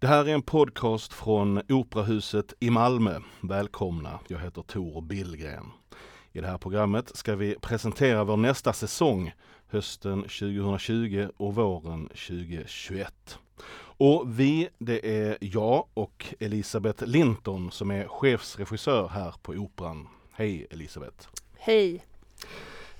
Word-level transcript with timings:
Det 0.00 0.06
här 0.06 0.24
är 0.28 0.34
en 0.34 0.42
podcast 0.42 1.12
från 1.12 1.62
Operahuset 1.68 2.54
i 2.60 2.70
Malmö. 2.70 3.20
Välkomna, 3.40 4.20
jag 4.28 4.38
heter 4.38 4.62
Tor 4.62 5.00
Billgren. 5.00 5.70
I 6.32 6.40
det 6.40 6.46
här 6.46 6.58
programmet 6.58 7.16
ska 7.16 7.36
vi 7.36 7.54
presentera 7.60 8.24
vår 8.24 8.36
nästa 8.36 8.72
säsong 8.72 9.32
hösten 9.66 10.22
2020 10.22 11.28
och 11.36 11.54
våren 11.54 12.08
2021. 12.08 13.38
Och 13.80 14.40
vi, 14.40 14.68
det 14.78 15.26
är 15.26 15.38
jag 15.40 15.86
och 15.94 16.34
Elisabeth 16.40 17.04
Linton 17.04 17.70
som 17.70 17.90
är 17.90 18.08
chefsregissör 18.08 19.08
här 19.08 19.34
på 19.42 19.52
Operan. 19.52 20.08
Hej 20.32 20.66
Elisabeth! 20.70 21.28
Hej! 21.58 22.04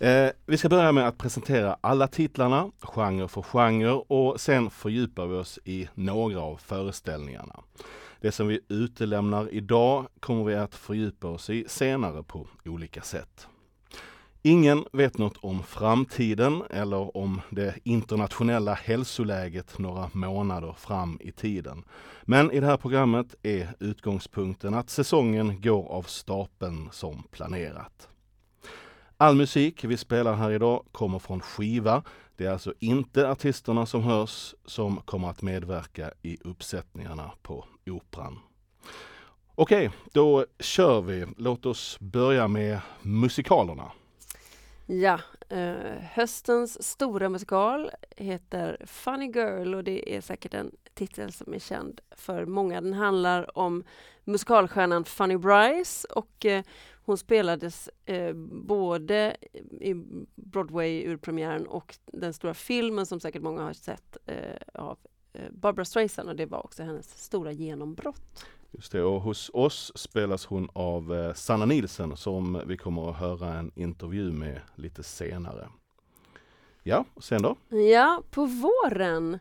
Eh, 0.01 0.31
vi 0.47 0.57
ska 0.57 0.69
börja 0.69 0.93
med 0.93 1.09
att 1.09 1.19
presentera 1.19 1.77
alla 1.81 2.09
titlarna, 2.09 2.71
genre 2.81 3.29
för 3.29 3.43
genre 3.43 3.91
och 3.91 4.41
sen 4.41 4.71
fördjupar 4.71 5.27
vi 5.27 5.37
oss 5.37 5.59
i 5.65 5.89
några 5.95 6.41
av 6.41 6.57
föreställningarna. 6.57 7.61
Det 8.21 8.33
som 8.33 8.49
vi 8.49 8.61
utelämnar 8.69 9.55
idag 9.55 10.07
kommer 10.21 10.45
vi 10.45 10.55
att 10.55 10.75
fördjupa 10.75 11.29
oss 11.29 11.51
i 11.51 11.65
senare 11.69 12.23
på 12.23 12.47
olika 12.65 13.03
sätt. 13.03 13.49
Ingen 14.43 14.85
vet 14.93 15.19
något 15.19 15.37
om 15.37 15.63
framtiden 15.63 16.63
eller 16.71 17.17
om 17.17 17.41
det 17.51 17.75
internationella 17.85 18.75
hälsoläget 18.75 19.79
några 19.79 20.11
månader 20.13 20.73
fram 20.79 21.19
i 21.21 21.33
tiden. 21.33 21.85
Men 22.23 22.51
i 22.51 22.61
det 22.61 22.67
här 22.67 22.77
programmet 22.77 23.35
är 23.43 23.75
utgångspunkten 23.81 24.75
att 24.75 24.91
säsongen 24.91 25.61
går 25.61 25.89
av 25.89 26.03
stapeln 26.03 26.89
som 26.93 27.23
planerat. 27.31 28.09
All 29.21 29.35
musik 29.35 29.85
vi 29.85 29.97
spelar 29.97 30.35
här 30.35 30.51
idag 30.51 30.85
kommer 30.93 31.19
från 31.19 31.41
skiva. 31.41 32.03
Det 32.37 32.47
är 32.47 32.51
alltså 32.51 32.75
inte 32.79 33.31
artisterna 33.31 33.87
som 33.87 34.03
hörs 34.03 34.55
som 34.65 34.97
kommer 34.97 35.31
att 35.31 35.43
medverka 35.43 36.11
i 36.23 36.39
uppsättningarna 36.45 37.31
på 37.43 37.65
Operan. 37.87 38.39
Okej, 39.55 39.91
då 40.13 40.47
kör 40.59 41.01
vi. 41.01 41.27
Låt 41.37 41.67
oss 41.67 41.97
börja 42.01 42.49
med 42.49 42.81
musikalerna. 43.03 43.93
Ja, 44.87 45.21
eh, 45.49 45.75
höstens 46.13 46.83
stora 46.83 47.29
musikal 47.29 47.91
heter 48.17 48.77
Funny 48.87 49.27
Girl 49.27 49.75
och 49.75 49.85
det 49.85 50.17
är 50.17 50.21
säkert 50.21 50.55
en 50.55 50.71
titel 50.95 51.33
som 51.33 51.55
är 51.55 51.59
känd 51.59 52.01
för 52.17 52.47
många. 52.47 52.81
Den 52.81 52.95
handlar 52.95 53.59
om 53.59 53.85
musikalstjärnan 54.25 55.05
Funny 55.05 55.37
Bryce 55.37 56.09
och 56.09 56.47
eh, 56.47 56.63
hon 57.09 57.19
spelades 57.19 57.91
eh, 58.05 58.35
både 58.67 59.37
i 59.81 59.95
Broadway-urpremiären 60.35 61.67
och 61.67 61.99
den 62.07 62.33
stora 62.33 62.55
filmen 62.55 63.07
som 63.07 63.21
säkert 63.21 63.43
många 63.43 63.63
har 63.63 63.73
sett 63.73 64.17
eh, 64.27 64.37
av 64.75 64.99
eh, 65.33 65.51
Barbara 65.51 65.85
Streisand 65.85 66.29
och 66.29 66.37
det 66.37 66.47
var 66.47 66.65
också 66.65 66.83
hennes 66.83 67.25
stora 67.25 67.53
genombrott. 67.53 68.45
Just 68.71 68.93
det, 68.93 69.03
och 69.03 69.21
hos 69.21 69.51
oss 69.55 69.93
spelas 69.95 70.47
hon 70.47 70.69
av 70.73 71.15
eh, 71.15 71.35
Sanna 71.35 71.65
Nilsen 71.65 72.17
som 72.17 72.63
vi 72.67 72.77
kommer 72.77 73.11
att 73.11 73.17
höra 73.17 73.55
en 73.55 73.73
intervju 73.75 74.33
med 74.33 74.61
lite 74.75 75.03
senare. 75.03 75.69
Ja, 76.83 77.05
och 77.15 77.25
sen 77.25 77.43
då? 77.43 77.57
Ja, 77.77 78.23
på 78.31 78.47
våren 78.47 79.39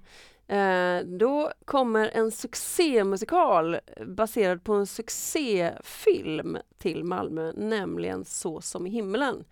Eh, 0.47 0.99
då 1.05 1.51
kommer 1.65 2.09
en 2.13 2.31
succémusikal 2.31 3.79
baserad 4.05 4.63
på 4.63 4.73
en 4.73 4.87
succéfilm 4.87 6.57
till 6.77 7.03
Malmö, 7.03 7.51
nämligen 7.55 8.25
Så 8.25 8.61
som 8.61 8.87
i 8.87 8.89
himmelen. 8.89 9.43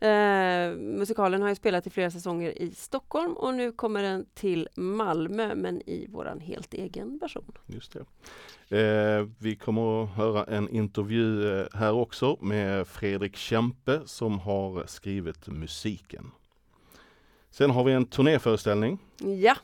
Eh, 0.00 0.76
musikalen 0.76 1.42
har 1.42 1.48
ju 1.48 1.54
spelat 1.54 1.86
i 1.86 1.90
flera 1.90 2.10
säsonger 2.10 2.62
i 2.62 2.70
Stockholm 2.70 3.32
och 3.32 3.54
nu 3.54 3.72
kommer 3.72 4.02
den 4.02 4.26
till 4.34 4.68
Malmö 4.74 5.54
men 5.54 5.82
i 5.88 6.06
våran 6.10 6.40
helt 6.40 6.74
egen 6.74 7.18
version. 7.18 7.52
Just 7.66 7.92
det. 7.92 8.00
Eh, 8.78 9.26
vi 9.38 9.56
kommer 9.56 10.04
att 10.04 10.10
höra 10.10 10.44
en 10.44 10.68
intervju 10.68 11.58
eh, 11.60 11.66
här 11.72 11.92
också 11.92 12.36
med 12.40 12.86
Fredrik 12.86 13.36
Kempe 13.36 14.00
som 14.04 14.40
har 14.40 14.86
skrivit 14.86 15.46
musiken. 15.46 16.30
Sen 17.50 17.70
har 17.70 17.84
vi 17.84 17.92
en 17.92 18.06
turnéföreställning. 18.06 18.98
Ja, 19.18 19.56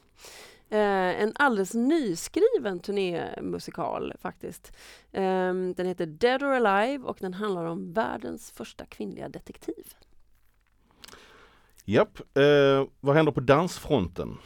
Eh, 0.73 1.23
en 1.23 1.33
alldeles 1.35 1.75
nyskriven 1.75 2.81
turnémusikal 2.81 4.15
faktiskt. 4.21 4.73
Eh, 5.13 5.55
den 5.55 5.87
heter 5.87 6.07
Dead 6.07 6.43
or 6.43 6.53
Alive 6.53 7.05
och 7.05 7.17
den 7.21 7.35
handlar 7.35 7.65
om 7.65 7.93
världens 7.93 8.51
första 8.51 8.87
kvinnliga 8.87 9.29
detektiv. 9.29 9.95
Japp, 11.85 12.37
eh, 12.37 12.87
vad 13.01 13.17
händer 13.17 13.33
på 13.33 13.41
dansfronten? 13.41 14.39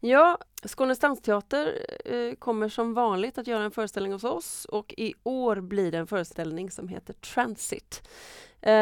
Ja, 0.00 0.38
Skånes 0.64 0.98
dansteater 0.98 1.86
eh, 2.04 2.34
kommer 2.34 2.68
som 2.68 2.94
vanligt 2.94 3.38
att 3.38 3.46
göra 3.46 3.64
en 3.64 3.70
föreställning 3.70 4.12
hos 4.12 4.24
oss 4.24 4.64
och 4.64 4.94
i 4.96 5.14
år 5.22 5.60
blir 5.60 5.92
det 5.92 5.98
en 5.98 6.06
föreställning 6.06 6.70
som 6.70 6.88
heter 6.88 7.12
Transit 7.12 8.08
eh, 8.60 8.72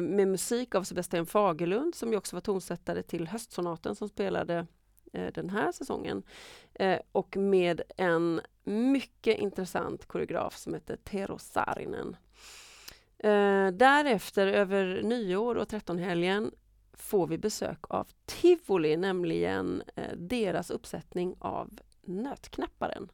med 0.00 0.28
musik 0.28 0.74
av 0.74 0.82
Sebastian 0.82 1.26
Fagerlund 1.26 1.94
som 1.94 2.10
ju 2.12 2.16
också 2.18 2.36
var 2.36 2.40
tonsättare 2.40 3.02
till 3.02 3.28
Höstsonaten 3.28 3.96
som 3.96 4.08
spelade 4.08 4.66
Eh, 5.12 5.32
den 5.32 5.50
här 5.50 5.72
säsongen. 5.72 6.22
Eh, 6.74 6.98
och 7.12 7.36
med 7.36 7.82
en 7.96 8.40
mycket 8.64 9.38
intressant 9.38 10.06
koreograf 10.06 10.56
som 10.56 10.74
heter 10.74 10.96
Tero 10.96 11.38
Saarinen. 11.38 12.16
Eh, 13.18 13.68
därefter, 13.68 14.46
över 14.46 15.02
nyår 15.02 15.54
och 15.54 15.68
trettonhelgen, 15.68 16.50
får 16.92 17.26
vi 17.26 17.38
besök 17.38 17.78
av 17.88 18.06
Tivoli, 18.26 18.96
nämligen 18.96 19.82
eh, 19.96 20.16
deras 20.16 20.70
uppsättning 20.70 21.34
av 21.38 21.70
Nötknäpparen. 22.04 23.08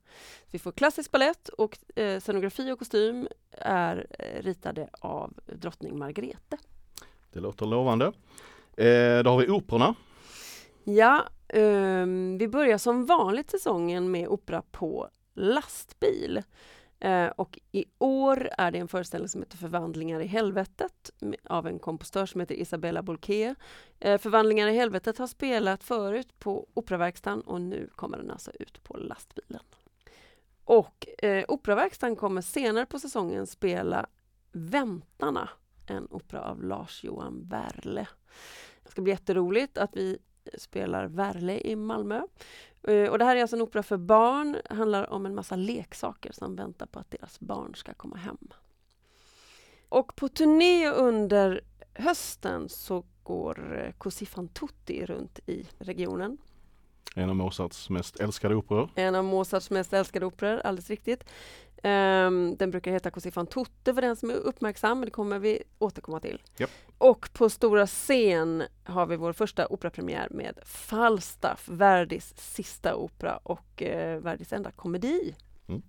Vi 0.51 0.59
får 0.59 0.73
klassisk 0.73 1.11
ballett 1.11 1.49
och 1.49 1.99
eh, 1.99 2.21
scenografi 2.21 2.73
och 2.73 2.79
kostym 2.79 3.29
är 3.51 4.07
ritade 4.41 4.89
av 4.93 5.33
drottning 5.47 5.99
Margrethe. 5.99 6.57
Det 7.33 7.41
låter 7.41 7.67
lovande. 7.67 8.07
Eh, 8.77 9.23
då 9.23 9.31
har 9.31 9.39
vi 9.39 9.51
operorna. 9.51 9.95
Ja, 10.91 11.29
Um, 11.55 12.39
vi 12.39 12.49
börjar 12.49 12.79
som 12.79 13.07
vanligt 13.07 13.51
säsongen 13.51 14.11
med 14.11 14.29
opera 14.29 14.63
på 14.63 15.09
lastbil. 15.35 16.43
Uh, 17.05 17.27
och 17.27 17.59
i 17.73 17.85
år 17.99 18.49
är 18.59 18.71
det 18.71 18.79
en 18.79 18.89
föreställning 18.89 19.29
som 19.29 19.43
heter 19.43 19.57
Förvandlingar 19.57 20.21
i 20.21 20.27
helvetet 20.27 21.11
av 21.45 21.67
en 21.67 21.79
kompositör 21.79 22.27
som 22.27 22.41
heter 22.41 22.55
Isabella 22.55 23.03
Bolke. 23.03 23.55
Uh, 24.07 24.19
Förvandlingar 24.19 24.69
i 24.69 24.75
helvetet 24.75 25.19
har 25.19 25.27
spelat 25.27 25.85
förut 25.85 26.39
på 26.39 26.69
Operaverkstan 26.75 27.41
och 27.41 27.61
nu 27.61 27.91
kommer 27.95 28.19
den 28.19 28.31
alltså 28.31 28.51
ut 28.61 28.85
på 28.85 28.97
lastbilen. 28.97 29.63
Och 30.65 31.07
eh, 31.19 31.39
uh, 31.39 31.45
Operaverkstan 31.49 32.17
kommer 32.17 32.43
senare 32.43 32.87
på 32.87 32.99
säsongen 32.99 33.47
spela 33.47 34.07
Väntarna, 34.53 35.49
en 35.87 36.09
opera 36.11 36.43
av 36.43 36.63
Lars-Johan 36.63 37.49
Werle. 37.49 38.07
Det 38.83 38.91
ska 38.91 39.03
bli 39.03 39.13
jätteroligt 39.13 39.79
att 39.79 39.97
vi 39.97 40.19
spelar 40.59 41.07
Verle 41.07 41.61
i 41.61 41.77
Malmö. 41.77 42.23
Eh, 42.83 43.09
och 43.09 43.19
det 43.19 43.25
här 43.25 43.37
är 43.37 43.41
alltså 43.41 43.57
en 43.57 43.63
opera 43.63 43.83
för 43.83 43.97
barn, 43.97 44.57
det 44.69 44.75
handlar 44.75 45.11
om 45.11 45.27
en 45.27 45.35
massa 45.35 45.57
leksaker 45.57 46.33
som 46.33 46.57
väntar 46.57 46.87
på 46.87 46.99
att 46.99 47.11
deras 47.11 47.41
barn 47.41 47.75
ska 47.75 47.95
komma 47.95 48.17
hem. 48.17 48.39
Och 49.89 50.17
på 50.17 50.29
turné 50.29 50.91
under 50.91 51.61
hösten 51.95 52.69
så 52.69 53.05
går 53.23 53.85
eh, 53.85 53.93
Così 53.99 54.27
fan 54.27 54.49
tutti 54.49 55.07
runt 55.07 55.41
i 55.47 55.67
regionen. 55.79 56.39
En 57.15 57.31
av 57.31 57.37
Mozarts 57.37 57.91
mest 57.91 58.21
älskade 58.21 58.55
operor. 58.55 58.91
En 58.95 59.15
av 59.15 59.25
Mozarts 59.25 59.71
mest 59.71 59.93
älskade 59.93 60.27
operor, 60.27 60.61
alldeles 60.65 60.91
riktigt. 60.91 61.25
Um, 61.83 62.57
den 62.57 62.71
brukar 62.71 62.91
heta 62.91 63.11
Così 63.11 63.31
fan 63.31 63.47
tutte 63.47 63.95
för 63.95 64.03
den 64.03 64.17
som 64.17 64.31
är 64.31 64.35
uppmärksam, 64.35 65.01
det 65.01 65.11
kommer 65.11 65.39
vi 65.39 65.63
återkomma 65.79 66.21
till. 66.21 66.43
Yep. 66.59 66.71
Och 66.99 67.33
på 67.33 67.51
stora 67.51 67.87
scen 67.87 68.63
har 68.85 69.07
vi 69.07 69.17
vår 69.17 69.33
första 69.33 69.67
operapremiär 69.67 70.29
med 70.31 70.59
Falstaff, 70.65 71.69
Verdis 71.69 72.35
sista 72.37 72.95
opera 72.95 73.37
och 73.37 73.83
uh, 73.83 74.19
Verdis 74.19 74.53
enda 74.53 74.71
komedi. 74.71 75.35
Mm. 75.69 75.83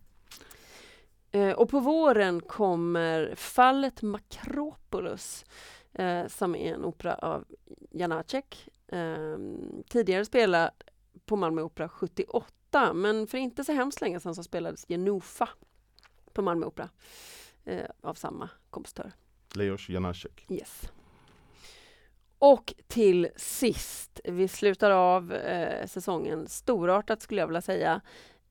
Uh, 1.36 1.56
och 1.56 1.70
på 1.70 1.80
våren 1.80 2.42
kommer 2.42 3.34
Fallet 3.36 4.02
Makropolis 4.02 5.46
uh, 6.00 6.28
som 6.28 6.56
är 6.56 6.74
en 6.74 6.86
opera 6.86 7.16
av 7.16 7.46
Janacek. 7.92 8.70
Ehm, 8.92 9.84
tidigare 9.90 10.26
spelad 10.26 10.72
på 11.26 11.36
Malmö 11.36 11.62
Opera 11.62 11.90
78 11.90 12.94
men 12.94 13.28
för 13.28 13.38
inte 13.38 13.64
så 13.64 13.74
hemskt 13.74 14.02
länge 14.02 14.20
sedan 14.20 14.36
så 14.36 14.44
spelades 14.44 14.86
Genufa 14.88 15.50
på 16.40 16.44
Malmö 16.44 16.66
Opera 16.66 16.90
eh, 17.66 17.86
av 18.02 18.14
samma 18.14 18.50
kompositör. 18.70 19.12
Leos 19.56 19.90
Janacek. 19.90 20.46
Yes. 20.50 20.92
Och 22.38 22.74
till 22.88 23.28
sist, 23.36 24.20
vi 24.24 24.48
slutar 24.48 24.92
av 24.92 25.34
eh, 25.34 25.88
säsongen 25.88 26.48
storartat 26.48 27.22
skulle 27.22 27.42
jag 27.42 27.48
vilja 27.48 27.62
säga. 27.62 28.02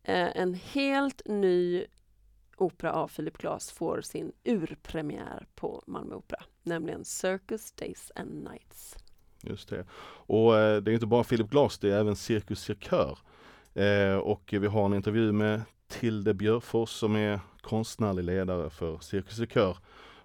Eh, 0.02 0.36
en 0.36 0.54
helt 0.54 1.22
ny 1.26 1.86
opera 2.56 2.92
av 2.92 3.08
Philip 3.08 3.38
Glass 3.38 3.70
får 3.70 4.00
sin 4.00 4.32
urpremiär 4.44 5.46
på 5.54 5.82
Malmö 5.86 6.14
Opera, 6.14 6.42
nämligen 6.62 7.04
Circus 7.04 7.72
Days 7.72 8.12
and 8.14 8.48
Nights. 8.50 8.96
Just 9.42 9.68
det. 9.68 9.86
Och 10.26 10.58
eh, 10.58 10.82
det 10.82 10.90
är 10.90 10.94
inte 10.94 11.06
bara 11.06 11.24
Philip 11.24 11.50
Glass, 11.50 11.78
det 11.78 11.90
är 11.90 12.00
även 12.00 12.16
Cirkus 12.16 12.60
Cirkör. 12.60 13.18
Eh, 13.74 14.16
och 14.16 14.54
vi 14.60 14.66
har 14.66 14.84
en 14.84 14.94
intervju 14.94 15.32
med 15.32 15.62
Matilde 15.88 16.34
Björfors 16.34 16.88
som 16.90 17.16
är 17.16 17.40
konstnärlig 17.60 18.24
ledare 18.24 18.70
för 18.70 18.98
Cirkus 18.98 19.50
Kör 19.52 19.76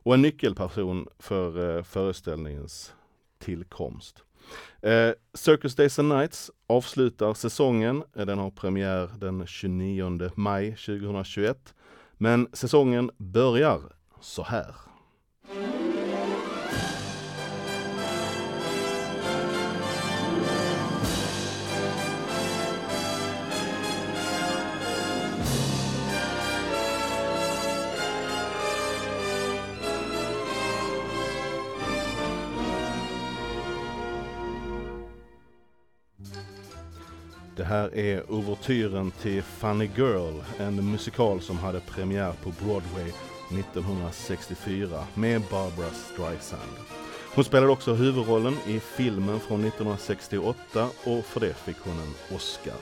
och 0.03 0.13
en 0.13 0.21
nyckelperson 0.21 1.07
för 1.19 1.77
eh, 1.77 1.83
föreställningens 1.83 2.93
tillkomst. 3.39 4.23
Eh, 4.81 5.11
Circus 5.33 5.75
Days 5.75 5.99
and 5.99 6.09
Nights 6.09 6.51
avslutar 6.67 7.33
säsongen. 7.33 8.03
Eh, 8.15 8.25
den 8.25 8.39
har 8.39 8.51
premiär 8.51 9.09
den 9.17 9.47
29 9.47 10.31
maj 10.35 10.71
2021. 10.71 11.73
Men 12.17 12.47
säsongen 12.53 13.11
börjar 13.17 13.81
så 14.21 14.43
här. 14.43 14.75
Det 37.63 37.67
här 37.67 37.95
är 37.95 38.31
ouvertyren 38.31 39.11
till 39.11 39.43
Funny 39.43 39.89
Girl, 39.95 40.41
en 40.59 40.91
musikal 40.91 41.41
som 41.41 41.57
hade 41.57 41.79
premiär 41.79 42.33
på 42.43 42.49
Broadway 42.49 43.11
1964 43.59 45.03
med 45.13 45.41
Barbara 45.51 45.89
Streisand. 45.89 46.71
Hon 47.35 47.43
spelade 47.43 47.71
också 47.71 47.93
huvudrollen 47.93 48.57
i 48.67 48.79
filmen 48.79 49.39
från 49.39 49.65
1968 49.65 50.87
och 51.03 51.25
för 51.25 51.39
det 51.39 51.53
fick 51.53 51.77
hon 51.79 51.93
en 51.93 52.35
Oscar. 52.35 52.77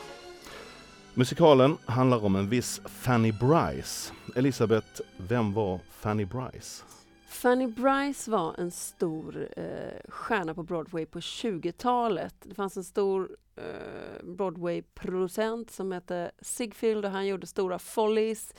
Musikalen 1.13 1.77
handlar 1.85 2.25
om 2.25 2.35
en 2.35 2.49
viss 2.49 2.81
Fanny 2.85 3.31
Bryce. 3.31 4.13
Elisabeth, 4.35 5.01
vem 5.17 5.53
var 5.53 5.79
Fanny 5.89 6.25
Bryce? 6.25 6.83
Fanny 7.31 7.67
Bryce 7.67 8.31
var 8.31 8.55
en 8.57 8.71
stor 8.71 9.47
eh, 9.57 10.09
stjärna 10.09 10.53
på 10.53 10.63
Broadway 10.63 11.05
på 11.05 11.19
20-talet. 11.19 12.35
Det 12.43 12.55
fanns 12.55 12.77
en 12.77 12.83
stor 12.83 13.37
eh, 13.55 14.23
Broadway-producent 14.23 15.71
som 15.71 15.91
hette 15.91 16.31
Sigfield 16.41 17.05
och 17.05 17.11
han 17.11 17.27
gjorde 17.27 17.47
stora 17.47 17.79
Follies. 17.79 18.53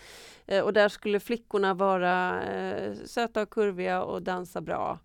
Eh, 0.47 0.65
och 0.65 0.73
där 0.73 0.89
skulle 0.89 1.21
flickorna 1.21 1.75
vara 1.75 2.45
eh, 2.45 2.95
söta 3.05 3.43
och 3.43 3.51
kurviga 3.51 4.03
och 4.03 4.23
dansa 4.23 4.61
bra. 4.61 4.99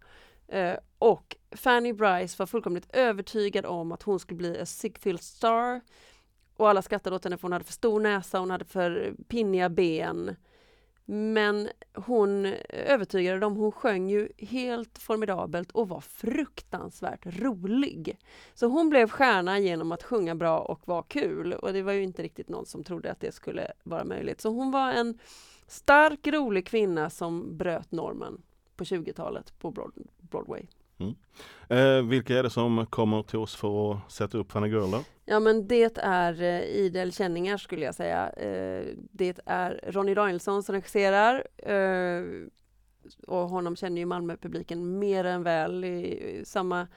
Eh, 0.47 0.75
och 0.99 1.35
Fanny 1.51 1.93
Bryce 1.93 2.35
var 2.39 2.45
fullkomligt 2.45 2.95
övertygad 2.95 3.65
om 3.65 3.91
att 3.91 4.03
hon 4.03 4.19
skulle 4.19 4.37
bli 4.37 4.57
en 4.57 4.65
Sigfield 4.65 5.21
star. 5.21 5.81
Och 6.57 6.69
alla 6.69 6.81
skrattade 6.81 7.15
åt 7.15 7.23
henne 7.23 7.37
för 7.37 7.41
hon 7.41 7.53
hade 7.53 7.65
för 7.65 7.73
stor 7.73 7.99
näsa, 7.99 8.39
hon 8.39 8.51
hade 8.51 8.65
för 8.65 9.13
pinniga 9.27 9.69
ben. 9.69 10.35
Men 11.09 11.69
hon 11.93 12.45
övertygade 12.69 13.39
dem, 13.39 13.55
hon 13.55 13.71
sjöng 13.71 14.09
ju 14.09 14.29
helt 14.37 14.97
formidabelt 14.97 15.71
och 15.71 15.89
var 15.89 16.01
fruktansvärt 16.01 17.25
rolig. 17.25 18.17
Så 18.53 18.67
hon 18.67 18.89
blev 18.89 19.09
stjärna 19.09 19.59
genom 19.59 19.91
att 19.91 20.03
sjunga 20.03 20.35
bra 20.35 20.59
och 20.59 20.87
vara 20.87 21.03
kul 21.03 21.53
och 21.53 21.73
det 21.73 21.81
var 21.81 21.91
ju 21.91 22.03
inte 22.03 22.23
riktigt 22.23 22.49
någon 22.49 22.65
som 22.65 22.83
trodde 22.83 23.11
att 23.11 23.19
det 23.19 23.31
skulle 23.31 23.71
vara 23.83 24.03
möjligt. 24.03 24.41
Så 24.41 24.49
hon 24.49 24.71
var 24.71 24.91
en 24.91 25.19
stark, 25.67 26.27
rolig 26.27 26.67
kvinna 26.67 27.09
som 27.09 27.57
bröt 27.57 27.91
normen 27.91 28.41
på 28.75 28.83
20-talet 28.83 29.59
på 29.59 29.71
Broadway. 30.19 30.67
Mm. 30.99 31.15
Eh, 31.69 32.09
vilka 32.09 32.37
är 32.37 32.43
det 32.43 32.49
som 32.49 32.85
kommer 32.85 33.23
till 33.23 33.39
oss 33.39 33.55
för 33.55 33.91
att 33.91 34.11
sätta 34.11 34.37
upp 34.37 34.51
Fanny 34.51 34.67
Girl 34.67 34.91
då? 34.91 35.03
Ja 35.25 35.39
men 35.39 35.67
det 35.67 35.97
är 35.97 36.41
eh, 36.41 36.61
idel 36.61 37.13
känningar 37.13 37.57
skulle 37.57 37.85
jag 37.85 37.95
säga. 37.95 38.29
Eh, 38.29 38.85
det 39.11 39.39
är 39.45 39.81
Ronny 39.87 40.13
Danielsson 40.13 40.63
som 40.63 40.75
regisserar 40.75 41.47
eh, 41.57 42.23
och 43.27 43.49
honom 43.49 43.75
känner 43.75 43.97
ju 43.97 44.05
Malmöpubliken 44.05 44.99
mer 44.99 45.23
än 45.23 45.43
väl. 45.43 45.85
I, 45.85 46.41
samma 46.45 46.87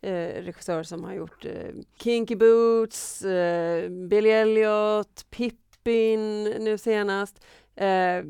eh, 0.00 0.42
regissör 0.42 0.82
som 0.82 1.04
har 1.04 1.14
gjort 1.14 1.44
eh, 1.44 1.74
Kinky 1.98 2.36
Boots, 2.36 3.24
eh, 3.24 3.90
Billy 3.90 4.30
Elliot, 4.30 5.26
Pippin 5.30 6.44
nu 6.44 6.78
senast. 6.78 7.44
Eh, 7.76 8.24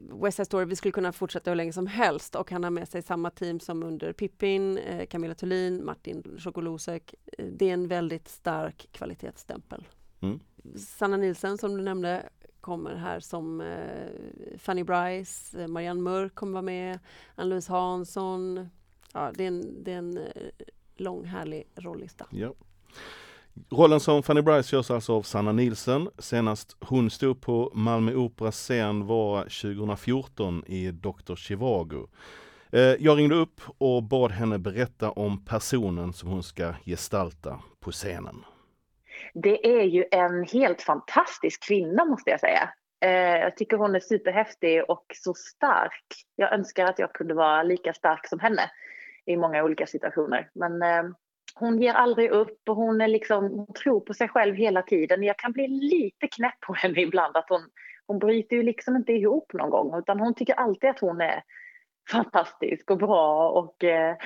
West 0.00 0.36
Side 0.36 0.46
Story, 0.46 0.64
vi 0.64 0.76
skulle 0.76 0.92
kunna 0.92 1.12
fortsätta 1.12 1.50
hur 1.50 1.56
länge 1.56 1.72
som 1.72 1.86
helst 1.86 2.34
och 2.34 2.50
han 2.50 2.64
har 2.64 2.70
med 2.70 2.88
sig 2.88 3.02
samma 3.02 3.30
team 3.30 3.60
som 3.60 3.82
under 3.82 4.12
Pippin, 4.12 4.78
eh, 4.78 5.06
Camilla 5.06 5.34
Thulin, 5.34 5.84
Martin 5.84 6.38
Schokolosek. 6.38 7.14
Eh, 7.38 7.46
det 7.46 7.68
är 7.68 7.74
en 7.74 7.88
väldigt 7.88 8.28
stark 8.28 8.88
kvalitetsstämpel. 8.92 9.88
Mm. 10.20 10.40
Sanna 10.76 11.16
Nilsen 11.16 11.58
som 11.58 11.76
du 11.76 11.82
nämnde 11.82 12.28
kommer 12.60 12.94
här 12.94 13.20
som 13.20 13.60
eh, 13.60 14.58
Fanny 14.58 14.84
Bryce, 14.84 15.62
eh, 15.62 15.68
Marianne 15.68 16.02
Mörk 16.02 16.34
kommer 16.34 16.52
vara 16.52 16.62
med, 16.62 16.98
Ann-Louise 17.34 17.72
Hansson. 17.72 18.68
Ja, 19.12 19.32
det 19.34 19.44
är 19.44 19.48
en, 19.48 19.84
det 19.84 19.92
är 19.92 19.98
en 19.98 20.18
eh, 20.18 20.24
lång 20.96 21.24
härlig 21.24 21.68
rollista. 21.74 22.26
Ja. 22.30 22.54
Rollen 23.70 24.00
som 24.00 24.22
Fanny 24.22 24.42
Bryce 24.42 24.76
görs 24.76 24.90
alltså 24.90 25.16
av 25.16 25.22
Sanna 25.22 25.52
Nilsen. 25.52 26.08
Senast 26.18 26.76
hon 26.80 27.10
stod 27.10 27.40
på 27.40 27.70
Malmö 27.74 28.14
Operas 28.14 28.56
scen 28.56 29.06
var 29.06 29.42
2014 29.42 30.64
i 30.66 30.90
Dr. 30.90 31.34
Chivago. 31.34 32.08
Eh, 32.72 32.80
jag 32.80 33.18
ringde 33.18 33.34
upp 33.34 33.60
och 33.78 34.02
bad 34.02 34.30
henne 34.30 34.58
berätta 34.58 35.10
om 35.10 35.44
personen 35.44 36.12
som 36.12 36.28
hon 36.28 36.42
ska 36.42 36.74
gestalta 36.86 37.60
på 37.80 37.90
scenen. 37.90 38.44
Det 39.34 39.78
är 39.78 39.84
ju 39.84 40.04
en 40.10 40.44
helt 40.44 40.82
fantastisk 40.82 41.62
kvinna 41.66 42.04
måste 42.04 42.30
jag 42.30 42.40
säga. 42.40 42.70
Eh, 43.00 43.40
jag 43.40 43.56
tycker 43.56 43.76
hon 43.76 43.94
är 43.94 44.00
superhäftig 44.00 44.84
och 44.88 45.04
så 45.14 45.34
stark. 45.34 46.04
Jag 46.36 46.52
önskar 46.52 46.84
att 46.84 46.98
jag 46.98 47.12
kunde 47.12 47.34
vara 47.34 47.62
lika 47.62 47.92
stark 47.92 48.26
som 48.26 48.40
henne 48.40 48.70
i 49.26 49.36
många 49.36 49.64
olika 49.64 49.86
situationer. 49.86 50.50
Men 50.54 50.82
eh, 50.82 51.10
hon 51.54 51.82
ger 51.82 51.94
aldrig 51.94 52.30
upp 52.30 52.68
och 52.68 52.76
hon, 52.76 53.00
är 53.00 53.08
liksom, 53.08 53.50
hon 53.50 53.74
tror 53.74 54.00
på 54.00 54.14
sig 54.14 54.28
själv 54.28 54.54
hela 54.54 54.82
tiden. 54.82 55.22
Jag 55.22 55.38
kan 55.38 55.52
bli 55.52 55.68
lite 55.68 56.26
knäpp 56.26 56.60
på 56.60 56.74
henne 56.74 57.00
ibland 57.00 57.36
att 57.36 57.48
hon, 57.48 57.62
hon 58.06 58.18
bryter 58.18 58.56
ju 58.56 58.62
liksom 58.62 58.96
inte 58.96 59.12
ihop 59.12 59.52
någon 59.52 59.70
gång 59.70 59.98
utan 59.98 60.20
hon 60.20 60.34
tycker 60.34 60.54
alltid 60.54 60.90
att 60.90 61.00
hon 61.00 61.20
är 61.20 61.42
fantastisk 62.10 62.90
och 62.90 62.98
bra 62.98 63.50
och, 63.50 63.84
eh, 63.84 64.16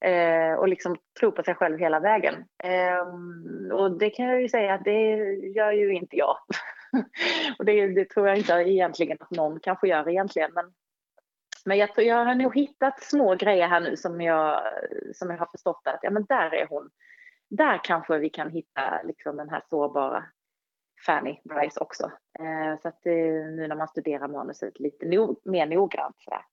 eh 0.00 0.54
och 0.54 0.68
liksom 0.68 0.96
tror 1.20 1.30
på 1.30 1.42
sig 1.42 1.54
själv 1.54 1.78
hela 1.78 2.00
vägen. 2.00 2.34
Eh, 2.64 3.72
och 3.72 3.98
det 3.98 4.10
kan 4.10 4.26
jag 4.26 4.42
ju 4.42 4.48
säga 4.48 4.74
att 4.74 4.84
det 4.84 5.16
gör 5.34 5.72
ju 5.72 5.92
inte 5.94 6.16
jag. 6.16 6.36
och 7.58 7.64
det, 7.64 7.86
det, 7.86 8.04
tror 8.04 8.28
jag 8.28 8.38
inte 8.38 8.52
egentligen 8.52 9.16
att 9.20 9.30
någon 9.30 9.60
kanske 9.60 9.88
gör 9.88 10.08
egentligen 10.08 10.50
men 10.54 10.64
men 11.64 11.78
jag, 11.78 11.94
tror, 11.94 12.06
jag 12.06 12.24
har 12.24 12.34
nog 12.34 12.54
hittat 12.54 13.02
små 13.02 13.34
grejer 13.34 13.68
här 13.68 13.80
nu 13.80 13.96
som 13.96 14.20
jag, 14.20 14.62
som 15.14 15.30
jag 15.30 15.38
har 15.38 15.48
förstått 15.52 15.82
att 15.84 16.00
ja, 16.02 16.10
men 16.10 16.24
där 16.24 16.54
är 16.54 16.66
hon. 16.66 16.90
Där 17.50 17.80
kanske 17.84 18.18
vi 18.18 18.30
kan 18.30 18.50
hitta 18.50 19.02
liksom 19.04 19.36
den 19.36 19.48
här 19.48 19.62
sårbara 19.70 20.24
Fanny 21.06 21.40
Bryce 21.44 21.80
också. 21.80 22.04
Eh, 22.38 22.80
så 22.82 22.88
att 22.88 23.06
eh, 23.06 23.14
nu 23.56 23.66
när 23.68 23.76
man 23.76 23.88
studerar 23.88 24.28
manuset 24.28 24.80
lite 24.80 25.06
no 25.06 25.40
mer 25.44 25.66
noggrant. 25.66 26.16
Så 26.18 26.30
där. 26.30 26.44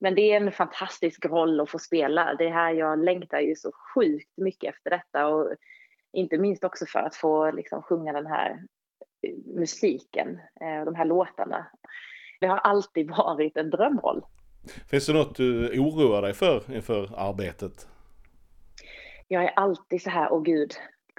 Men 0.00 0.14
det 0.14 0.32
är 0.32 0.36
en 0.36 0.52
fantastisk 0.52 1.24
roll 1.24 1.60
att 1.60 1.70
få 1.70 1.78
spela. 1.78 2.34
Det 2.34 2.48
här 2.48 2.72
jag 2.72 3.04
längtar 3.04 3.40
ju 3.40 3.54
så 3.54 3.72
sjukt 3.94 4.30
mycket 4.36 4.74
efter 4.74 4.90
detta 4.90 5.26
och 5.26 5.54
inte 6.12 6.38
minst 6.38 6.64
också 6.64 6.86
för 6.86 6.98
att 6.98 7.16
få 7.16 7.50
liksom, 7.50 7.82
sjunga 7.82 8.12
den 8.12 8.26
här 8.26 8.50
eh, 9.22 9.34
musiken, 9.56 10.40
eh, 10.60 10.84
de 10.84 10.94
här 10.94 11.04
låtarna. 11.04 11.66
Det 12.40 12.46
har 12.46 12.58
alltid 12.58 13.10
varit 13.16 13.56
en 13.56 13.70
drömroll. 13.70 14.22
Finns 14.90 15.06
det 15.06 15.12
något 15.12 15.36
du 15.36 15.78
oroar 15.78 16.22
dig 16.22 16.34
för 16.34 16.74
inför 16.74 17.10
arbetet? 17.16 17.88
Jag 19.28 19.44
är 19.44 19.50
alltid 19.56 20.02
så 20.02 20.10
här, 20.10 20.32
åh 20.32 20.42
gud, 20.42 20.72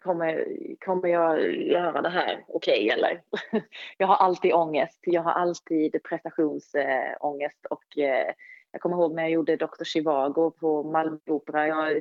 kommer, 0.03 0.45
kommer 0.85 1.07
jag 1.07 1.55
göra 1.55 2.01
det 2.01 2.09
här 2.09 2.43
okej 2.47 2.85
okay, 2.85 2.89
eller? 2.89 3.21
jag 3.97 4.07
har 4.07 4.15
alltid 4.15 4.53
ångest. 4.53 4.99
Jag 5.01 5.21
har 5.21 5.31
alltid 5.31 6.03
prestationsångest 6.03 7.65
och 7.69 7.97
eh, 7.97 8.33
jag 8.71 8.81
kommer 8.81 8.95
ihåg 8.95 9.15
när 9.15 9.23
jag 9.23 9.31
gjorde 9.31 9.55
Dr. 9.55 9.83
Chivago 9.83 10.51
på 10.51 10.83
Malmö 10.83 11.17
Opera. 11.25 11.67
Jag, 11.67 11.91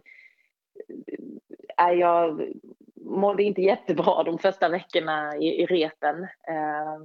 eh, 1.79 1.93
jag 1.93 2.53
mådde 2.95 3.43
inte 3.43 3.63
jättebra 3.63 4.23
de 4.23 4.39
första 4.39 4.69
veckorna 4.69 5.37
i, 5.37 5.63
i 5.63 5.67
repen 5.67 6.23
eh, 6.49 6.99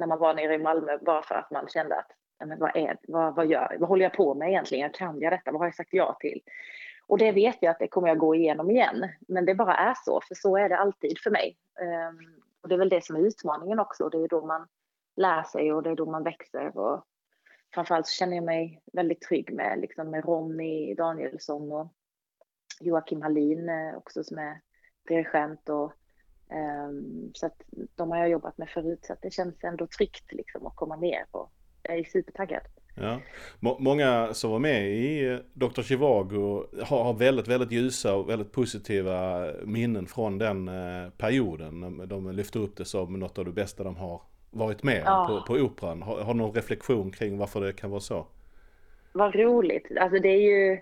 när 0.00 0.06
man 0.06 0.18
var 0.18 0.34
nere 0.34 0.54
i 0.54 0.58
Malmö 0.58 0.98
bara 0.98 1.22
för 1.22 1.34
att 1.34 1.50
man 1.50 1.68
kände 1.68 1.96
att 1.96 2.10
men 2.46 2.58
vad, 2.58 2.76
är, 2.76 2.98
vad, 3.08 3.34
vad, 3.34 3.46
gör, 3.46 3.76
vad 3.80 3.88
håller 3.88 4.04
jag 4.04 4.12
på 4.12 4.34
med 4.34 4.48
egentligen? 4.48 4.90
Kan 4.90 5.20
jag 5.20 5.32
detta? 5.32 5.52
Vad 5.52 5.60
har 5.60 5.66
jag 5.66 5.74
sagt 5.74 5.92
ja 5.92 6.16
till? 6.20 6.40
Och 7.06 7.18
det 7.18 7.32
vet 7.32 7.56
jag 7.60 7.70
att 7.70 7.78
det 7.78 7.88
kommer 7.88 8.08
jag 8.08 8.18
gå 8.18 8.34
igenom 8.34 8.70
igen. 8.70 9.08
Men 9.28 9.44
det 9.44 9.54
bara 9.54 9.74
är 9.74 9.94
så, 10.04 10.20
för 10.28 10.34
så 10.34 10.56
är 10.56 10.68
det 10.68 10.78
alltid 10.78 11.18
för 11.18 11.30
mig. 11.30 11.56
Um, 11.80 12.42
och 12.62 12.68
det 12.68 12.74
är 12.74 12.78
väl 12.78 12.88
det 12.88 13.04
som 13.04 13.16
är 13.16 13.20
utmaningen 13.20 13.78
också. 13.78 14.08
Det 14.08 14.18
är 14.18 14.28
då 14.28 14.46
man 14.46 14.66
lär 15.16 15.42
sig 15.42 15.72
och 15.72 15.82
det 15.82 15.90
är 15.90 15.94
då 15.96 16.10
man 16.10 16.22
växer. 16.22 16.78
Och 16.78 17.04
framförallt 17.74 18.06
så 18.06 18.12
känner 18.12 18.36
jag 18.36 18.44
mig 18.44 18.82
väldigt 18.92 19.20
trygg 19.20 19.52
med, 19.52 19.78
liksom, 19.80 20.10
med 20.10 20.24
Ronny 20.24 20.94
Danielsson 20.94 21.72
och 21.72 21.88
Joakim 22.80 23.22
Hallin 23.22 23.68
eh, 23.68 23.96
också 23.96 24.24
som 24.24 24.38
är 24.38 24.60
dirigent 25.08 25.68
och 25.68 25.92
Um, 26.50 27.30
så 27.34 27.46
att 27.46 27.62
de 27.94 28.10
har 28.10 28.18
jag 28.18 28.28
jobbat 28.28 28.58
med 28.58 28.68
förut 28.68 29.04
så 29.04 29.12
att 29.12 29.22
det 29.22 29.30
känns 29.30 29.64
ändå 29.64 29.86
tryggt 29.86 30.32
liksom 30.32 30.66
att 30.66 30.76
komma 30.76 30.96
ner 30.96 31.26
och 31.30 31.52
är 31.88 32.04
supertaggad. 32.04 32.62
Ja. 33.00 33.18
många 33.78 34.34
som 34.34 34.50
var 34.50 34.58
med 34.58 34.88
i 34.88 35.38
Dr. 35.54 35.82
Chivago 35.82 36.64
har, 36.84 37.04
har 37.04 37.14
väldigt, 37.14 37.48
väldigt 37.48 37.72
ljusa 37.72 38.16
och 38.16 38.28
väldigt 38.28 38.52
positiva 38.52 39.46
minnen 39.64 40.06
från 40.06 40.38
den 40.38 40.68
eh, 40.68 41.10
perioden. 41.10 42.08
De 42.08 42.32
lyfter 42.32 42.60
upp 42.60 42.76
det 42.76 42.84
som 42.84 43.12
något 43.12 43.38
av 43.38 43.44
det 43.44 43.52
bästa 43.52 43.84
de 43.84 43.96
har 43.96 44.20
varit 44.50 44.82
med 44.82 45.02
ja. 45.06 45.42
på, 45.46 45.54
på 45.54 45.60
operan. 45.60 46.02
Har, 46.02 46.20
har 46.20 46.34
någon 46.34 46.54
reflektion 46.54 47.10
kring 47.10 47.38
varför 47.38 47.60
det 47.60 47.72
kan 47.72 47.90
vara 47.90 48.00
så? 48.00 48.26
Vad 49.12 49.34
roligt. 49.34 49.86
Alltså 50.00 50.18
det 50.18 50.28
är 50.28 50.40
ju... 50.40 50.80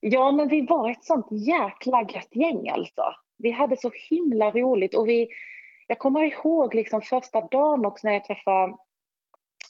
Ja, 0.00 0.30
men 0.30 0.48
vi 0.48 0.66
var 0.66 0.90
ett 0.90 1.04
sånt 1.04 1.26
jäkla 1.30 2.02
gött 2.02 2.28
gäng 2.30 2.68
alltså. 2.68 3.02
Vi 3.36 3.50
hade 3.50 3.76
så 3.76 3.90
himla 4.10 4.50
roligt 4.50 4.94
och 4.94 5.08
vi... 5.08 5.28
Jag 5.86 5.98
kommer 5.98 6.22
ihåg 6.22 6.74
liksom 6.74 7.02
första 7.02 7.40
dagen 7.40 7.86
också 7.86 8.06
när 8.06 8.14
jag 8.14 8.24
träffade 8.24 8.74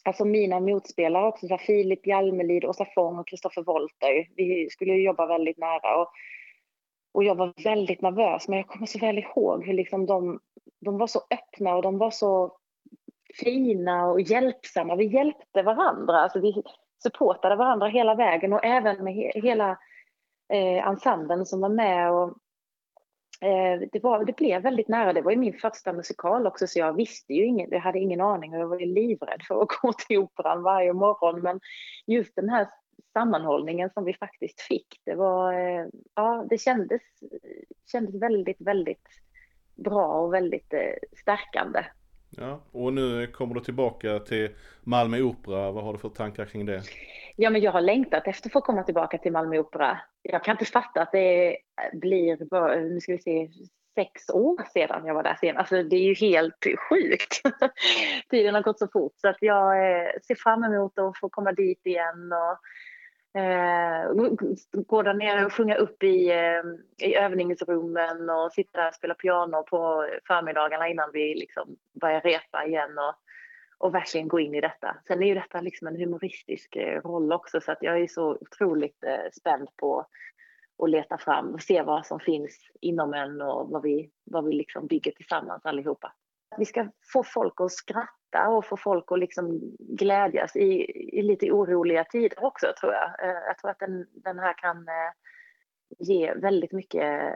alltså 0.05 0.25
mina 0.25 0.61
motspelare 0.61 1.27
också, 1.27 1.49
så 1.49 1.59
Filip 1.59 2.07
Hjalmelid, 2.07 2.65
Åsa 2.65 2.87
Fång 2.95 3.19
och 3.19 3.29
Kristoffer 3.29 3.63
Wolter. 3.63 4.29
Vi 4.37 4.71
skulle 4.71 4.95
jobba 4.95 5.27
väldigt 5.27 5.59
nära 5.59 5.97
och, 5.97 6.09
och 7.15 7.25
jag 7.25 7.35
var 7.35 7.53
väldigt 7.65 8.01
nervös, 8.01 8.49
men 8.49 8.59
jag 8.59 8.69
kommer 8.69 8.87
så 8.87 8.99
väl 8.99 9.19
ihåg 9.19 9.65
hur 9.65 9.73
liksom 9.73 10.07
de, 10.07 10.41
de 10.81 10.99
var 10.99 11.07
så 11.07 11.21
öppna 11.31 11.77
och 11.77 11.83
de 11.83 11.99
var 11.99 12.11
så 12.11 12.57
fina 13.35 14.07
och 14.07 14.21
hjälpsamma. 14.21 14.97
Vi 14.97 15.05
hjälpte 15.05 15.63
varandra, 15.63 16.21
alltså 16.21 16.41
vi 16.41 16.63
supportade 17.03 17.57
varandra 17.57 17.87
hela 17.87 18.15
vägen 18.15 18.53
och 18.53 18.65
även 18.65 19.05
med 19.05 19.15
he 19.15 19.31
hela 19.35 19.71
eh, 20.53 20.89
ensemblen 20.89 21.47
som 21.47 21.61
var 21.61 21.69
med. 21.69 22.13
Och, 22.13 22.37
Eh, 23.41 23.89
det, 23.93 24.03
var, 24.03 24.25
det 24.25 24.37
blev 24.37 24.63
väldigt 24.63 24.89
nära. 24.89 25.13
Det 25.13 25.23
var 25.23 25.31
ju 25.31 25.37
min 25.37 25.59
första 25.59 25.93
musikal 25.93 26.47
också 26.47 26.67
så 26.67 26.79
jag 26.79 26.93
visste 26.93 27.35
ju 27.35 27.45
inget, 27.45 27.71
jag 27.71 27.81
hade 27.81 27.99
ingen 27.99 28.21
aning 28.21 28.55
och 28.55 28.61
jag 28.61 28.69
var 28.69 28.81
ju 28.81 28.87
livrädd 28.87 29.43
för 29.49 29.63
att 29.63 29.69
gå 29.83 29.93
till 29.93 30.19
operan 30.19 30.63
varje 30.63 30.93
morgon. 30.93 31.41
Men 31.41 31.61
just 32.07 32.37
den 32.37 32.49
här 32.49 32.69
sammanhållningen 33.13 33.91
som 33.95 34.05
vi 34.05 34.15
faktiskt 34.15 34.61
fick, 34.61 35.01
det 35.05 35.15
var, 35.15 35.53
eh, 35.53 35.87
ja 36.15 36.47
det 36.51 36.59
kändes, 36.59 37.03
kändes 37.93 38.15
väldigt, 38.15 38.61
väldigt 38.61 39.09
bra 39.75 40.07
och 40.07 40.35
väldigt 40.35 40.73
eh, 40.73 41.19
stärkande. 41.21 41.85
Ja, 42.31 42.61
och 42.73 42.93
nu 42.93 43.27
kommer 43.27 43.55
du 43.55 43.61
tillbaka 43.61 44.19
till 44.19 44.51
Malmö 44.81 45.21
Opera. 45.21 45.71
Vad 45.71 45.85
har 45.85 45.93
du 45.93 45.99
för 45.99 46.09
tankar 46.09 46.45
kring 46.45 46.67
det? 46.67 46.83
Ja, 47.37 47.51
men 47.51 47.61
jag 47.61 47.73
har 47.73 47.81
längtat 47.81 48.27
efter 48.27 48.49
att 48.49 48.53
få 48.53 48.61
komma 48.61 48.83
tillbaka 48.83 49.19
till 49.19 49.33
Malmö 49.33 49.59
Opera. 49.59 50.01
Jag 50.23 50.45
kan 50.45 50.53
inte 50.53 50.65
fatta 50.65 51.03
att 51.03 51.13
det 51.13 51.57
blir, 51.93 52.39
nu 52.93 53.01
ska 53.01 53.13
vi 53.13 53.19
se, 53.19 53.49
sex 53.95 54.31
år 54.31 54.63
sedan 54.73 55.07
jag 55.07 55.15
var 55.15 55.23
där 55.23 55.37
senast. 55.41 55.73
Alltså, 55.73 55.89
det 55.89 55.97
är 55.97 56.03
ju 56.03 56.15
helt 56.15 56.67
sjukt. 56.89 57.43
Tiden 58.31 58.55
har 58.55 58.63
gått 58.63 58.79
så 58.79 58.89
fort 58.89 59.13
så 59.17 59.29
att 59.29 59.37
jag 59.41 59.77
eh, 59.77 60.11
ser 60.27 60.35
fram 60.35 60.65
emot 60.65 60.99
att 60.99 61.19
få 61.19 61.29
komma 61.29 61.53
dit 61.53 61.87
igen 61.87 62.33
och 62.33 62.59
Eh, 63.35 64.13
gå 64.73 65.03
där 65.03 65.15
nere 65.15 65.47
och 65.47 65.53
sjunga 65.53 65.75
upp 65.75 66.03
i, 66.03 66.31
eh, 66.31 67.09
i 67.09 67.15
övningsrummen 67.15 68.31
och 68.31 68.53
sitta 68.53 68.89
och 68.89 68.95
spela 68.95 69.15
piano 69.15 69.63
på 69.63 70.09
förmiddagarna 70.27 70.89
innan 70.89 71.11
vi 71.13 71.35
liksom 71.35 71.77
börjar 72.01 72.21
repa 72.21 72.67
igen 72.67 72.99
och, 72.99 73.15
och 73.79 73.95
verkligen 73.95 74.29
gå 74.29 74.41
in 74.41 74.55
i 74.55 74.61
detta. 74.61 74.97
Sen 75.07 75.23
är 75.23 75.27
ju 75.27 75.35
detta 75.35 75.61
liksom 75.61 75.87
en 75.87 75.97
humoristisk 75.97 76.77
eh, 76.77 77.01
roll 77.01 77.33
också 77.33 77.61
så 77.61 77.73
att 77.73 77.83
jag 77.83 78.01
är 78.01 78.07
så 78.07 78.31
otroligt 78.41 79.05
eh, 79.05 79.31
spänd 79.33 79.69
på 79.77 80.07
att 80.83 80.91
leta 80.91 81.19
fram 81.19 81.55
och 81.55 81.63
se 81.63 81.83
vad 81.83 82.07
som 82.07 82.21
finns 82.21 82.71
inom 82.81 83.15
en 83.15 83.41
och 83.41 83.71
vad 83.71 83.83
vi, 83.83 84.11
vad 84.25 84.45
vi 84.45 84.53
liksom 84.53 84.87
bygger 84.87 85.13
tillsammans 85.13 85.67
allihopa. 85.67 86.13
Vi 86.59 86.65
ska 86.65 86.89
få 87.13 87.23
folk 87.23 87.61
att 87.61 87.73
skratta 87.73 88.20
skratta 88.31 88.49
och 88.49 88.67
få 88.67 88.77
folk 88.77 89.13
att 89.13 89.19
liksom 89.19 89.61
glädjas 89.79 90.57
i, 90.57 90.91
i 91.19 91.23
lite 91.23 91.53
oroliga 91.53 92.05
tider 92.05 92.45
också 92.45 92.67
tror 92.81 92.93
jag. 92.93 93.29
Eh, 93.29 93.41
jag 93.47 93.59
tror 93.59 93.71
att 93.71 93.79
den, 93.79 94.07
den 94.13 94.39
här 94.39 94.55
kan 94.59 94.77
eh, 94.77 95.13
ge 95.99 96.35
väldigt 96.35 96.73
mycket 96.73 97.35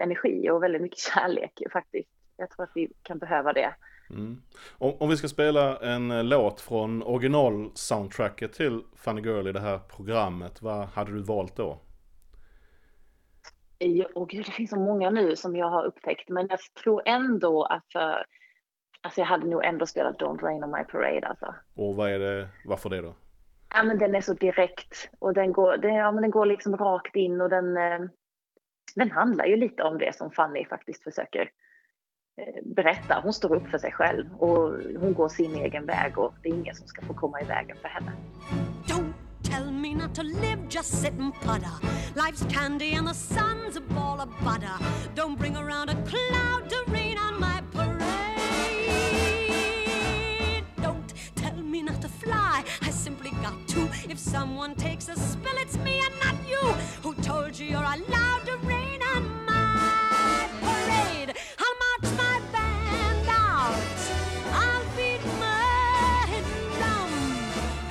energi 0.00 0.50
och 0.50 0.62
väldigt 0.62 0.82
mycket 0.82 0.98
kärlek 1.14 1.62
faktiskt. 1.72 2.10
Jag 2.36 2.50
tror 2.50 2.64
att 2.64 2.72
vi 2.74 2.92
kan 3.02 3.18
behöva 3.18 3.52
det. 3.52 3.74
Mm. 4.10 4.42
Om, 4.78 4.96
om, 5.00 5.08
vi 5.08 5.16
ska 5.16 5.28
spela 5.28 5.78
en 5.78 6.10
eh, 6.10 6.24
låt 6.24 6.60
från 6.60 7.02
original-soundtracket 7.02 8.52
till 8.52 8.82
Funny 8.96 9.20
Girl 9.20 9.48
i 9.48 9.52
det 9.52 9.60
här 9.60 9.78
programmet, 9.78 10.62
vad 10.62 10.86
hade 10.86 11.12
du 11.12 11.22
valt 11.22 11.56
då? 11.56 11.80
Och 14.14 14.28
gud, 14.28 14.46
det 14.46 14.52
finns 14.52 14.70
så 14.70 14.78
många 14.78 15.10
nu 15.10 15.36
som 15.36 15.56
jag 15.56 15.70
har 15.70 15.84
upptäckt, 15.84 16.28
men 16.28 16.46
jag 16.50 16.58
tror 16.82 17.02
ändå 17.06 17.64
att 17.64 17.84
för 17.92 18.26
Alltså 19.06 19.20
jag 19.20 19.26
hade 19.26 19.46
nog 19.46 19.64
ändå 19.64 19.86
spelat 19.86 20.18
Don't 20.18 20.40
Rain 20.40 20.64
on 20.64 20.70
My 20.70 20.84
Parade 20.84 21.26
alltså. 21.26 21.54
Och 21.74 21.96
vad 21.96 22.10
är 22.10 22.18
det, 22.18 22.48
varför 22.64 22.90
det 22.90 23.00
då? 23.00 23.14
Ja 23.74 23.82
men 23.82 23.98
den 23.98 24.14
är 24.14 24.20
så 24.20 24.34
direkt 24.34 25.10
och 25.18 25.34
den 25.34 25.52
går, 25.52 25.76
den, 25.76 25.94
ja, 25.94 26.12
men 26.12 26.22
den 26.22 26.30
går 26.30 26.46
liksom 26.46 26.76
rakt 26.76 27.16
in 27.16 27.40
och 27.40 27.48
den, 27.50 27.76
eh, 27.76 27.98
den 28.94 29.10
handlar 29.10 29.44
ju 29.44 29.56
lite 29.56 29.82
om 29.82 29.98
det 29.98 30.16
som 30.16 30.30
Fanny 30.30 30.64
faktiskt 30.64 31.02
försöker 31.02 31.50
eh, 32.40 32.62
berätta. 32.64 33.20
Hon 33.22 33.32
står 33.32 33.56
upp 33.56 33.68
för 33.68 33.78
sig 33.78 33.92
själv 33.92 34.34
och 34.34 34.70
hon 35.00 35.14
går 35.14 35.28
sin 35.28 35.54
egen 35.54 35.86
väg 35.86 36.18
och 36.18 36.34
det 36.42 36.48
är 36.48 36.54
ingen 36.54 36.74
som 36.74 36.86
ska 36.86 37.02
få 37.02 37.14
komma 37.14 37.40
i 37.40 37.44
vägen 37.44 37.76
för 37.76 37.88
henne. 37.88 38.12
Don't 38.86 39.12
tell 39.42 39.72
me 39.72 39.94
not 39.94 40.14
to 40.14 40.22
live, 40.22 40.58
just 40.70 41.02
sit 41.02 41.12
and 41.20 41.34
putter. 41.34 41.76
Life's 42.14 42.44
candy 42.44 42.94
and 42.94 43.08
the 43.08 43.14
sun's 43.14 43.76
a 43.76 43.80
ball 43.80 44.20
of 44.20 44.28
butter. 44.44 44.84
Don't 45.14 45.38
bring 45.38 45.56
around 45.56 45.90
a 45.90 45.94
cloud 45.94 46.70
to 46.70 46.92
rain 46.92 47.16
on 47.18 47.40
my 47.40 47.55
If 54.08 54.18
someone 54.18 54.74
takes 54.76 55.08
a 55.08 55.16
spill, 55.16 55.56
it's 55.56 55.76
me 55.78 56.00
and 56.00 56.14
not 56.24 56.36
you. 56.48 56.56
Who 57.02 57.14
told 57.22 57.58
you 57.58 57.66
you're 57.66 57.78
allowed 57.80 58.42
to 58.46 58.56
rain 58.62 59.00
on 59.14 59.44
my 59.44 60.48
parade? 60.60 61.34
I'll 61.58 61.76
march 61.84 62.08
my 62.16 62.40
band 62.52 63.28
out. 63.28 63.76
I'll 64.52 64.84
beat 64.96 65.24
my 65.38 66.42
drum. 66.78 67.12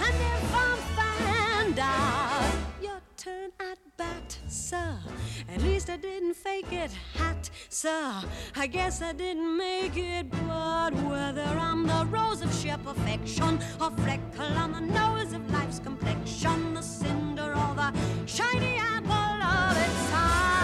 And 0.06 0.16
if 0.34 0.56
I'm 0.56 0.80
found 0.98 1.80
out, 1.80 2.54
your 2.82 3.02
turn 3.18 3.52
at 3.60 3.78
bat, 3.98 4.40
sir. 4.48 4.98
At 5.54 5.62
least 5.62 5.90
I 5.90 5.98
didn't 5.98 6.36
fake 6.36 6.72
it, 6.72 6.92
hat, 7.14 7.45
sir. 7.76 8.24
I 8.56 8.68
guess 8.68 9.02
I 9.02 9.12
didn't 9.12 9.58
make 9.58 9.98
it, 9.98 10.32
but 10.48 10.94
whether 11.10 11.44
I'm 11.44 11.86
the 11.86 12.08
rose 12.10 12.42
of 12.42 12.54
sheer 12.54 12.78
perfection 12.78 13.60
or 13.82 13.92
freckle 13.92 14.54
on 14.58 14.72
the 14.72 14.80
nose 14.80 15.34
of 15.34 15.42
life's 15.52 15.80
complexion, 15.80 16.74
the 16.74 16.82
cinder 16.82 17.52
or 17.52 17.76
the 17.76 17.94
shiny 18.26 18.78
apple 18.78 19.12
of 19.12 19.76
its 19.88 20.10
eye. 20.14 20.56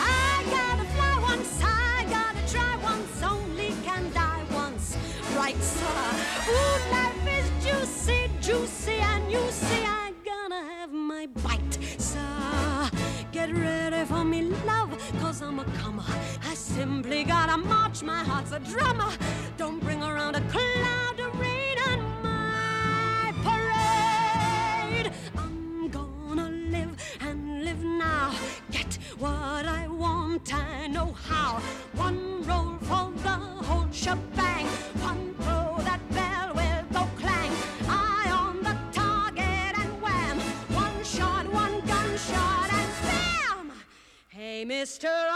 I 0.00 0.42
gotta 0.56 0.86
fly 0.94 1.14
once, 1.20 1.60
I 1.62 2.06
gotta 2.08 2.42
try 2.50 2.76
once, 2.82 3.22
only 3.22 3.74
can 3.84 4.10
die 4.14 4.44
once, 4.54 4.96
right, 5.36 5.62
sir? 5.62 6.00
Ooh, 6.48 6.78
life 6.96 7.26
is 7.38 7.46
juicy, 7.62 8.30
juicy, 8.40 8.98
and 9.12 9.30
you 9.30 9.42
see 9.50 9.84
I'm 9.84 10.14
gonna 10.24 10.62
have 10.78 10.92
my 10.92 11.26
bite, 11.26 11.78
sir. 11.98 12.90
Get 13.32 13.54
ready 13.54 14.04
for 14.06 14.24
me, 14.24 14.42
love, 14.66 14.79
cause 15.18 15.42
I'm 15.42 15.58
a 15.58 15.64
comer. 15.78 16.04
I 16.48 16.54
simply 16.54 17.24
gotta 17.24 17.56
march, 17.56 18.02
my 18.02 18.22
heart's 18.22 18.52
a 18.52 18.60
drummer. 18.60 19.10
Don't 19.56 19.80
bring 19.80 20.02
around 20.02 20.36
a 20.36 20.40
cloud 20.42 21.20
of 21.20 21.40
rain 21.40 21.78
on 21.88 22.00
my 22.22 23.32
parade. 23.46 25.12
I'm 25.36 25.88
gonna 25.88 26.50
live 26.50 26.96
and 27.20 27.64
live 27.64 27.82
now. 27.82 28.34
Get 28.70 28.98
what 29.18 29.66
I 29.66 29.88
want, 29.88 30.52
I 30.54 30.86
know 30.86 31.12
how. 31.12 31.60
One 31.94 32.42
roll 32.44 32.78
for 32.82 33.12
the 33.22 33.38
whole 33.66 33.88
shebang. 33.92 34.66
One 35.02 35.29
sister 44.90 45.29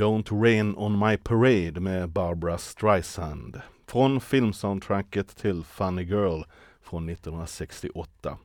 Don't 0.00 0.42
Rain 0.42 0.74
On 0.76 0.98
My 0.98 1.16
Parade 1.16 1.80
med 1.80 2.08
Barbara 2.08 2.58
Streisand. 2.58 3.60
Från 3.86 4.20
filmsoundtracket 4.20 5.36
till 5.36 5.64
Funny 5.64 6.02
Girl 6.02 6.42
från 6.82 7.08
1968. 7.08 8.38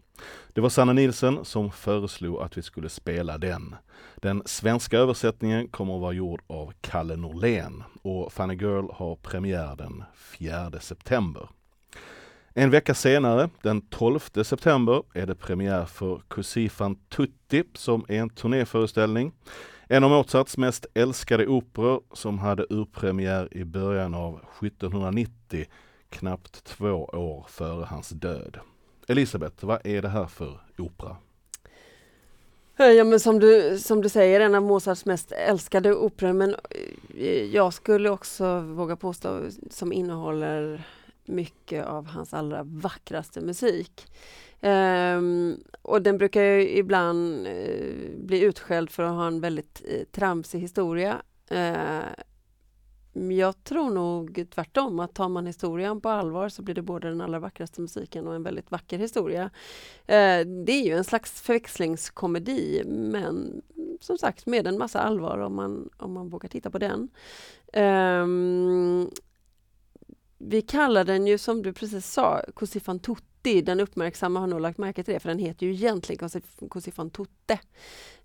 Det 0.54 0.62
var 0.62 0.70
Sanna 0.70 0.94
Nilsen 0.94 1.46
som 1.46 1.72
föreslog 1.72 2.42
att 2.42 2.58
vi 2.58 2.62
skulle 2.62 2.90
spela 2.90 3.38
den. 3.38 3.76
Den 4.16 4.44
svenska 4.46 4.98
översättningen 4.98 5.68
kommer 5.68 5.96
att 5.96 6.02
vara 6.02 6.14
gjord 6.14 6.42
av 6.48 6.74
Kalle 6.82 7.16
Norlén 7.16 7.84
och 8.02 8.34
Funny 8.34 8.56
Girl 8.56 8.86
har 8.94 9.16
premiär 9.16 9.76
den 9.76 10.04
4 10.16 10.80
september. 10.80 11.50
En 12.54 12.70
vecka 12.70 12.94
senare, 12.94 13.50
den 13.62 13.82
12 13.82 14.20
september, 14.44 15.04
är 15.14 15.26
det 15.26 15.36
premiär 15.36 15.86
för 15.86 16.22
Così 16.28 16.70
fan 16.70 16.96
tutti 16.96 17.64
som 17.74 18.06
är 18.08 18.20
en 18.20 18.30
turnéföreställning. 18.30 19.32
En 19.88 20.04
av 20.04 20.10
Mozarts 20.10 20.58
mest 20.58 20.86
älskade 20.94 21.48
operor 21.48 22.02
som 22.14 22.40
hade 22.40 22.66
urpremiär 22.70 23.58
i 23.58 23.66
början 23.66 24.14
av 24.14 24.40
1790, 24.62 25.66
knappt 26.10 26.64
två 26.64 27.04
år 27.04 27.46
före 27.50 27.86
hans 27.86 28.10
död. 28.10 28.60
Elisabeth, 29.08 29.66
vad 29.66 29.88
är 29.88 30.02
det 30.02 30.10
här 30.10 30.26
för 30.26 30.60
opera? 30.78 31.18
Eh, 32.78 32.86
ja 32.86 33.04
men 33.04 33.20
som 33.20 33.40
du, 33.40 33.80
som 33.80 34.02
du 34.02 34.10
säger, 34.10 34.40
en 34.40 34.56
av 34.56 34.64
Mozarts 34.64 35.06
mest 35.06 35.32
älskade 35.32 35.96
operor 35.96 36.34
men 36.34 36.56
eh, 37.10 37.44
jag 37.44 37.74
skulle 37.74 38.10
också 38.10 38.60
våga 38.60 38.96
påstå 38.96 39.42
som 39.70 39.94
innehåller 39.94 40.88
mycket 41.26 41.86
av 41.86 42.08
hans 42.08 42.34
allra 42.34 42.64
vackraste 42.64 43.42
musik. 43.42 44.12
Um, 44.62 45.64
och 45.82 46.02
den 46.02 46.18
brukar 46.18 46.42
ju 46.42 46.70
ibland 46.70 47.48
uh, 47.48 48.18
bli 48.18 48.42
utskälld 48.42 48.90
för 48.90 49.04
att 49.04 49.16
ha 49.16 49.28
en 49.28 49.42
väldigt 49.42 49.82
uh, 49.92 50.04
tramsig 50.12 50.60
historia. 50.60 51.22
Uh, 51.52 52.24
jag 53.16 53.64
tror 53.64 53.90
nog 53.90 54.46
tvärtom, 54.50 55.00
att 55.00 55.14
tar 55.14 55.30
man 55.30 55.46
historien 55.46 56.02
på 56.02 56.10
allvar 56.10 56.50
så 56.50 56.62
blir 56.62 56.76
det 56.76 56.82
både 56.82 57.10
den 57.10 57.22
allra 57.22 57.40
vackraste 57.40 57.82
musiken 57.82 58.28
och 58.28 58.36
en 58.36 58.44
väldigt 58.44 58.72
vacker 58.72 58.98
historia. 58.98 59.50
Ehm, 60.08 60.66
det 60.66 60.72
är 60.72 60.86
ju 60.86 60.98
en 60.98 61.04
slags 61.04 61.42
förväxlingskomedi 61.42 62.84
men 62.86 63.62
som 64.02 64.18
sagt 64.18 64.46
med 64.46 64.68
en 64.68 64.78
massa 64.78 65.00
allvar 65.00 65.38
om 65.38 65.56
man, 65.56 65.90
om 65.98 66.14
man 66.14 66.30
vågar 66.30 66.50
titta 66.50 66.70
på 66.70 66.78
den. 66.78 67.10
Um, 67.74 69.12
vi 70.48 70.62
kallar 70.62 71.04
den 71.04 71.28
ju 71.28 71.38
som 71.38 71.64
du 71.64 71.74
precis 71.74 72.06
sa, 72.12 72.42
Così 72.54 72.80
fan 72.80 73.00
tutti. 73.00 73.62
Den 73.62 73.80
uppmärksamma 73.80 74.40
har 74.40 74.48
nog 74.48 74.62
lagt 74.62 74.78
märke 74.78 75.04
till 75.04 75.14
det 75.14 75.20
för 75.20 75.30
den 75.30 75.40
heter 75.40 75.66
ju 75.66 75.74
egentligen 75.74 76.30
Così- 76.60 76.92
fan 76.92 77.10
tutte. 77.10 77.54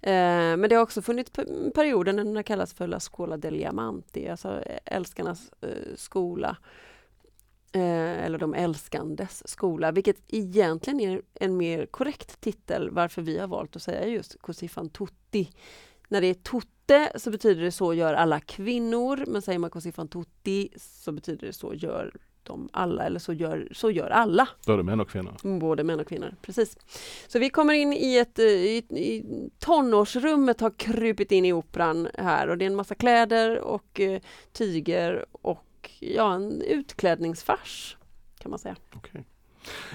Eh, 0.01 0.57
men 0.57 0.61
det 0.69 0.75
har 0.75 0.83
också 0.83 1.03
funnits 1.03 1.31
perioder 1.75 2.13
när 2.13 2.25
den 2.25 2.37
har 2.37 2.43
kallats 2.43 2.75
för 2.75 2.87
La 2.87 3.01
Scuola 3.01 3.37
degli 3.37 3.65
Amanti, 3.65 4.29
alltså 4.29 4.63
eh, 4.63 4.79
älskarnas 4.85 5.51
eh, 5.61 5.95
skola. 5.97 6.57
Eh, 7.73 8.25
eller 8.25 8.39
de 8.39 8.55
älskandes 8.55 9.49
skola, 9.49 9.93
vilket 9.93 10.17
egentligen 10.29 11.01
är 11.01 11.23
en 11.35 11.57
mer 11.57 11.87
korrekt 11.87 12.41
titel 12.41 12.91
varför 12.91 13.23
vi 13.23 13.39
har 13.39 13.49
valt 13.49 13.77
att 13.77 13.83
säga 13.83 14.07
just 14.07 14.37
Così 14.43 14.69
fan 14.69 14.91
tutti. 14.91 15.51
När 16.09 16.21
det 16.21 16.27
är 16.27 16.35
tutte 16.91 17.19
så 17.19 17.31
betyder 17.31 17.63
det 17.63 17.73
så 17.73 17.95
gör 17.95 18.15
alla 18.15 18.41
kvinnor, 18.41 19.25
men 19.27 19.43
säger 19.43 19.59
man 19.59 19.71
Così 19.71 19.93
fan 19.93 20.09
tutti 20.09 20.69
så 20.77 21.13
betyder 21.13 21.47
det 21.47 21.53
så 21.53 21.75
gör 21.75 22.13
de 22.43 22.69
alla, 22.73 23.05
eller 23.05 23.19
så 23.19 23.33
gör, 23.33 23.69
så 23.73 23.91
gör 23.91 24.11
alla. 24.11 24.49
Det 24.67 24.83
män 24.83 25.01
och 25.01 25.11
kvinnor. 25.11 25.59
Både 25.61 25.85
män 25.85 26.01
och 26.01 26.09
kvinnor, 26.09 26.35
precis. 26.43 26.77
Så 27.29 27.39
vi 27.39 27.51
kommer 27.51 27.75
in 27.75 27.93
i 27.93 28.17
ett 28.17 28.39
eh, 28.39 28.45
i, 28.45 28.77
i 28.91 29.25
tonårsrummet 29.59 30.61
har 30.61 30.71
krupit 30.71 31.33
in 31.33 31.45
i 31.45 31.53
operan 31.53 32.09
här 32.19 32.49
och 32.49 32.59
det 32.59 32.65
är 32.65 32.67
en 32.67 32.77
massa 32.77 32.95
kläder 32.95 33.59
och 33.59 34.01
eh, 34.01 34.21
tyger 34.53 35.25
och 35.33 35.91
ja, 36.01 36.35
en 36.35 36.63
utklädningsfars 36.63 37.97
kan 38.39 38.51
man 38.51 38.59
säga. 38.59 38.77
Okej. 38.95 39.25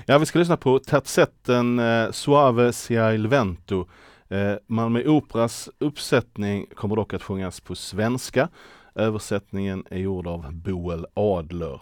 Ja, 0.06 0.18
vi 0.18 0.26
ska 0.26 0.40
lyssna 0.40 0.58
på 0.58 0.80
terzetten 0.80 1.80
eh, 1.80 2.12
Suave 2.12 2.74
sia 2.74 3.14
il 3.14 3.28
vento. 3.28 3.88
Eh, 4.36 4.58
Malmö 4.68 5.04
Operas 5.08 5.70
uppsättning 5.80 6.66
kommer 6.76 6.96
dock 6.96 7.14
att 7.14 7.24
sjungas 7.24 7.60
på 7.60 7.76
svenska. 7.76 8.50
Översättningen 8.96 9.84
är 9.90 10.00
gjord 10.00 10.28
av 10.28 10.54
Boel 10.54 11.06
Adler. 11.14 11.82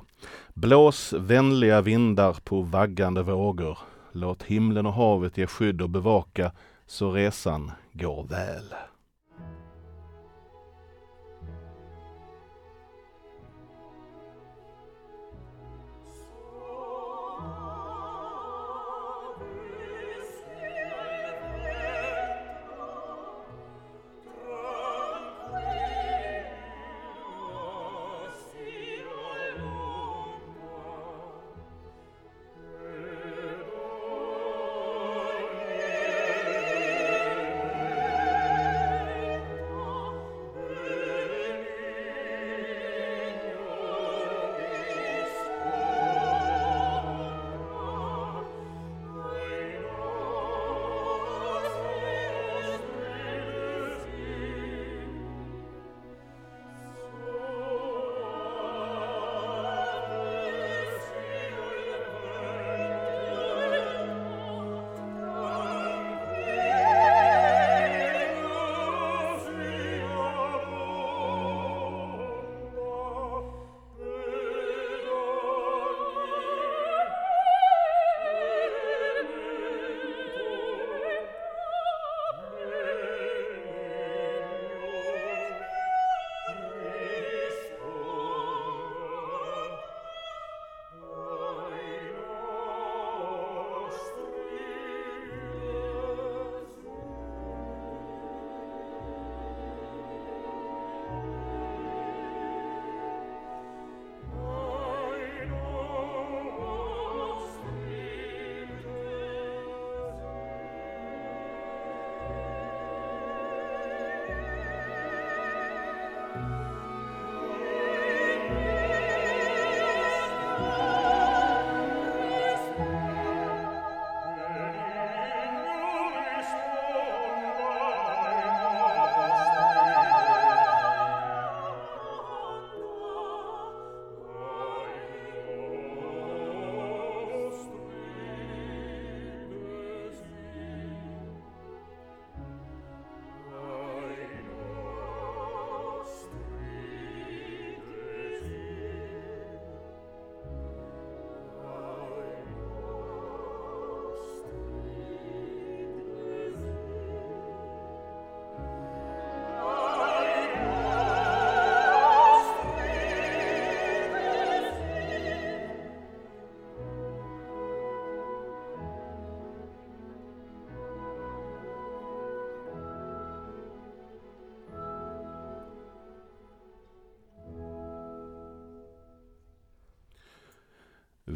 Blås 0.54 1.13
vänliga 1.13 1.82
vindar 1.82 2.34
på 2.44 2.62
vaggande 2.62 3.24
vågor. 3.24 3.78
Låt 4.12 4.44
himlen 4.44 4.86
och 4.86 4.94
havet 4.94 5.38
ge 5.38 5.48
skydd 5.48 5.82
och 5.82 5.89
bevaka 5.89 6.52
så 6.88 7.12
resan 7.12 7.72
går 7.94 8.24
väl. 8.24 8.74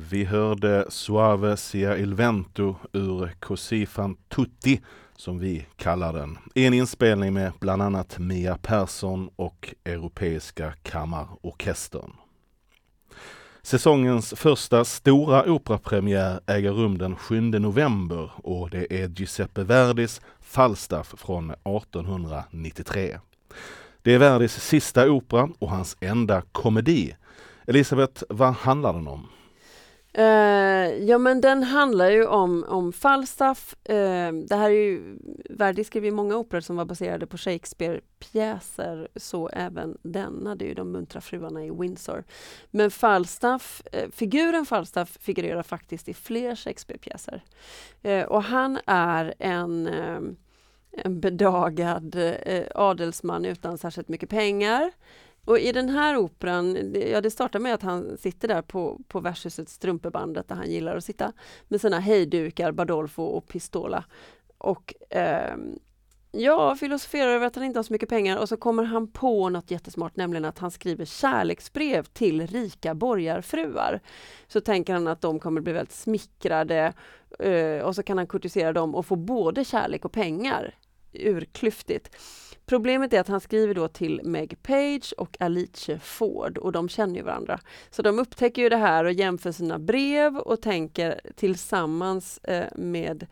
Vi 0.10 0.24
hörde 0.24 0.86
Suave 0.90 1.58
sia 1.58 1.98
il 1.98 2.14
vento 2.14 2.76
ur 2.94 3.32
Così 3.40 3.86
fan 3.86 4.16
tutti, 4.28 4.82
som 5.16 5.40
vi 5.40 5.66
kallar 5.76 6.14
den. 6.14 6.38
I 6.56 6.66
en 6.66 6.74
inspelning 6.74 7.34
med 7.34 7.52
bland 7.60 7.82
annat 7.82 8.20
Mia 8.20 8.58
Persson 8.58 9.30
och 9.36 9.74
Europeiska 9.84 10.74
kammarorkestern. 10.84 12.12
Säsongens 13.62 14.34
första 14.38 14.86
stora 14.86 15.52
operapremiär 15.52 16.40
äger 16.46 16.72
rum 16.72 16.98
den 16.98 17.16
7 17.16 17.42
november 17.42 18.32
och 18.36 18.70
det 18.70 19.04
är 19.04 19.10
Giuseppe 19.10 19.64
Verdis 19.64 20.22
Falstaff 20.40 21.16
från 21.18 21.52
1893. 21.52 23.20
Det 24.02 24.14
är 24.14 24.20
Verdis 24.20 24.54
sista 24.54 25.10
opera 25.12 25.50
och 25.60 25.70
hans 25.70 25.98
enda 26.00 26.42
komedi. 26.42 27.16
Elisabeth, 27.66 28.24
vad 28.30 28.54
handlar 28.54 28.94
den 28.94 29.08
om? 29.08 29.28
Uh, 30.20 31.04
ja 31.04 31.18
men 31.18 31.42
den 31.42 31.64
handlar 31.64 32.10
ju 32.10 32.26
om, 32.26 32.66
om 32.68 32.94
Falstaff. 32.94 33.76
Uh, 33.90 34.34
det 34.34 34.56
här 34.56 34.70
är 34.70 34.70
ju, 34.70 35.18
Verdi 35.50 35.84
skrev 35.84 36.06
ju 36.06 36.12
många 36.12 36.36
operor 36.36 36.62
som 36.62 36.76
var 36.76 36.86
baserade 36.86 37.28
på 37.28 37.38
Shakespeare-pjäser, 37.38 39.08
så 39.16 39.50
även 39.50 39.98
denna, 40.02 40.56
det 40.56 40.66
är 40.66 40.68
ju 40.70 40.74
De 40.74 40.92
muntra 40.92 41.22
fruarna 41.22 41.66
i 41.66 41.72
Windsor. 41.72 42.24
Men 42.72 42.92
Falstaff, 42.92 43.82
uh, 43.96 44.10
figuren 44.12 44.66
Falstaff 44.66 45.18
figurerar 45.22 45.64
faktiskt 45.64 46.10
i 46.10 46.14
fler 46.14 46.56
Shakespeare-pjäser. 46.56 47.44
Och 48.28 48.44
han 48.44 48.80
är 48.86 49.34
en 49.40 49.90
en 50.92 51.20
bedagad 51.20 52.16
eh, 52.16 52.66
adelsman 52.76 53.46
utan 53.46 53.78
särskilt 53.78 54.08
mycket 54.08 54.30
pengar. 54.30 54.92
Och 55.48 55.60
i 55.60 55.72
den 55.72 55.90
här 55.90 56.18
operan, 56.18 56.74
det- 56.74 57.10
ja 57.10 57.22
det 57.22 57.32
startar 57.32 57.60
med 57.60 57.74
att 57.74 57.82
han 57.82 58.18
sitter 58.18 58.48
där 58.48 58.62
på, 58.62 59.00
på 59.08 59.20
värdshusets 59.20 59.74
strumpebandet 59.74 60.48
där 60.48 60.56
han 60.56 60.72
gillar 60.72 60.96
att 60.98 61.04
sitta 61.04 61.34
med 61.68 61.82
sina 61.82 62.00
hejdukar, 62.00 62.72
Badolfo 62.72 63.24
och 63.24 63.48
Pistola. 63.48 64.04
Och 64.58 64.94
eh, 65.10 65.56
ja, 66.32 66.76
filosoferar 66.76 67.28
över 67.32 67.48
att 67.48 67.56
han 67.56 67.66
inte 67.66 67.80
har 67.80 67.84
så 67.84 67.94
mycket 67.94 68.10
pengar 68.10 68.38
och 68.38 68.50
så 68.50 68.58
kommer 68.58 68.84
han 68.84 69.08
på 69.12 69.50
något 69.50 69.72
jättesmart, 69.72 70.16
nämligen 70.16 70.46
att 70.46 70.60
han 70.60 70.72
skriver 70.72 71.06
kärleksbrev 71.06 72.04
till 72.04 72.48
rika 72.48 72.94
borgarfruar. 72.96 74.00
Så 74.48 74.62
tänker 74.62 74.94
han 74.94 75.08
att 75.08 75.22
de 75.22 75.40
kommer 75.40 75.62
bli 75.62 75.74
väldigt 75.74 75.96
smickrade 75.96 76.94
eh, 77.40 77.80
och 77.86 77.96
så 77.96 78.04
kan 78.04 78.18
han 78.18 78.28
kurtisera 78.28 78.74
dem 78.74 78.96
och 78.96 79.06
få 79.06 79.16
både 79.16 79.66
kärlek 79.66 80.06
och 80.06 80.12
pengar. 80.12 80.76
Urklyftigt. 81.26 82.16
Problemet 82.66 83.14
är 83.14 83.20
att 83.20 83.28
han 83.28 83.42
skriver 83.42 83.74
då 83.74 83.88
till 83.88 84.22
Meg 84.24 84.64
Page 84.64 85.14
och 85.18 85.38
Alice 85.40 86.00
Ford 86.00 86.58
och 86.58 86.72
de 86.72 86.90
känner 86.90 87.16
ju 87.16 87.22
varandra. 87.22 87.60
Så 87.90 88.02
de 88.02 88.20
upptäcker 88.20 88.62
ju 88.62 88.70
det 88.70 88.78
här 88.78 89.06
och 89.06 89.12
jämför 89.12 89.52
sina 89.52 89.80
brev 89.80 90.38
och 90.38 90.62
tänker 90.62 91.22
tillsammans 91.36 92.38
eh, 92.38 92.66
med 92.76 93.28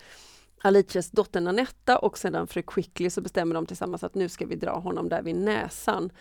Alices 0.61 1.11
dotter 1.11 1.41
Nanetta 1.41 1.97
och 1.97 2.17
sedan 2.17 2.47
fru 2.47 2.61
Quickly 2.61 3.09
så 3.09 3.21
bestämmer 3.21 3.55
de 3.55 3.65
tillsammans 3.65 4.03
att 4.03 4.15
nu 4.15 4.29
ska 4.29 4.45
vi 4.45 4.55
dra 4.55 4.71
honom 4.71 5.09
där 5.09 5.21
vid 5.21 5.35
näsan. 5.35 6.11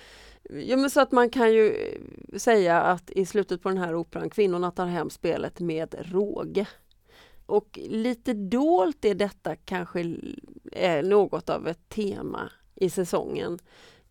Ja, 0.50 0.76
men 0.76 0.90
så 0.90 1.00
att 1.00 1.12
man 1.12 1.30
kan 1.30 1.52
ju 1.52 1.74
eh, 1.74 2.38
säga 2.38 2.82
att 2.82 3.10
i 3.10 3.26
slutet 3.26 3.62
på 3.62 3.68
den 3.68 3.78
här 3.78 3.94
operan, 3.94 4.30
kvinnorna 4.30 4.70
tar 4.70 4.86
hem 4.86 5.10
spelet 5.10 5.60
med 5.60 5.94
råge. 5.98 6.66
Och 7.46 7.78
lite 7.82 8.32
dolt 8.32 9.04
är 9.04 9.14
detta 9.14 9.56
kanske 9.56 10.00
är 10.72 11.02
eh, 11.02 11.08
något 11.08 11.50
av 11.50 11.68
ett 11.68 11.88
tema 11.88 12.50
i 12.74 12.90
säsongen. 12.90 13.58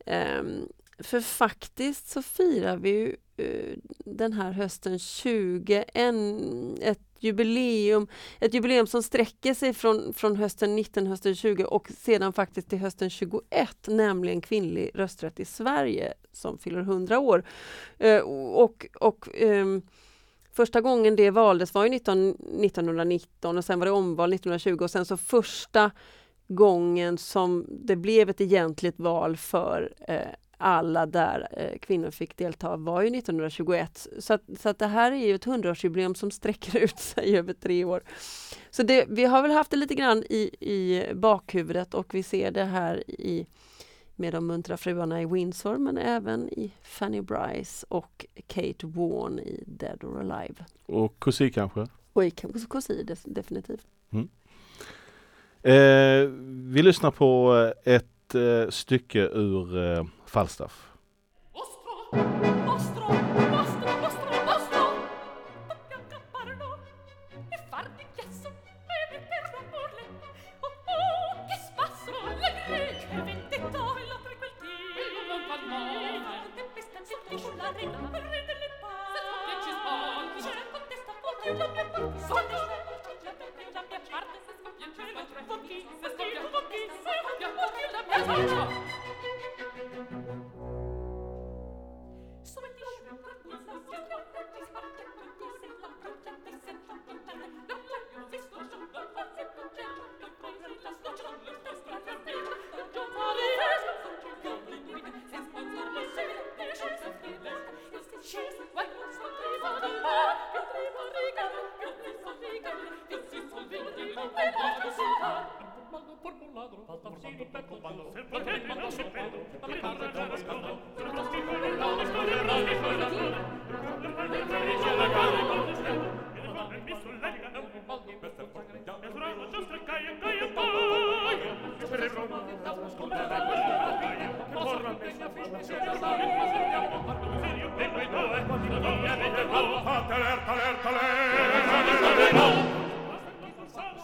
Ehm, 0.06 0.67
för 1.00 1.22
faktiskt 1.22 2.10
så 2.10 2.22
firar 2.22 2.78
vi 2.78 2.89
ju 2.89 3.15
eh, 3.38 3.78
den 4.06 4.34
här 4.34 4.52
hösten 4.52 5.00
20, 5.00 5.86
en, 5.93 6.78
ett 6.82 7.00
jubileum, 7.19 8.08
ett 8.39 8.54
jubileum 8.54 8.88
som 8.88 9.04
sträcker 9.04 9.54
sig 9.54 9.74
från, 9.74 10.13
från 10.13 10.36
hösten 10.36 10.76
19, 10.76 11.08
hösten 11.08 11.36
20 11.36 11.65
och 11.65 11.89
sedan 11.98 12.34
faktiskt 12.34 12.69
till 12.69 12.80
hösten 12.80 13.10
21, 13.10 13.43
nämligen 13.88 14.41
kvinnlig 14.41 14.91
rösträtt 14.93 15.39
i 15.39 15.46
Sverige 15.46 16.13
som 16.32 16.58
fyller 16.58 16.80
100 16.80 17.19
år. 17.19 17.43
Eh, 17.98 18.19
och 18.22 18.88
och 19.00 19.28
ehm, 19.34 19.82
Första 20.54 20.82
gången 20.82 21.16
det 21.16 21.32
valdes 21.32 21.74
var 21.74 21.84
ju 21.84 21.89
19, 21.89 22.30
1919 22.30 23.58
och 23.58 23.66
sen 23.66 23.80
var 23.80 23.86
det 23.86 23.92
omval 23.92 24.34
1920 24.34 24.84
och 24.84 24.92
sen 24.92 25.06
så 25.06 25.18
första 25.18 25.92
gången 26.48 27.18
som 27.18 27.66
det 27.70 27.96
blev 27.96 28.30
ett 28.30 28.42
egentligt 28.42 29.00
val 29.00 29.38
för 29.38 29.94
eh, 30.08 30.18
alla 30.58 31.06
där 31.06 31.48
eh, 31.52 31.80
kvinnor 31.80 32.12
fick 32.12 32.38
delta 32.38 32.78
var 32.78 33.02
ju 33.02 33.08
1921. 33.08 34.08
Så 34.20 34.34
att, 34.34 34.42
så 34.60 34.70
att 34.70 34.80
det 34.80 34.88
här 34.88 35.12
är 35.12 35.28
ju 35.28 35.36
ett 35.36 35.44
hundraårsjubileum 35.44 36.16
som 36.16 36.32
sträcker 36.32 36.80
ut 36.84 37.00
sig 37.00 37.38
över 37.38 37.54
tre 37.54 37.86
år. 37.86 38.04
Så 38.70 38.84
det, 38.84 39.06
vi 39.10 39.26
har 39.26 39.42
väl 39.42 39.52
haft 39.52 39.72
det 39.72 39.78
lite 39.78 39.96
grann 39.96 40.24
i, 40.30 40.50
i 40.60 41.04
bakhuvudet 41.13 41.94
och 41.94 42.13
vi 42.13 42.24
ser 42.24 42.52
det 42.52 42.66
här 42.66 43.04
i 43.08 43.48
med 44.15 44.34
de 44.34 44.47
muntra 44.47 44.78
fruarna 44.78 45.21
i 45.21 45.26
Windsor 45.26 45.78
men 45.78 45.97
även 45.97 46.49
i 46.49 46.71
Fanny 46.84 47.21
Bryce 47.21 47.86
och 47.89 48.26
Kate 48.47 48.88
Warne 48.88 49.41
i 49.41 49.63
Dead 49.67 50.04
or 50.04 50.19
Alive. 50.19 50.56
Och 50.86 51.15
Così 51.19 51.49
kanske? 51.52 51.88
Och 52.13 52.23
i 52.89 53.04
des- 53.04 53.23
definitivt. 53.34 53.86
Eh, 55.65 56.28
vi 56.73 56.82
lyssnar 56.84 57.12
på 57.12 57.56
eh, 57.86 57.93
ett 57.95 58.36
eh, 58.36 58.69
stycke 58.69 59.19
ur 59.19 59.78
eh, 59.97 60.06
Falstaff. 60.26 60.89
Ostro, 61.54 62.19
ostro, 62.76 62.92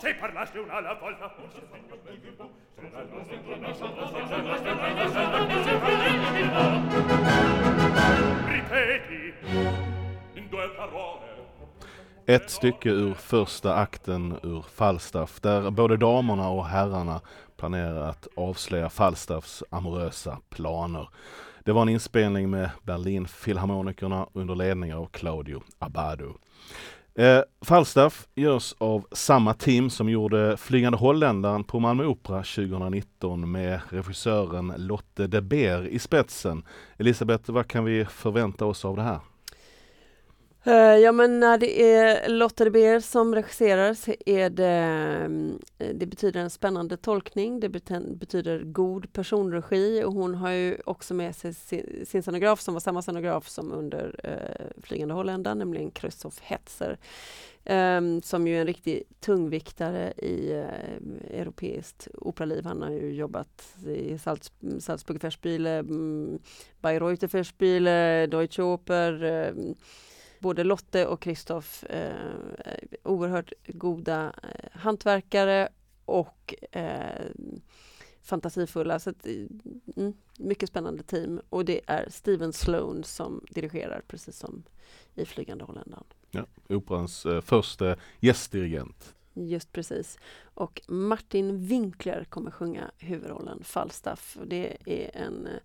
Se 0.01 0.13
parlaste 0.13 0.59
una 0.59 0.73
alla 0.73 0.93
volta 1.01 1.31
Ripeti 8.47 9.33
In 10.35 10.49
due 10.49 10.67
parole. 10.67 11.19
Ett 12.25 12.49
stycke 12.49 12.89
ur 12.89 13.13
första 13.13 13.75
akten 13.75 14.39
ur 14.43 14.61
Falstaff 14.61 15.41
där 15.41 15.71
både 15.71 15.97
damerna 15.97 16.49
och 16.49 16.65
herrarna 16.65 17.21
planerar 17.57 18.09
att 18.09 18.27
avslöja 18.35 18.89
Falstaffs 18.89 19.63
amorösa 19.69 20.37
planer. 20.49 21.09
Det 21.65 21.71
var 21.71 21.81
en 21.81 21.89
inspelning 21.89 22.49
med 22.49 22.69
Berlinfilharmonikerna 22.83 24.27
under 24.33 24.55
ledning 24.55 24.93
av 24.93 25.05
Claudio 25.05 25.63
Abbado. 25.79 26.37
Eh, 27.15 27.41
Falstaff 27.61 28.27
görs 28.35 28.75
av 28.77 29.07
samma 29.11 29.53
team 29.53 29.89
som 29.89 30.09
gjorde 30.09 30.57
Flygande 30.57 30.97
holländaren 30.97 31.63
på 31.63 31.79
Malmö 31.79 32.05
Opera 32.05 32.43
2019 32.43 33.51
med 33.51 33.79
regissören 33.89 34.73
Lotte 34.77 35.27
de 35.27 35.41
Beer 35.41 35.87
i 35.87 35.99
spetsen. 35.99 36.63
Elisabeth, 36.97 37.51
vad 37.51 37.67
kan 37.67 37.85
vi 37.85 38.05
förvänta 38.05 38.65
oss 38.65 38.85
av 38.85 38.95
det 38.95 39.03
här? 39.03 39.19
Eh, 40.69 40.97
ja 40.97 41.11
men 41.11 41.39
när 41.39 41.57
det 41.57 41.83
är 41.83 42.29
Lotta 42.29 42.63
de 42.63 42.69
Beer 42.69 42.99
som 42.99 43.35
regisserar 43.35 43.93
så 43.93 44.13
är 44.25 44.49
det, 44.49 44.65
mm, 44.65 45.59
eh, 45.77 45.95
det 45.95 46.05
betyder 46.05 46.39
en 46.39 46.49
spännande 46.49 46.97
tolkning, 46.97 47.59
det 47.59 47.69
betyder 47.69 48.63
god 48.63 49.13
personregi 49.13 50.03
och 50.03 50.13
hon 50.13 50.35
har 50.35 50.51
ju 50.51 50.77
också 50.85 51.13
med 51.13 51.35
sig 51.35 51.53
sin, 51.53 52.05
sin 52.05 52.23
scenograf 52.23 52.61
som 52.61 52.73
var 52.73 52.81
samma 52.81 53.01
scenograf 53.01 53.47
som 53.47 53.71
under 53.71 54.19
eh, 54.23 54.81
Flygande 54.83 55.13
holländaren, 55.13 55.57
nämligen 55.57 55.91
Christoph 55.91 56.37
Hetzer. 56.41 56.97
Um, 57.65 58.21
som 58.21 58.47
ju 58.47 58.55
är 58.57 58.61
en 58.61 58.67
riktig 58.67 59.03
tungviktare 59.19 60.13
i 60.17 60.53
uh, 60.53 61.39
europeiskt 61.39 62.07
operaliv. 62.13 62.65
Han 62.65 62.81
har 62.81 62.89
ju 62.89 63.13
jobbat 63.13 63.75
i 63.85 64.17
Salz, 64.17 64.51
Salzburger 64.79 65.19
Festspiele, 65.19 65.69
mm, 65.69 66.39
Bayreuther 66.81 67.27
Festspiele, 67.27 68.27
Deutsche 68.27 68.63
Oper, 68.63 69.23
eh, 69.23 69.53
både 70.39 70.63
Lotte 70.63 71.05
och 71.05 71.23
Christoph 71.23 71.85
eh, 71.89 72.13
oerhört 73.03 73.53
goda 73.67 74.33
eh, 74.43 74.79
hantverkare 74.79 75.69
och 76.05 76.55
eh, 76.71 77.25
fantasifulla. 78.21 78.99
Så 78.99 79.09
att, 79.09 79.25
mm, 79.95 80.13
mycket 80.37 80.69
spännande 80.69 81.03
team 81.03 81.41
och 81.49 81.65
det 81.65 81.81
är 81.87 82.09
Steven 82.09 82.53
Sloan 82.53 83.03
som 83.03 83.45
dirigerar 83.49 84.01
precis 84.07 84.37
som 84.37 84.63
i 85.15 85.25
Flygande 85.25 85.63
holländaren. 85.63 86.05
Ja, 86.31 86.45
operans 86.69 87.25
eh, 87.25 87.41
första 87.41 87.95
gästdirigent. 88.19 89.15
Just 89.33 89.71
precis. 89.71 90.19
Och 90.53 90.81
Martin 90.87 91.65
Winkler 91.65 92.23
kommer 92.23 92.51
sjunga 92.51 92.91
huvudrollen 92.97 93.63
Falstaff. 93.63 94.37
Det 94.45 94.77
är 94.85 95.17
en 95.17 95.47
eh, 95.47 95.59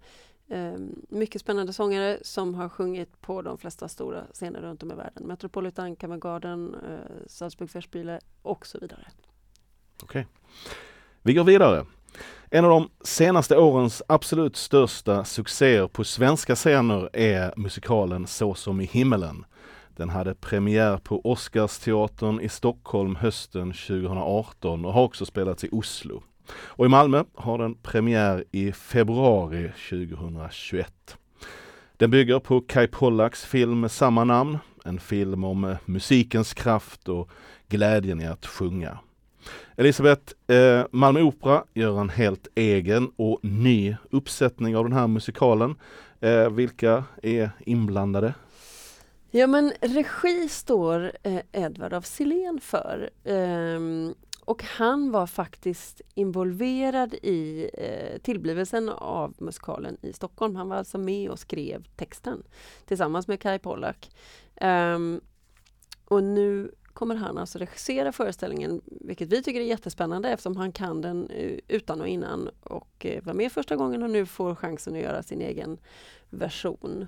Ehm, 0.48 1.06
mycket 1.08 1.40
spännande 1.40 1.72
sångare 1.72 2.18
som 2.22 2.54
har 2.54 2.68
sjungit 2.68 3.20
på 3.20 3.42
de 3.42 3.58
flesta 3.58 3.88
stora 3.88 4.24
scener 4.32 4.60
runt 4.60 4.82
om 4.82 4.92
i 4.92 4.94
världen. 4.94 5.26
Metropolitan, 5.26 5.96
Covent 5.96 6.22
Garden, 6.22 6.74
eh, 6.74 7.26
Salzburg 7.26 7.70
Festspiele 7.70 8.20
och 8.42 8.66
så 8.66 8.78
vidare. 8.78 9.06
Okej. 10.02 10.26
Vi 11.22 11.34
går 11.34 11.44
vidare. 11.44 11.86
En 12.50 12.64
av 12.64 12.70
de 12.70 12.90
senaste 13.04 13.56
årens 13.56 14.02
absolut 14.08 14.56
största 14.56 15.24
succéer 15.24 15.88
på 15.88 16.04
svenska 16.04 16.54
scener 16.54 17.10
är 17.12 17.54
musikalen 17.56 18.26
Så 18.26 18.54
som 18.54 18.80
i 18.80 18.84
himmelen. 18.84 19.44
Den 19.96 20.10
hade 20.10 20.34
premiär 20.34 20.96
på 20.96 21.20
Oscarsteatern 21.24 22.40
i 22.40 22.48
Stockholm 22.48 23.16
hösten 23.16 23.72
2018 23.72 24.84
och 24.84 24.92
har 24.92 25.02
också 25.02 25.26
spelats 25.26 25.64
i 25.64 25.68
Oslo. 25.72 26.22
Och 26.52 26.86
i 26.86 26.88
Malmö 26.88 27.24
har 27.34 27.58
den 27.58 27.74
premiär 27.74 28.44
i 28.52 28.72
februari 28.72 29.72
2021. 29.90 31.16
Den 31.96 32.10
bygger 32.10 32.38
på 32.38 32.60
Kai 32.60 32.86
Pollaks 32.86 33.44
film 33.44 33.80
med 33.80 33.90
samma 33.90 34.24
namn, 34.24 34.58
en 34.84 35.00
film 35.00 35.44
om 35.44 35.64
eh, 35.64 35.76
musikens 35.84 36.54
kraft 36.54 37.08
och 37.08 37.30
glädjen 37.68 38.20
i 38.20 38.26
att 38.26 38.46
sjunga. 38.46 38.98
Elisabeth, 39.76 40.32
eh, 40.46 40.86
Malmö 40.90 41.22
Opera 41.22 41.64
gör 41.74 42.00
en 42.00 42.08
helt 42.08 42.48
egen 42.54 43.10
och 43.16 43.38
ny 43.42 43.96
uppsättning 44.10 44.76
av 44.76 44.84
den 44.84 44.92
här 44.92 45.06
musikalen. 45.06 45.76
Eh, 46.20 46.50
vilka 46.50 47.04
är 47.22 47.50
inblandade? 47.66 48.34
Ja 49.30 49.46
men 49.46 49.72
regi 49.80 50.48
står 50.48 51.12
eh, 51.22 51.40
Edvard 51.52 51.92
af 51.92 52.06
Sillén 52.06 52.60
för. 52.60 53.10
Eh, 53.24 53.80
och 54.44 54.62
han 54.62 55.10
var 55.10 55.26
faktiskt 55.26 56.00
involverad 56.14 57.14
i 57.14 57.70
eh, 57.74 58.18
tillblivelsen 58.18 58.88
av 58.88 59.34
musikalen 59.38 59.96
i 60.02 60.12
Stockholm. 60.12 60.56
Han 60.56 60.68
var 60.68 60.76
alltså 60.76 60.98
med 60.98 61.30
och 61.30 61.38
skrev 61.38 61.84
texten 61.96 62.42
tillsammans 62.86 63.28
med 63.28 63.40
Kai 63.40 63.58
Pollak. 63.58 64.10
Um, 64.60 65.20
och 66.04 66.24
nu 66.24 66.70
kommer 66.94 67.14
han 67.14 67.38
alltså 67.38 67.58
regissera 67.58 68.12
föreställningen, 68.12 68.80
vilket 68.84 69.28
vi 69.28 69.42
tycker 69.42 69.60
är 69.60 69.64
jättespännande 69.64 70.30
eftersom 70.30 70.56
han 70.56 70.72
kan 70.72 71.00
den 71.00 71.30
eh, 71.30 71.58
utan 71.68 72.00
och 72.00 72.08
innan 72.08 72.50
och 72.62 73.06
eh, 73.06 73.22
var 73.24 73.34
med 73.34 73.52
första 73.52 73.76
gången 73.76 74.02
och 74.02 74.10
nu 74.10 74.26
får 74.26 74.54
chansen 74.54 74.94
att 74.94 75.00
göra 75.00 75.22
sin 75.22 75.40
egen 75.40 75.78
version. 76.30 77.06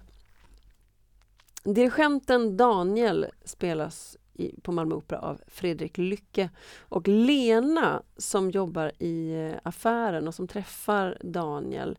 Dirigenten 1.64 2.56
Daniel 2.56 3.26
spelas 3.44 4.16
i, 4.38 4.60
på 4.62 4.72
Malmö 4.72 4.94
Opera 4.94 5.18
av 5.18 5.40
Fredrik 5.46 5.98
Lycke 5.98 6.50
och 6.78 7.08
Lena 7.08 8.02
som 8.16 8.50
jobbar 8.50 8.92
i 8.98 9.32
eh, 9.32 9.58
affären 9.62 10.28
och 10.28 10.34
som 10.34 10.48
träffar 10.48 11.18
Daniel 11.20 11.98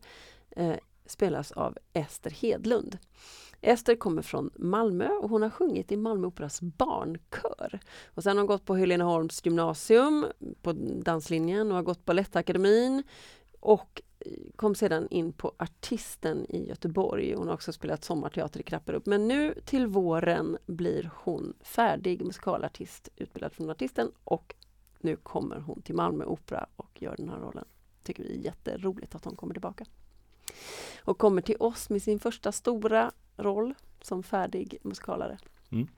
eh, 0.50 0.76
spelas 1.06 1.52
av 1.52 1.78
Ester 1.92 2.30
Hedlund. 2.30 2.98
Ester 3.60 3.96
kommer 3.96 4.22
från 4.22 4.50
Malmö 4.56 5.08
och 5.08 5.30
hon 5.30 5.42
har 5.42 5.50
sjungit 5.50 5.92
i 5.92 5.96
Malmö 5.96 6.26
Operas 6.26 6.60
barnkör. 6.60 7.80
Och 8.06 8.22
sen 8.22 8.36
har 8.36 8.42
hon 8.42 8.46
gått 8.46 8.64
på 8.64 8.76
Heleneholms 8.76 9.40
gymnasium 9.44 10.26
på 10.62 10.72
danslinjen 11.02 11.70
och 11.70 11.76
har 11.76 11.82
gått 11.82 12.04
Balettakademin 12.04 13.02
och 13.60 14.02
kom 14.56 14.74
sedan 14.74 15.08
in 15.10 15.32
på 15.32 15.52
Artisten 15.56 16.46
i 16.48 16.68
Göteborg. 16.68 17.34
Hon 17.34 17.46
har 17.46 17.54
också 17.54 17.72
spelat 17.72 18.04
sommarteater 18.04 18.60
i 18.60 18.62
Krapperup. 18.62 19.06
Men 19.06 19.28
nu 19.28 19.54
till 19.64 19.86
våren 19.86 20.58
blir 20.66 21.10
hon 21.14 21.54
färdig 21.60 22.24
musikalartist, 22.24 23.08
utbildad 23.16 23.52
från 23.52 23.70
Artisten 23.70 24.12
och 24.24 24.54
nu 25.00 25.16
kommer 25.16 25.60
hon 25.60 25.82
till 25.82 25.94
Malmö 25.94 26.24
Opera 26.24 26.66
och 26.76 27.02
gör 27.02 27.16
den 27.16 27.28
här 27.28 27.38
rollen. 27.38 27.64
Tycker 28.02 28.22
vi 28.22 28.38
är 28.38 28.44
jätteroligt 28.44 29.14
att 29.14 29.24
hon 29.24 29.36
kommer 29.36 29.54
tillbaka. 29.54 29.84
Och 31.04 31.18
kommer 31.18 31.42
till 31.42 31.56
oss 31.60 31.90
med 31.90 32.02
sin 32.02 32.18
första 32.18 32.52
stora 32.52 33.12
roll 33.36 33.74
som 34.00 34.22
färdig 34.22 34.78
musikalare. 34.82 35.38
Mm. 35.70 35.88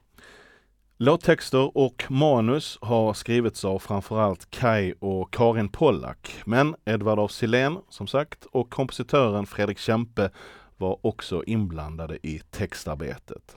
Låttexter 1.02 1.76
och 1.76 2.04
manus 2.08 2.78
har 2.80 3.14
skrivits 3.14 3.64
av 3.64 3.78
framförallt 3.78 4.50
Kai 4.50 4.94
och 4.98 5.32
Karin 5.32 5.68
Pollak. 5.68 6.42
Men 6.44 6.74
Edvard 6.84 7.18
af 7.18 7.30
Sillén, 7.30 7.78
som 7.88 8.06
sagt, 8.06 8.46
och 8.52 8.70
kompositören 8.70 9.46
Fredrik 9.46 9.78
Kempe 9.78 10.30
var 10.76 10.98
också 11.06 11.44
inblandade 11.46 12.18
i 12.22 12.40
textarbetet. 12.50 13.56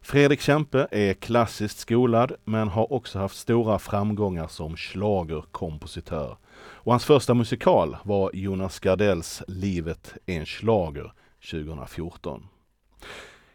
Fredrik 0.00 0.40
Kempe 0.40 0.88
är 0.90 1.14
klassiskt 1.14 1.78
skolad 1.78 2.32
men 2.44 2.68
har 2.68 2.92
också 2.92 3.18
haft 3.18 3.36
stora 3.36 3.78
framgångar 3.78 4.48
som 4.48 4.76
schlagerkompositör. 4.76 6.36
Och 6.54 6.92
hans 6.92 7.04
första 7.04 7.34
musikal 7.34 7.96
var 8.02 8.30
Jonas 8.34 8.80
Gardells 8.80 9.42
Livet 9.48 10.14
är 10.26 10.38
en 10.38 10.46
schlager 10.46 11.12
2014. 11.50 12.48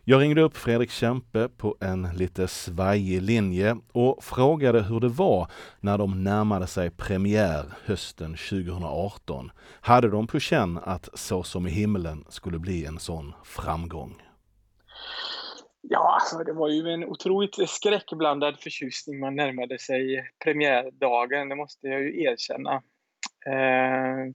Jag 0.09 0.21
ringde 0.21 0.41
upp 0.41 0.57
Fredrik 0.57 0.91
Kempe 0.91 1.49
på 1.49 1.75
en 1.81 2.09
lite 2.15 2.47
svajig 2.47 3.21
linje 3.21 3.77
och 3.93 4.23
frågade 4.23 4.83
hur 4.83 4.99
det 4.99 5.07
var 5.07 5.51
när 5.79 5.97
de 5.97 6.23
närmade 6.23 6.67
sig 6.67 6.89
premiär 6.89 7.65
hösten 7.85 8.31
2018. 8.31 9.51
Hade 9.81 10.09
de 10.09 10.27
på 10.27 10.39
känn 10.39 10.77
att 10.77 11.09
Så 11.13 11.43
som 11.43 11.67
i 11.67 11.69
himlen 11.69 12.25
skulle 12.29 12.59
bli 12.59 12.85
en 12.85 12.99
sån 12.99 13.33
framgång? 13.43 14.21
Ja, 15.81 16.19
alltså 16.21 16.43
det 16.43 16.53
var 16.53 16.69
ju 16.69 16.89
en 16.89 17.03
otroligt 17.03 17.69
skräckblandad 17.69 18.59
förtjusning 18.59 19.19
man 19.19 19.35
närmade 19.35 19.79
sig 19.79 20.31
premiärdagen, 20.43 21.49
det 21.49 21.55
måste 21.55 21.87
jag 21.87 22.01
ju 22.01 22.23
erkänna. 22.23 22.73
Eh, 23.45 24.33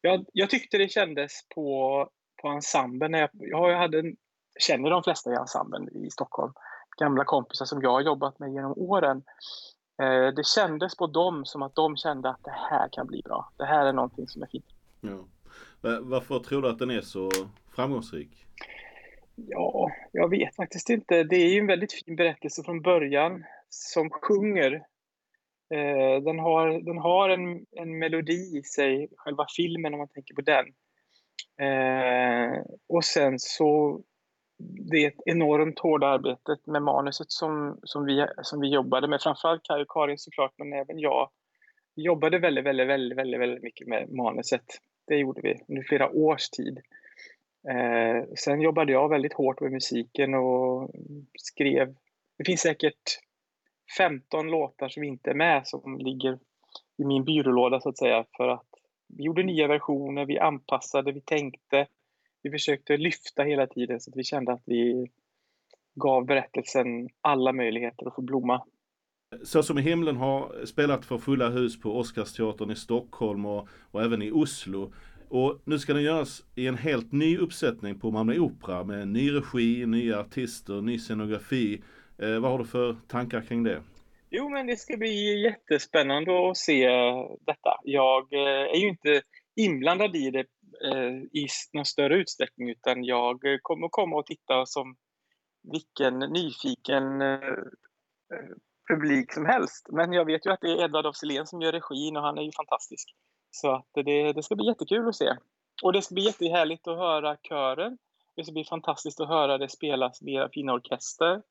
jag, 0.00 0.24
jag 0.32 0.50
tyckte 0.50 0.78
det 0.78 0.88
kändes 0.88 1.32
på, 1.54 2.08
på 2.42 2.48
ensemblen. 2.48 3.12
Jag, 3.12 3.30
jag 3.32 3.78
hade 3.78 3.98
en, 3.98 4.16
känner 4.58 4.90
de 4.90 5.02
flesta 5.02 5.32
i 5.32 5.34
ensemblen 5.34 5.88
i 5.96 6.10
Stockholm. 6.10 6.52
Gamla 6.98 7.24
kompisar 7.24 7.64
som 7.64 7.82
jag 7.82 7.90
har 7.90 8.00
jobbat 8.00 8.38
med 8.38 8.52
genom 8.52 8.72
åren. 8.76 9.22
Eh, 10.02 10.34
det 10.34 10.46
kändes 10.46 10.96
på 10.96 11.06
dem 11.06 11.44
som 11.44 11.62
att 11.62 11.74
de 11.74 11.96
kände 11.96 12.30
att 12.30 12.44
det 12.44 12.56
här 12.70 12.88
kan 12.92 13.06
bli 13.06 13.22
bra. 13.24 13.52
Det 13.56 13.64
här 13.64 13.86
är 13.86 13.92
någonting 13.92 14.28
som 14.28 14.42
är 14.42 14.46
fint. 14.46 14.66
Ja. 15.00 15.24
Varför 16.00 16.38
tror 16.38 16.62
du 16.62 16.68
att 16.68 16.78
den 16.78 16.90
är 16.90 17.00
så 17.00 17.30
framgångsrik? 17.74 18.46
Ja, 19.34 19.90
jag 20.12 20.30
vet 20.30 20.56
faktiskt 20.56 20.90
inte. 20.90 21.22
Det 21.22 21.36
är 21.36 21.48
ju 21.48 21.60
en 21.60 21.66
väldigt 21.66 21.92
fin 21.92 22.16
berättelse 22.16 22.62
från 22.62 22.82
början 22.82 23.44
som 23.68 24.10
sjunger. 24.10 24.72
Eh, 25.74 26.22
den 26.22 26.38
har, 26.38 26.80
den 26.80 26.98
har 26.98 27.28
en, 27.28 27.66
en 27.70 27.98
melodi 27.98 28.58
i 28.58 28.62
sig, 28.62 29.08
själva 29.16 29.46
filmen 29.56 29.94
om 29.94 29.98
man 29.98 30.08
tänker 30.08 30.34
på 30.34 30.40
den. 30.40 30.66
Eh, 31.66 32.62
och 32.88 33.04
sen 33.04 33.38
så 33.38 34.00
det 34.58 35.04
är 35.04 35.08
ett 35.08 35.22
enormt 35.26 35.78
hårt 35.78 36.02
arbetet 36.02 36.66
med 36.66 36.82
manuset 36.82 37.30
som, 37.30 37.80
som, 37.82 38.04
vi, 38.04 38.26
som 38.42 38.60
vi 38.60 38.68
jobbade 38.68 39.08
med. 39.08 39.22
Framförallt 39.22 39.62
Kaj 39.62 39.82
och 39.82 39.88
Karin 39.88 40.18
såklart, 40.18 40.54
men 40.56 40.72
även 40.72 40.98
jag. 40.98 41.30
Vi 41.94 42.02
jobbade 42.02 42.38
väldigt, 42.38 42.64
väldigt, 42.64 42.88
väldigt, 42.88 43.18
väldigt, 43.18 43.40
väldigt 43.40 43.62
mycket 43.62 43.86
med 43.86 44.12
manuset. 44.12 44.64
Det 45.06 45.16
gjorde 45.16 45.40
vi 45.40 45.60
under 45.68 45.82
flera 45.82 46.10
års 46.10 46.50
tid. 46.50 46.78
Eh, 47.68 48.24
sen 48.36 48.60
jobbade 48.60 48.92
jag 48.92 49.08
väldigt 49.08 49.32
hårt 49.32 49.60
med 49.60 49.72
musiken 49.72 50.34
och 50.34 50.90
skrev. 51.38 51.94
Det 52.38 52.44
finns 52.44 52.60
säkert 52.60 53.18
15 53.98 54.50
låtar 54.50 54.88
som 54.88 55.02
inte 55.02 55.30
är 55.30 55.34
med 55.34 55.66
som 55.66 55.98
ligger 55.98 56.38
i 56.98 57.04
min 57.04 57.24
byrålåda 57.24 57.80
så 57.80 57.88
att 57.88 57.98
säga 57.98 58.24
för 58.36 58.48
att 58.48 58.66
vi 59.08 59.24
gjorde 59.24 59.42
nya 59.42 59.66
versioner, 59.66 60.26
vi 60.26 60.38
anpassade, 60.38 61.12
vi 61.12 61.20
tänkte. 61.20 61.86
Vi 62.48 62.52
försökte 62.52 62.96
lyfta 62.96 63.42
hela 63.42 63.66
tiden 63.66 64.00
så 64.00 64.10
att 64.10 64.16
vi 64.16 64.24
kände 64.24 64.52
att 64.52 64.62
vi, 64.64 65.10
gav 65.98 66.26
berättelsen 66.26 67.08
alla 67.20 67.52
möjligheter 67.52 68.06
att 68.06 68.14
få 68.14 68.22
blomma. 68.22 68.62
Så 69.44 69.62
som 69.62 69.78
i 69.78 69.82
himlen 69.82 70.16
har 70.16 70.64
spelat 70.66 71.04
för 71.04 71.18
fulla 71.18 71.48
hus 71.48 71.80
på 71.80 71.98
Oscarsteatern 71.98 72.70
i 72.70 72.76
Stockholm 72.76 73.46
och, 73.46 73.68
och 73.90 74.02
även 74.02 74.22
i 74.22 74.30
Oslo. 74.30 74.92
Och 75.28 75.60
nu 75.64 75.78
ska 75.78 75.94
den 75.94 76.02
göras 76.02 76.44
i 76.54 76.66
en 76.66 76.76
helt 76.76 77.12
ny 77.12 77.38
uppsättning 77.38 78.00
på 78.00 78.10
Malmö 78.10 78.38
Opera 78.38 78.84
med 78.84 79.08
ny 79.08 79.32
regi, 79.32 79.86
nya 79.86 80.20
artister, 80.20 80.80
ny 80.80 80.98
scenografi. 80.98 81.82
Eh, 82.18 82.38
vad 82.38 82.50
har 82.50 82.58
du 82.58 82.64
för 82.64 82.96
tankar 83.08 83.40
kring 83.40 83.62
det? 83.62 83.82
Jo, 84.30 84.48
men 84.48 84.66
det 84.66 84.76
ska 84.76 84.96
bli 84.96 85.42
jättespännande 85.42 86.50
att 86.50 86.56
se 86.56 86.88
detta. 87.46 87.80
Jag 87.84 88.32
eh, 88.32 88.72
är 88.74 88.76
ju 88.76 88.88
inte 88.88 89.22
inblandad 89.56 90.16
i 90.16 90.30
det 90.30 90.44
Eh, 90.84 91.12
i 91.32 91.46
någon 91.72 91.84
större 91.84 92.16
utsträckning 92.16 92.70
utan 92.70 93.04
jag 93.04 93.44
eh, 93.44 93.58
kommer 93.62 93.88
komma 93.88 94.16
och 94.16 94.26
titta 94.26 94.66
som 94.66 94.96
vilken 95.72 96.18
nyfiken 96.18 97.22
eh, 97.22 97.58
eh, 98.34 98.54
publik 98.88 99.32
som 99.32 99.46
helst. 99.46 99.86
Men 99.92 100.12
jag 100.12 100.24
vet 100.24 100.46
ju 100.46 100.50
att 100.50 100.60
det 100.60 100.70
är 100.70 100.84
Edvard 100.84 101.06
af 101.06 101.16
Sillén 101.16 101.46
som 101.46 101.60
gör 101.60 101.72
regin 101.72 102.16
och 102.16 102.22
han 102.22 102.38
är 102.38 102.42
ju 102.42 102.52
fantastisk. 102.52 103.14
Så 103.50 103.74
att 103.74 103.88
det, 103.94 104.32
det 104.32 104.42
ska 104.42 104.56
bli 104.56 104.66
jättekul 104.66 105.08
att 105.08 105.16
se. 105.16 105.36
Och 105.82 105.92
det 105.92 106.02
ska 106.02 106.14
bli 106.14 106.24
jättehärligt 106.24 106.88
att 106.88 106.98
höra 106.98 107.36
kören. 107.36 107.98
Det 108.36 108.44
ska 108.44 108.52
bli 108.52 108.64
fantastiskt 108.64 109.20
att 109.20 109.28
höra 109.28 109.58
det 109.58 109.68
spelas 109.68 110.22
via 110.22 110.48
fina 110.48 110.72
orkester. 110.72 111.42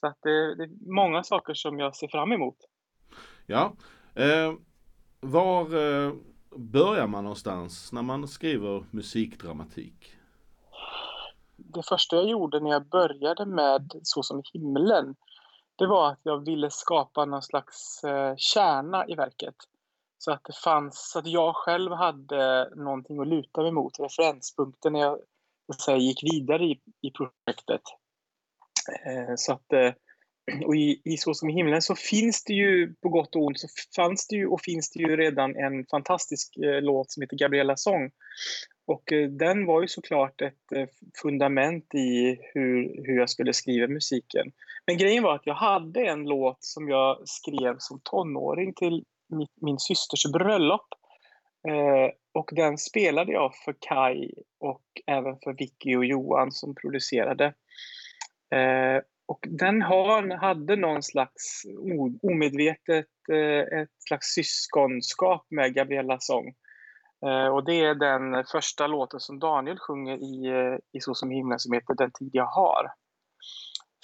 Så 0.00 0.06
att 0.06 0.18
det, 0.22 0.54
det 0.54 0.64
är 0.64 0.92
många 0.94 1.22
saker 1.22 1.54
som 1.54 1.78
jag 1.78 1.96
ser 1.96 2.08
fram 2.08 2.32
emot. 2.32 2.56
Ja, 3.46 3.76
eh, 4.14 4.52
var 5.20 5.62
eh, 5.62 6.12
börjar 6.56 7.06
man 7.06 7.24
någonstans 7.24 7.92
när 7.92 8.02
man 8.02 8.28
skriver 8.28 8.84
musikdramatik? 8.90 10.16
Det 11.56 11.82
första 11.82 12.16
jag 12.16 12.28
gjorde 12.28 12.60
när 12.60 12.70
jag 12.70 12.86
började 12.86 13.46
med 13.46 13.92
Så 14.02 14.22
som 14.22 14.38
i 14.38 14.42
himlen, 14.52 15.14
det 15.76 15.86
var 15.86 16.10
att 16.12 16.20
jag 16.22 16.44
ville 16.44 16.70
skapa 16.70 17.24
någon 17.24 17.42
slags 17.42 18.04
eh, 18.04 18.34
kärna 18.36 19.06
i 19.08 19.14
verket. 19.14 19.54
Så 20.18 20.32
att 20.32 20.44
det 20.44 20.56
fanns, 20.64 21.10
så 21.10 21.18
att 21.18 21.26
jag 21.26 21.56
själv 21.56 21.92
hade 21.92 22.70
någonting 22.76 23.20
att 23.20 23.28
luta 23.28 23.62
mig 23.62 23.72
mot, 23.72 24.00
referenspunkter 24.00 24.90
när 24.90 25.00
jag 25.00 25.18
så 25.72 25.80
säga, 25.80 25.96
gick 25.96 26.22
vidare 26.22 26.64
i, 26.64 26.80
i 27.00 27.10
projektet. 27.10 27.82
Eh, 29.06 29.34
så 29.36 29.52
att, 29.52 29.72
eh, 29.72 29.92
och 30.64 30.76
i, 30.76 31.00
i 31.04 31.16
Så 31.16 31.34
som 31.34 31.50
i 31.50 31.52
himlen 31.52 31.82
så 31.82 31.94
finns 31.94 32.44
det 32.44 32.52
ju, 32.52 32.94
på 33.02 33.08
gott 33.08 33.36
och 33.36 33.42
ont, 33.42 33.60
så 33.60 33.68
fanns 33.96 34.26
det 34.28 34.36
ju 34.36 34.46
och 34.46 34.60
finns 34.60 34.90
det 34.90 35.02
ju 35.02 35.16
redan 35.16 35.56
en 35.56 35.86
fantastisk 35.86 36.56
eh, 36.56 36.82
låt 36.82 37.10
som 37.10 37.20
heter 37.20 37.36
Gabriella 37.36 37.76
sång. 37.76 38.10
Och 38.86 39.12
eh, 39.12 39.28
den 39.28 39.66
var 39.66 39.82
ju 39.82 39.88
såklart 39.88 40.40
ett 40.40 40.72
eh, 40.74 40.86
fundament 41.22 41.94
i 41.94 42.38
hur, 42.54 43.06
hur 43.06 43.18
jag 43.18 43.30
skulle 43.30 43.52
skriva 43.52 43.88
musiken. 43.88 44.52
Men 44.86 44.98
grejen 44.98 45.22
var 45.22 45.34
att 45.34 45.46
jag 45.46 45.54
hade 45.54 46.00
en 46.00 46.24
låt 46.24 46.64
som 46.64 46.88
jag 46.88 47.28
skrev 47.28 47.76
som 47.78 48.00
tonåring 48.04 48.74
till 48.74 49.04
mitt, 49.28 49.52
min 49.60 49.78
systers 49.78 50.32
bröllop. 50.32 50.86
Eh, 51.68 52.10
och 52.32 52.50
den 52.52 52.78
spelade 52.78 53.32
jag 53.32 53.54
för 53.64 53.74
Kai 53.80 54.32
och 54.60 54.82
även 55.06 55.36
för 55.44 55.52
Vicky 55.52 55.96
och 55.96 56.04
Johan 56.04 56.52
som 56.52 56.74
producerade. 56.74 57.44
Eh, 58.54 59.02
och 59.30 59.46
den 59.48 59.82
har, 59.82 60.36
hade 60.36 60.76
någon 60.76 61.02
slags 61.02 61.62
omedvetet 62.22 63.06
eh, 63.32 63.80
ett 63.80 64.02
slags 64.08 64.26
syskonskap 64.34 65.46
med 65.50 65.74
Gabriella 65.74 66.16
sång. 66.20 66.54
Eh, 67.26 67.46
och 67.46 67.64
det 67.64 67.80
är 67.80 67.94
den 67.94 68.44
första 68.44 68.86
låten 68.86 69.20
som 69.20 69.38
Daniel 69.38 69.78
sjunger 69.78 70.16
i, 70.16 70.46
eh, 70.46 70.78
i 70.92 71.00
Så 71.00 71.14
som 71.14 71.30
himlen 71.30 71.58
som 71.58 71.72
heter 71.72 71.94
Den 71.94 72.10
tid 72.12 72.30
jag 72.32 72.46
har. 72.46 72.92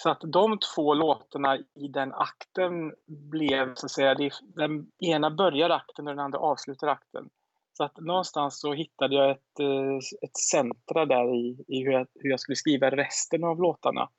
Så 0.03 0.09
att 0.09 0.21
de 0.21 0.59
två 0.75 0.93
låtarna 0.93 1.57
i 1.57 1.87
den 1.93 2.13
akten 2.13 2.93
blev 3.31 3.73
så 3.75 3.85
att 3.85 3.91
säga, 3.91 4.15
det, 4.15 4.31
den 4.55 4.87
ena 5.05 5.31
börjar 5.31 5.69
akten 5.69 6.07
och 6.07 6.13
den 6.15 6.25
andra 6.25 6.39
avslutar 6.39 6.87
akten. 6.87 7.29
Så 7.73 7.83
att 7.83 7.97
någonstans 7.97 8.59
så 8.59 8.73
hittade 8.73 9.15
jag 9.15 9.31
ett, 9.31 9.59
ett 10.21 10.37
centra 10.51 11.05
där 11.05 11.35
i, 11.35 11.65
i 11.67 11.83
hur, 11.83 11.91
jag, 11.91 12.07
hur 12.15 12.29
jag 12.29 12.39
skulle 12.39 12.55
skriva 12.55 12.89
resten 12.89 13.43
av 13.43 13.61
låtarna. 13.61 14.09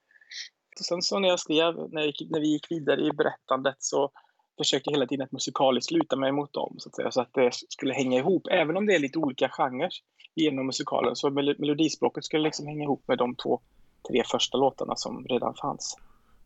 Och 0.78 0.84
sen 0.84 1.02
så 1.02 1.18
när 1.18 1.28
jag 1.28 1.40
skrev, 1.40 1.74
när, 1.92 2.02
jag, 2.02 2.14
när 2.30 2.40
vi 2.40 2.48
gick 2.48 2.70
vidare 2.70 3.00
i 3.00 3.12
berättandet 3.12 3.76
så 3.78 4.10
försökte 4.58 4.90
jag 4.90 4.96
hela 4.96 5.06
tiden 5.06 5.24
att 5.24 5.32
musikaliskt 5.32 5.90
luta 5.90 6.16
mig 6.16 6.32
mot 6.32 6.52
dem 6.52 6.74
så 6.78 6.88
att, 6.88 6.94
säga, 6.94 7.10
så 7.10 7.20
att 7.20 7.34
det 7.34 7.50
skulle 7.52 7.94
hänga 7.94 8.18
ihop. 8.18 8.46
Även 8.50 8.76
om 8.76 8.86
det 8.86 8.94
är 8.94 8.98
lite 8.98 9.18
olika 9.18 9.48
genrer 9.48 9.90
genom 10.34 10.66
musikalen 10.66 11.16
så 11.16 11.30
melodispråket 11.30 12.24
skulle 12.24 12.42
liksom 12.42 12.66
hänga 12.66 12.84
ihop 12.84 13.08
med 13.08 13.18
de 13.18 13.36
två 13.36 13.60
tre 14.08 14.24
första 14.24 14.58
låtarna 14.58 14.96
som 14.96 15.24
redan 15.24 15.54
fanns. 15.54 15.96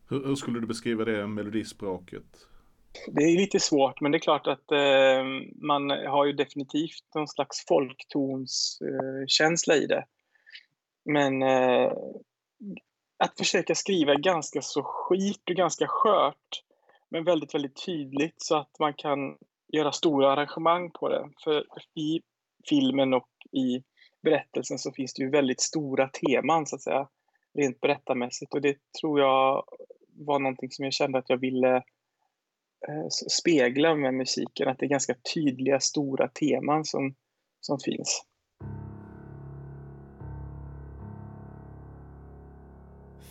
Hur, 0.09 0.25
hur 0.25 0.35
skulle 0.35 0.59
du 0.59 0.67
beskriva 0.67 1.05
det 1.05 1.27
melodispråket? 1.27 2.47
Det 3.07 3.23
är 3.23 3.37
lite 3.37 3.59
svårt, 3.59 4.01
men 4.01 4.11
det 4.11 4.17
är 4.17 4.19
klart 4.19 4.47
att 4.47 4.71
eh, 4.71 5.23
man 5.55 5.89
har 5.89 6.25
ju 6.25 6.33
definitivt 6.33 7.03
någon 7.15 7.27
slags 7.27 7.65
folktonskänsla 7.67 9.75
eh, 9.75 9.81
i 9.81 9.85
det. 9.85 10.05
Men 11.05 11.41
eh, 11.41 11.91
att 13.23 13.37
försöka 13.37 13.75
skriva 13.75 14.15
ganska 14.15 14.61
så 14.61 14.83
skit 14.83 15.49
och 15.49 15.55
ganska 15.55 15.85
skört, 15.87 16.63
men 17.09 17.23
väldigt, 17.23 17.55
väldigt 17.55 17.85
tydligt 17.85 18.35
så 18.37 18.55
att 18.55 18.79
man 18.79 18.93
kan 18.93 19.37
göra 19.73 19.91
stora 19.91 20.31
arrangemang 20.33 20.91
på 20.91 21.09
det. 21.09 21.29
För 21.43 21.65
i 21.95 22.21
filmen 22.69 23.13
och 23.13 23.29
i 23.51 23.83
berättelsen 24.23 24.77
så 24.79 24.91
finns 24.91 25.13
det 25.13 25.23
ju 25.23 25.29
väldigt 25.29 25.61
stora 25.61 26.07
teman 26.07 26.65
så 26.65 26.75
att 26.75 26.81
säga 26.81 27.07
rent 27.53 27.81
berättarmässigt 27.81 28.53
och 28.53 28.61
det 28.61 28.77
tror 29.01 29.19
jag 29.19 29.63
var 30.07 30.39
någonting 30.39 30.71
som 30.71 30.85
jag 30.85 30.93
kände 30.93 31.17
att 31.17 31.29
jag 31.29 31.37
ville 31.37 31.75
eh, 32.87 33.07
spegla 33.29 33.95
med 33.95 34.13
musiken, 34.13 34.67
att 34.67 34.79
det 34.79 34.85
är 34.85 34.89
ganska 34.89 35.15
tydliga 35.33 35.79
stora 35.79 36.27
teman 36.27 36.85
som, 36.85 37.15
som 37.59 37.79
finns. 37.79 38.25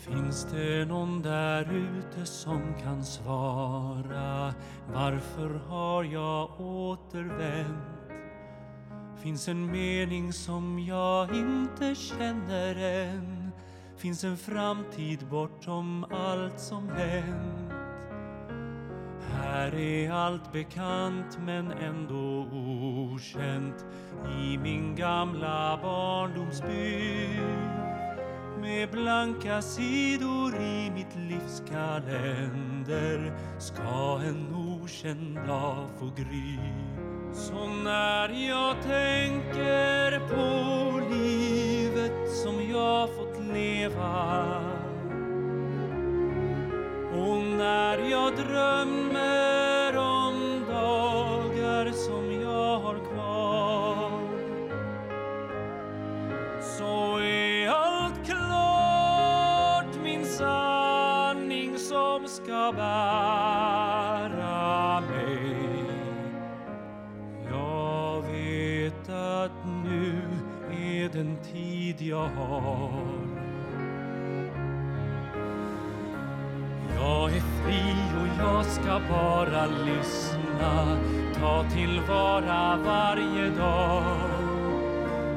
Finns 0.07 0.47
det 0.53 0.89
någon 0.89 1.23
där 1.23 1.73
ute 1.73 2.27
som 2.27 2.75
kan 2.83 3.05
svara 3.05 4.55
Varför 4.93 5.61
har 5.69 6.05
jag 6.05 6.61
återvänt? 6.61 8.11
Finns 9.23 9.49
en 9.49 9.67
mening 9.67 10.33
som 10.33 10.79
jag 10.79 11.37
inte 11.37 11.95
känner 11.95 12.77
än 12.77 13.51
finns 13.97 14.25
en 14.25 14.37
framtid 14.37 15.27
bortom 15.31 16.05
allt 16.11 16.61
som 16.61 16.89
hänt. 16.89 17.73
Här 19.33 19.75
är 19.75 20.11
allt 20.11 20.53
bekant 20.53 21.39
men 21.47 21.73
ändå 21.73 22.47
okänt 22.53 23.85
i 24.41 24.59
min 24.59 24.97
gamla 24.97 25.79
barndomsby. 25.83 27.82
Med 28.63 28.91
blanka 28.91 29.63
sidor 29.63 30.55
i 30.55 30.91
mitt 30.91 31.17
livs 31.17 31.63
kalender 31.71 33.33
ska 33.59 34.21
en 34.25 34.55
okänd 34.55 35.37
dag 35.47 35.87
få 35.99 36.11
gry. 36.17 36.59
Så 37.33 37.67
när 37.85 38.29
jag 38.49 38.83
tänker 38.83 40.19
på 40.29 41.01
livet 41.15 42.31
som 42.43 42.71
jag 42.71 43.09
fått 43.09 43.41
leva 43.53 44.61
och 47.13 47.43
när 47.43 47.99
jag 48.11 48.37
drömmer 48.37 49.52
jag 72.13 72.29
har. 72.29 72.91
Jag 76.97 77.31
är 77.31 77.41
fri 77.41 77.95
och 78.21 78.45
jag 78.45 78.65
ska 78.65 79.01
bara 79.09 79.67
lyssna. 79.67 80.99
Ta 81.41 81.65
tillvara 81.71 82.79
varje 82.87 83.51
dag. 83.51 84.03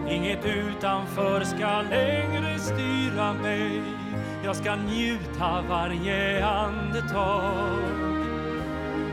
Inget 0.09 0.45
utanför 0.45 1.43
ska 1.43 1.81
längre 1.81 2.59
styra 2.59 3.33
mig. 3.33 3.81
Jag 4.43 4.55
ska 4.55 4.75
njuta 4.75 5.61
varje 5.69 6.45
andetag. 6.45 7.85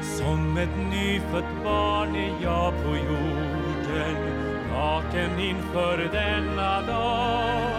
Som 0.02 0.56
ett 0.56 0.90
nyfött 0.90 1.64
barn 1.64 2.16
är 2.16 2.42
jag 2.42 2.72
på 2.84 2.96
jorden. 2.96 4.31
Naken 4.72 5.40
inför 5.40 5.96
denna 6.12 6.82
dag 6.82 7.72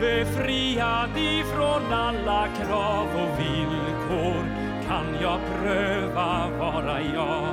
Befriad 0.00 1.16
ifrån 1.16 1.92
alla 1.92 2.48
krav 2.48 3.06
och 3.14 3.40
villkor 3.40 4.44
kan 4.88 5.06
jag 5.22 5.40
pröva 5.62 6.48
vara 6.58 7.00
jag. 7.00 7.46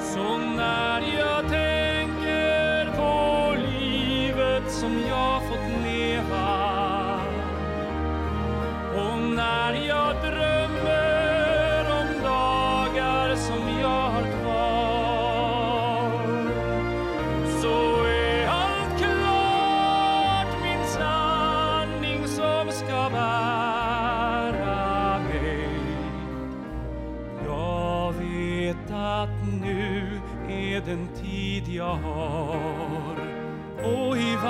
Så 0.00 0.38
när 0.38 1.00
jag 1.18 1.42
tänker 1.50 2.96
på 2.96 3.54
livet 3.72 4.70
som 4.72 5.00
jag 5.08 5.33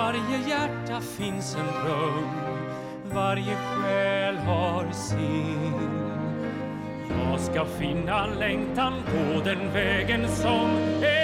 varje 0.05 0.49
hjärta 0.49 1.01
finns 1.01 1.55
en 1.55 1.67
dröm. 1.67 2.29
Varje 3.15 3.57
själ 3.57 4.37
har 4.37 4.93
sin. 4.93 5.73
Jag 7.09 7.41
ska 7.41 7.65
finna 7.65 8.27
längtan 8.27 8.93
på 9.07 9.41
den 9.45 9.73
vägen 9.73 10.29
som 10.29 10.71
är 11.03 11.24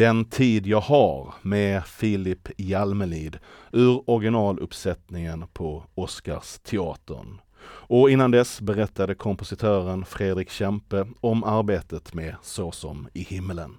Den 0.00 0.24
tid 0.24 0.66
jag 0.66 0.80
har 0.80 1.34
med 1.42 1.86
Filip 1.86 2.48
Jalmelid 2.56 3.38
ur 3.72 4.10
originaluppsättningen 4.10 5.44
på 5.52 5.84
Oscarsteatern. 5.94 7.40
Och 7.62 8.10
innan 8.10 8.30
dess 8.30 8.60
berättade 8.60 9.14
kompositören 9.14 10.04
Fredrik 10.04 10.50
Kempe 10.50 11.06
om 11.20 11.44
arbetet 11.44 12.14
med 12.14 12.34
Så 12.42 12.72
som 12.72 13.08
i 13.12 13.22
himmelen. 13.22 13.76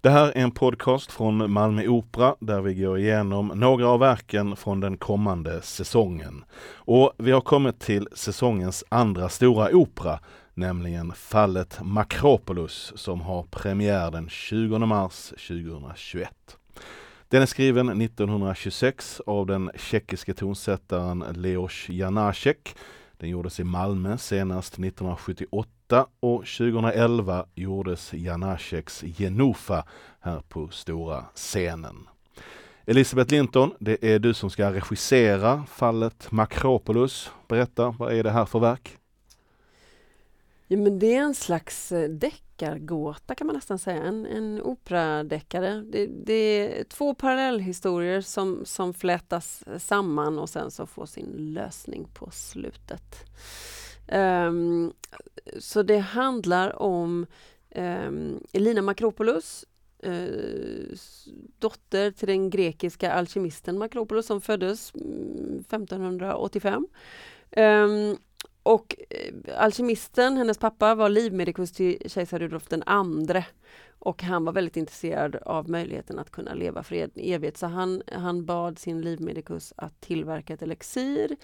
Det 0.00 0.10
här 0.10 0.26
är 0.26 0.42
en 0.42 0.50
podcast 0.50 1.12
från 1.12 1.52
Malmö 1.52 1.86
Opera 1.86 2.36
där 2.40 2.60
vi 2.60 2.74
går 2.74 2.98
igenom 2.98 3.52
några 3.54 3.88
av 3.88 4.00
verken 4.00 4.56
från 4.56 4.80
den 4.80 4.96
kommande 4.96 5.62
säsongen. 5.62 6.44
Och 6.74 7.12
vi 7.18 7.30
har 7.30 7.40
kommit 7.40 7.80
till 7.80 8.08
säsongens 8.12 8.84
andra 8.88 9.28
stora 9.28 9.70
opera, 9.76 10.20
nämligen 10.56 11.12
Fallet 11.12 11.78
Makropoulos 11.82 12.92
som 12.96 13.20
har 13.20 13.42
premiär 13.42 14.10
den 14.10 14.28
20 14.28 14.78
mars 14.78 15.28
2021. 15.28 16.30
Den 17.28 17.42
är 17.42 17.46
skriven 17.46 18.02
1926 18.02 19.20
av 19.26 19.46
den 19.46 19.70
tjeckiske 19.74 20.34
tonsättaren 20.34 21.24
Leos 21.32 21.88
Janáček. 21.88 22.76
Den 23.18 23.30
gjordes 23.30 23.60
i 23.60 23.64
Malmö 23.64 24.18
senast 24.18 24.72
1978 24.72 26.06
och 26.20 26.38
2011 26.38 27.46
gjordes 27.54 28.14
Janáčeks 28.14 29.04
Genufa 29.18 29.84
här 30.20 30.40
på 30.48 30.68
stora 30.68 31.24
scenen. 31.34 32.08
Elisabeth 32.86 33.32
Linton, 33.32 33.70
det 33.80 34.04
är 34.04 34.18
du 34.18 34.34
som 34.34 34.50
ska 34.50 34.72
regissera 34.72 35.64
fallet 35.66 36.32
Makropoulos. 36.32 37.30
Berätta, 37.48 37.94
vad 37.98 38.12
är 38.12 38.24
det 38.24 38.30
här 38.30 38.44
för 38.44 38.58
verk? 38.58 38.98
Ja, 40.68 40.76
men 40.76 40.98
det 40.98 41.14
är 41.14 41.22
en 41.22 41.34
slags 41.34 41.92
eh, 41.92 42.10
deckargåta 42.10 43.34
kan 43.34 43.46
man 43.46 43.56
nästan 43.56 43.78
säga, 43.78 44.02
en, 44.02 44.26
en 44.26 44.62
operadeckare. 44.62 45.82
Det, 45.86 46.06
det 46.06 46.32
är 46.32 46.84
två 46.84 47.14
parallellhistorier 47.14 48.20
som, 48.20 48.64
som 48.64 48.94
flätas 48.94 49.64
samman 49.78 50.38
och 50.38 50.48
sen 50.48 50.70
så 50.70 50.86
får 50.86 51.06
sin 51.06 51.32
lösning 51.54 52.08
på 52.14 52.30
slutet. 52.30 53.24
Um, 54.12 54.92
så 55.58 55.82
det 55.82 55.98
handlar 55.98 56.82
om 56.82 57.26
um, 57.74 58.40
Elina 58.52 58.82
Makropoulos, 58.82 59.64
uh, 60.06 60.96
dotter 61.58 62.10
till 62.10 62.28
den 62.28 62.50
grekiska 62.50 63.12
alkemisten 63.12 63.78
Makropoulos 63.78 64.26
som 64.26 64.40
föddes 64.40 64.94
mm, 64.94 65.58
1585. 65.60 66.86
Um, 67.56 68.16
och 68.66 68.96
eh, 69.10 69.62
alkemisten, 69.62 70.36
hennes 70.36 70.58
pappa, 70.58 70.94
var 70.94 71.08
livmedikus 71.08 71.72
till 71.72 71.98
kejsar 72.06 72.38
Rudolf 72.38 72.68
den 72.68 72.82
andre. 72.86 73.46
Och 73.98 74.22
han 74.22 74.44
var 74.44 74.52
väldigt 74.52 74.76
intresserad 74.76 75.36
av 75.36 75.70
möjligheten 75.70 76.18
att 76.18 76.30
kunna 76.30 76.54
leva 76.54 76.82
för 76.82 77.08
evigt. 77.14 77.56
Så 77.56 77.66
han, 77.66 78.02
han 78.12 78.44
bad 78.44 78.78
sin 78.78 79.00
livmedikus 79.00 79.72
att 79.76 80.00
tillverka 80.00 80.54
ett 80.54 80.62
elixir. 80.62 81.36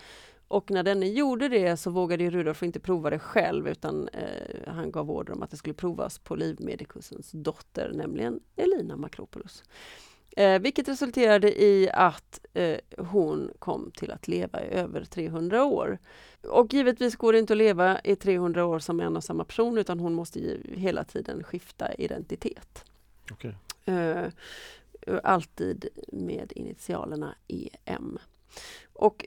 Och 0.49 0.71
när 0.71 0.83
denne 0.83 1.07
gjorde 1.07 1.49
det 1.49 1.77
så 1.77 1.91
vågade 1.91 2.31
Rudolf 2.31 2.63
inte 2.63 2.81
prova 2.81 3.11
det 3.11 3.19
själv 3.19 3.69
utan 3.69 4.09
eh, 4.09 4.73
han 4.73 4.93
gav 4.93 5.11
order 5.11 5.33
om 5.33 5.43
att 5.43 5.51
det 5.51 5.57
skulle 5.57 5.75
provas 5.75 6.19
på 6.19 6.37
livmedikusens 6.37 7.31
dotter, 7.33 7.93
nämligen 7.95 8.41
Elina 8.57 8.97
Makropoulos. 8.97 9.65
Eh, 10.37 10.59
vilket 10.59 10.89
resulterade 10.89 11.63
i 11.63 11.91
att 11.93 12.41
eh, 12.55 12.79
hon 12.99 13.51
kom 13.59 13.91
till 13.95 14.11
att 14.11 14.29
leva 14.29 14.63
i 14.63 14.69
över 14.69 15.05
300 15.05 15.65
år. 15.65 15.99
Och 16.43 16.75
givetvis 16.75 17.17
går 17.17 17.33
det 17.33 17.39
inte 17.39 17.53
att 17.53 17.57
leva 17.57 18.01
i 18.05 18.17
300 18.17 18.65
år 18.65 18.79
som 18.79 19.01
en 19.01 19.17
och 19.17 19.25
samma 19.25 19.45
person 19.45 19.79
utan 19.79 20.01
hon 20.01 20.15
måste 20.15 20.39
ju 20.39 20.61
hela 20.77 21.05
tiden 21.05 21.45
skifta 21.45 21.95
identitet. 21.95 22.85
Okej. 23.31 23.55
Eh, 23.85 24.27
alltid 25.23 25.89
med 26.13 26.53
initialerna 26.57 27.35
EM. 27.49 28.19
Och 28.93 29.27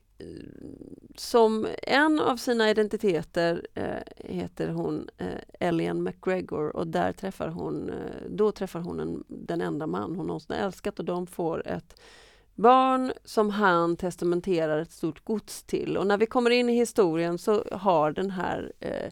som 1.16 1.68
en 1.84 2.20
av 2.20 2.38
sina 2.38 2.70
identiteter 2.70 3.68
eh, 3.74 4.34
heter 4.34 4.68
hon 4.68 5.09
eh, 5.18 5.28
Elian 5.59 6.03
McGregor 6.03 6.76
och 6.76 6.88
där 6.88 7.13
träffar 7.13 7.47
hon, 7.47 7.89
eh, 7.89 7.95
då 8.30 8.51
träffar 8.51 8.80
hon 8.80 8.99
en, 8.99 9.24
den 9.28 9.61
enda 9.61 9.88
man 9.88 10.16
hon 10.16 10.28
någonsin 10.28 10.55
har 10.55 10.63
älskat 10.63 10.99
och 10.99 11.05
de 11.05 11.28
får 11.28 11.68
ett 11.68 11.99
barn 12.55 13.13
som 13.24 13.49
han 13.49 13.95
testamenterar 13.95 14.80
ett 14.80 14.91
stort 14.91 15.24
gods 15.24 15.63
till. 15.63 15.97
Och 15.97 16.07
när 16.07 16.18
vi 16.18 16.26
kommer 16.26 16.49
in 16.49 16.70
i 16.70 16.76
historien 16.76 17.38
så 17.38 17.63
har 17.72 18.11
den 18.11 18.32
här 18.32 18.74
eh, 18.80 19.11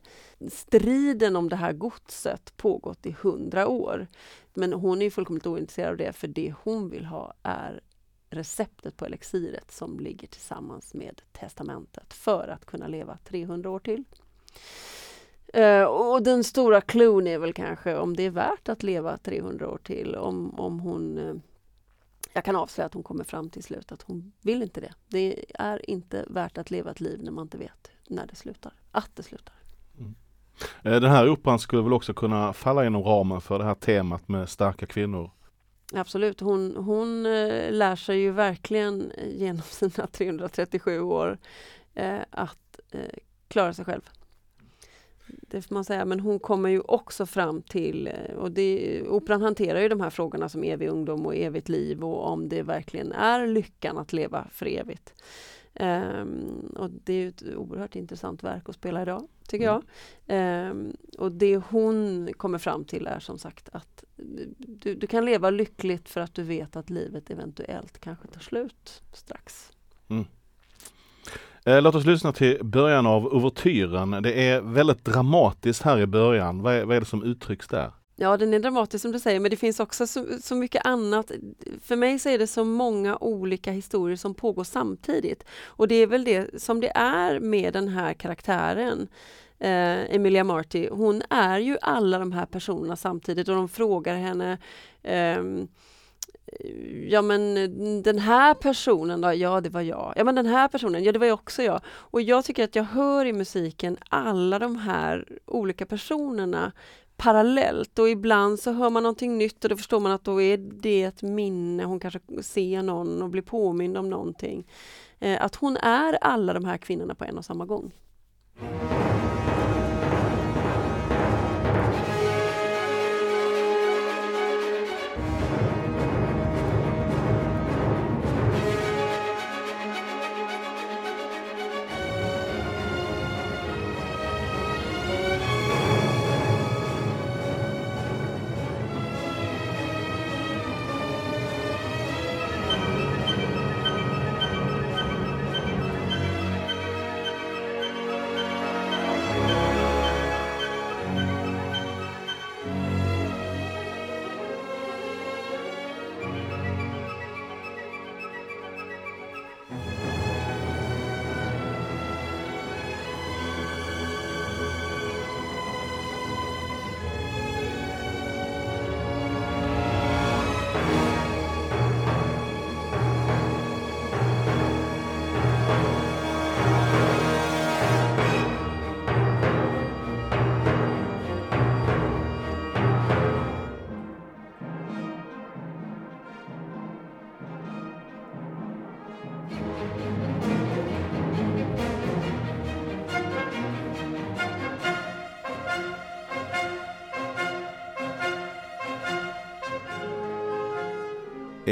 striden 0.52 1.36
om 1.36 1.50
det 1.50 1.56
här 1.56 1.74
godset 1.74 2.58
pågått 2.58 3.06
i 3.06 3.16
hundra 3.22 3.68
år. 3.68 4.08
Men 4.54 4.74
hon 4.74 5.02
är 5.02 5.06
ju 5.06 5.12
fullkomligt 5.12 5.48
ointresserad 5.48 5.92
av 5.92 5.98
det 5.98 6.14
för 6.14 6.28
det 6.28 6.54
hon 6.64 6.90
vill 6.90 7.06
ha 7.06 7.34
är 7.44 7.82
receptet 8.34 8.98
på 8.98 9.06
elixiret 9.06 9.72
som 9.72 10.00
ligger 10.00 10.28
tillsammans 10.28 10.94
med 10.94 11.22
testamentet 11.32 12.14
för 12.14 12.48
att 12.48 12.66
kunna 12.66 12.88
leva 12.88 13.18
300 13.24 13.70
år 13.70 13.80
till. 13.80 14.04
Eh, 15.54 15.84
och 15.84 16.24
den 16.24 16.44
stora 16.44 16.82
cloun 16.82 17.28
är 17.28 17.38
väl 17.38 17.54
kanske 17.54 17.98
om 17.98 18.16
det 18.16 18.24
är 18.24 18.30
värt 18.30 18.70
att 18.70 18.84
leva 18.84 19.18
300 19.18 19.70
år 19.70 19.80
till, 19.84 20.16
om, 20.16 20.60
om 20.60 20.80
hon 20.80 21.18
eh, 21.18 21.34
jag 22.34 22.46
kan 22.46 22.56
avslöja 22.56 22.86
att 22.86 22.94
hon 22.94 23.04
kommer 23.04 23.24
fram 23.24 23.50
till 23.50 23.64
slut 23.64 23.92
att 23.92 24.02
hon 24.02 24.32
vill 24.42 24.64
inte 24.64 24.82
det. 24.82 24.94
Det 25.08 25.46
är 25.54 25.90
inte 25.90 26.26
värt 26.30 26.58
att 26.58 26.72
leva 26.72 26.92
ett 26.92 27.02
liv 27.02 27.24
när 27.24 27.32
man 27.32 27.46
inte 27.46 27.58
vet 27.58 27.92
när 28.08 28.28
det 28.28 28.36
slutar, 28.36 28.74
att 28.92 29.10
det 29.16 29.24
slutar. 29.24 29.56
Mm. 30.00 30.16
Eh, 30.82 31.02
den 31.02 31.12
här 31.12 31.30
operan 31.30 31.60
skulle 31.60 31.82
väl 31.82 31.94
också 31.94 32.14
kunna 32.14 32.54
falla 32.54 32.86
inom 32.86 33.04
ramen 33.04 33.42
för 33.42 33.60
det 33.60 33.66
här 33.66 33.76
temat 33.76 34.28
med 34.28 34.50
starka 34.50 34.86
kvinnor? 34.86 35.32
Absolut, 35.96 36.40
hon, 36.40 36.76
hon 36.76 37.26
eh, 37.26 37.72
lär 37.72 37.96
sig 37.96 38.20
ju 38.20 38.32
verkligen 38.32 39.12
genom 39.28 39.62
sina 39.70 40.08
337 40.08 41.00
år 41.00 41.38
eh, 41.94 42.20
att 42.30 42.80
eh, 42.92 43.20
klara 43.48 43.74
sig 43.74 43.86
själv. 43.86 44.10
Det 45.28 45.62
får 45.62 45.74
man 45.74 45.86
säga, 45.86 46.06
men 46.06 46.20
hon 46.20 46.40
kommer 46.40 46.70
ju 46.70 46.80
också 46.80 47.26
fram 47.26 47.62
till, 47.62 48.08
eh, 48.08 48.36
och 48.36 48.52
det, 48.52 49.02
operan 49.08 49.42
hanterar 49.42 49.82
ju 49.82 49.90
de 49.90 50.02
här 50.02 50.10
frågorna 50.10 50.50
som 50.50 50.64
evig 50.64 50.88
ungdom 50.88 51.26
och 51.26 51.36
evigt 51.36 51.70
liv 51.70 52.04
och 52.04 52.28
om 52.28 52.50
det 52.50 52.62
verkligen 52.62 53.12
är 53.12 53.48
lyckan 53.48 53.98
att 53.98 54.14
leva 54.14 54.48
för 54.52 54.66
evigt. 54.66 55.14
Ehm, 55.76 56.72
och 56.76 56.90
det 56.90 57.14
är 57.14 57.28
ett 57.28 57.44
oerhört 57.56 57.96
intressant 57.96 58.44
verk 58.44 58.70
att 58.70 58.76
spela 58.76 59.02
idag, 59.02 59.28
tycker 59.48 59.66
jag. 59.66 59.84
Ehm, 60.28 60.94
och 61.18 61.32
det 61.32 61.58
hon 61.58 62.30
kommer 62.38 62.58
fram 62.58 62.86
till 62.86 63.08
är 63.08 63.20
som 63.20 63.38
sagt 63.38 63.70
att 63.72 64.04
du, 64.58 64.96
du 64.96 65.08
kan 65.08 65.26
leva 65.26 65.50
lyckligt 65.50 66.10
för 66.10 66.22
att 66.22 66.34
du 66.34 66.44
vet 66.44 66.76
att 66.76 66.90
livet 66.90 67.30
eventuellt 67.30 68.00
kanske 68.00 68.28
tar 68.28 68.42
slut 68.42 69.02
strax. 69.14 69.72
Eh, 71.66 71.82
Låt 71.82 71.96
oss 71.96 72.06
lyssna 72.06 72.34
till 72.34 72.58
början 72.64 73.06
av 73.08 73.26
ouvertyren. 73.26 74.12
Det 74.12 74.50
är 74.50 74.62
väldigt 74.62 75.06
dramatiskt 75.06 75.82
här 75.82 76.00
i 76.00 76.06
början. 76.08 76.62
Vad 76.62 76.74
är, 76.74 76.86
vad 76.86 76.96
är 76.96 77.00
det 77.00 77.06
som 77.06 77.24
uttrycks 77.24 77.68
där? 77.68 77.92
Ja, 78.24 78.38
den 78.38 78.54
är 78.54 78.60
dramatisk 78.60 79.02
som 79.02 79.12
du 79.12 79.20
säger, 79.20 79.40
men 79.40 79.52
det 79.52 79.58
finns 79.58 79.80
också 79.80 80.08
så, 80.08 80.26
så 80.42 80.56
mycket 80.56 80.86
annat. 80.86 81.32
För 81.82 81.96
mig 81.96 82.20
så 82.20 82.30
är 82.30 82.38
det 82.38 82.48
så 82.48 82.64
många 82.64 83.18
olika 83.18 83.72
historier 83.72 84.18
som 84.18 84.34
pågår 84.34 84.64
samtidigt. 84.64 85.44
Och 85.66 85.88
det 85.88 85.96
är 85.96 86.08
väl 86.08 86.24
det 86.24 86.62
som 86.62 86.82
det 86.82 86.92
är 86.96 87.40
med 87.40 87.74
den 87.74 87.88
här 87.88 88.14
karaktären. 88.14 89.08
Eh, 89.60 90.16
Emilia 90.16 90.44
Marty, 90.44 90.90
hon 90.90 91.22
är 91.30 91.60
ju 91.60 91.78
alla 91.82 92.20
de 92.20 92.32
här 92.32 92.46
personerna 92.46 92.96
samtidigt 92.96 93.50
och 93.50 93.56
de 93.56 93.70
frågar 93.70 94.16
henne 94.16 94.58
eh, 95.04 95.44
Ja 97.10 97.22
men 97.22 98.04
den 98.04 98.20
här 98.20 98.54
personen 98.54 99.22
då? 99.22 99.34
Ja 99.34 99.62
det 99.62 99.70
var 99.70 99.82
jag. 99.82 100.14
Ja 100.16 100.24
men 100.24 100.36
den 100.36 100.46
här 100.46 100.68
personen? 100.68 101.04
Ja 101.04 101.12
det 101.12 101.20
var 101.20 101.26
ju 101.26 101.32
också 101.32 101.64
jag. 101.64 101.82
Och 101.86 102.22
jag 102.22 102.46
tycker 102.46 102.64
att 102.64 102.76
jag 102.76 102.84
hör 102.84 103.26
i 103.26 103.34
musiken 103.34 103.98
alla 104.10 104.60
de 104.60 104.76
här 104.76 105.28
olika 105.46 105.86
personerna 105.86 106.72
parallellt 107.18 108.00
och 108.00 108.10
ibland 108.10 108.60
så 108.60 108.72
hör 108.72 108.90
man 108.90 109.04
någonting 109.04 109.38
nytt 109.38 109.64
och 109.64 109.70
då 109.70 109.78
förstår 109.78 110.00
man 110.00 110.12
att 110.12 110.24
då 110.24 110.42
är 110.42 110.58
det 110.58 111.04
ett 111.04 111.22
minne, 111.22 111.84
hon 111.84 112.00
kanske 112.00 112.20
ser 112.42 112.84
någon 112.84 113.22
och 113.22 113.30
blir 113.30 113.42
påmind 113.42 113.98
om 113.98 114.10
någonting. 114.10 114.68
Eh, 115.20 115.44
att 115.44 115.56
hon 115.56 115.78
är 115.78 116.18
alla 116.22 116.54
de 116.54 116.66
här 116.66 116.78
kvinnorna 116.78 117.16
på 117.16 117.24
en 117.26 117.38
och 117.38 117.46
samma 117.46 117.66
gång. 117.66 117.92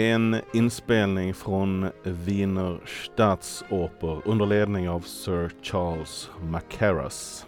En 0.02 0.36
inspelning 0.54 1.34
från 1.34 1.89
Wiener 2.04 2.80
Staatsoper 2.86 4.22
under 4.26 4.45
ledning 4.45 4.89
av 4.89 4.99
Sir 4.99 5.52
Charles 5.62 6.30
Macaras. 6.49 7.45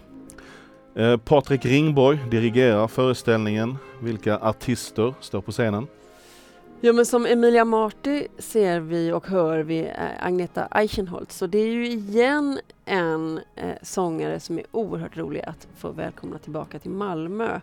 Eh, 0.94 1.16
Patrik 1.16 1.64
Ringborg 1.64 2.18
dirigerar 2.30 2.88
föreställningen. 2.88 3.76
Vilka 4.02 4.38
artister 4.38 5.14
står 5.20 5.40
på 5.40 5.52
scenen? 5.52 5.86
Ja 6.80 6.92
men 6.92 7.06
som 7.06 7.26
Emilia 7.26 7.64
Marty 7.64 8.26
ser 8.38 8.80
vi 8.80 9.12
och 9.12 9.26
hör 9.26 9.58
vi 9.58 9.80
eh, 9.80 10.26
Agneta 10.26 10.68
Eichenholz. 10.70 11.36
Så 11.36 11.46
det 11.46 11.58
är 11.58 11.72
ju 11.72 11.86
igen 11.86 12.60
en 12.84 13.40
eh, 13.56 13.74
sångare 13.82 14.40
som 14.40 14.58
är 14.58 14.64
oerhört 14.70 15.16
rolig 15.16 15.42
att 15.46 15.68
få 15.76 15.90
välkomna 15.90 16.38
tillbaka 16.38 16.78
till 16.78 16.90
Malmö. 16.90 17.60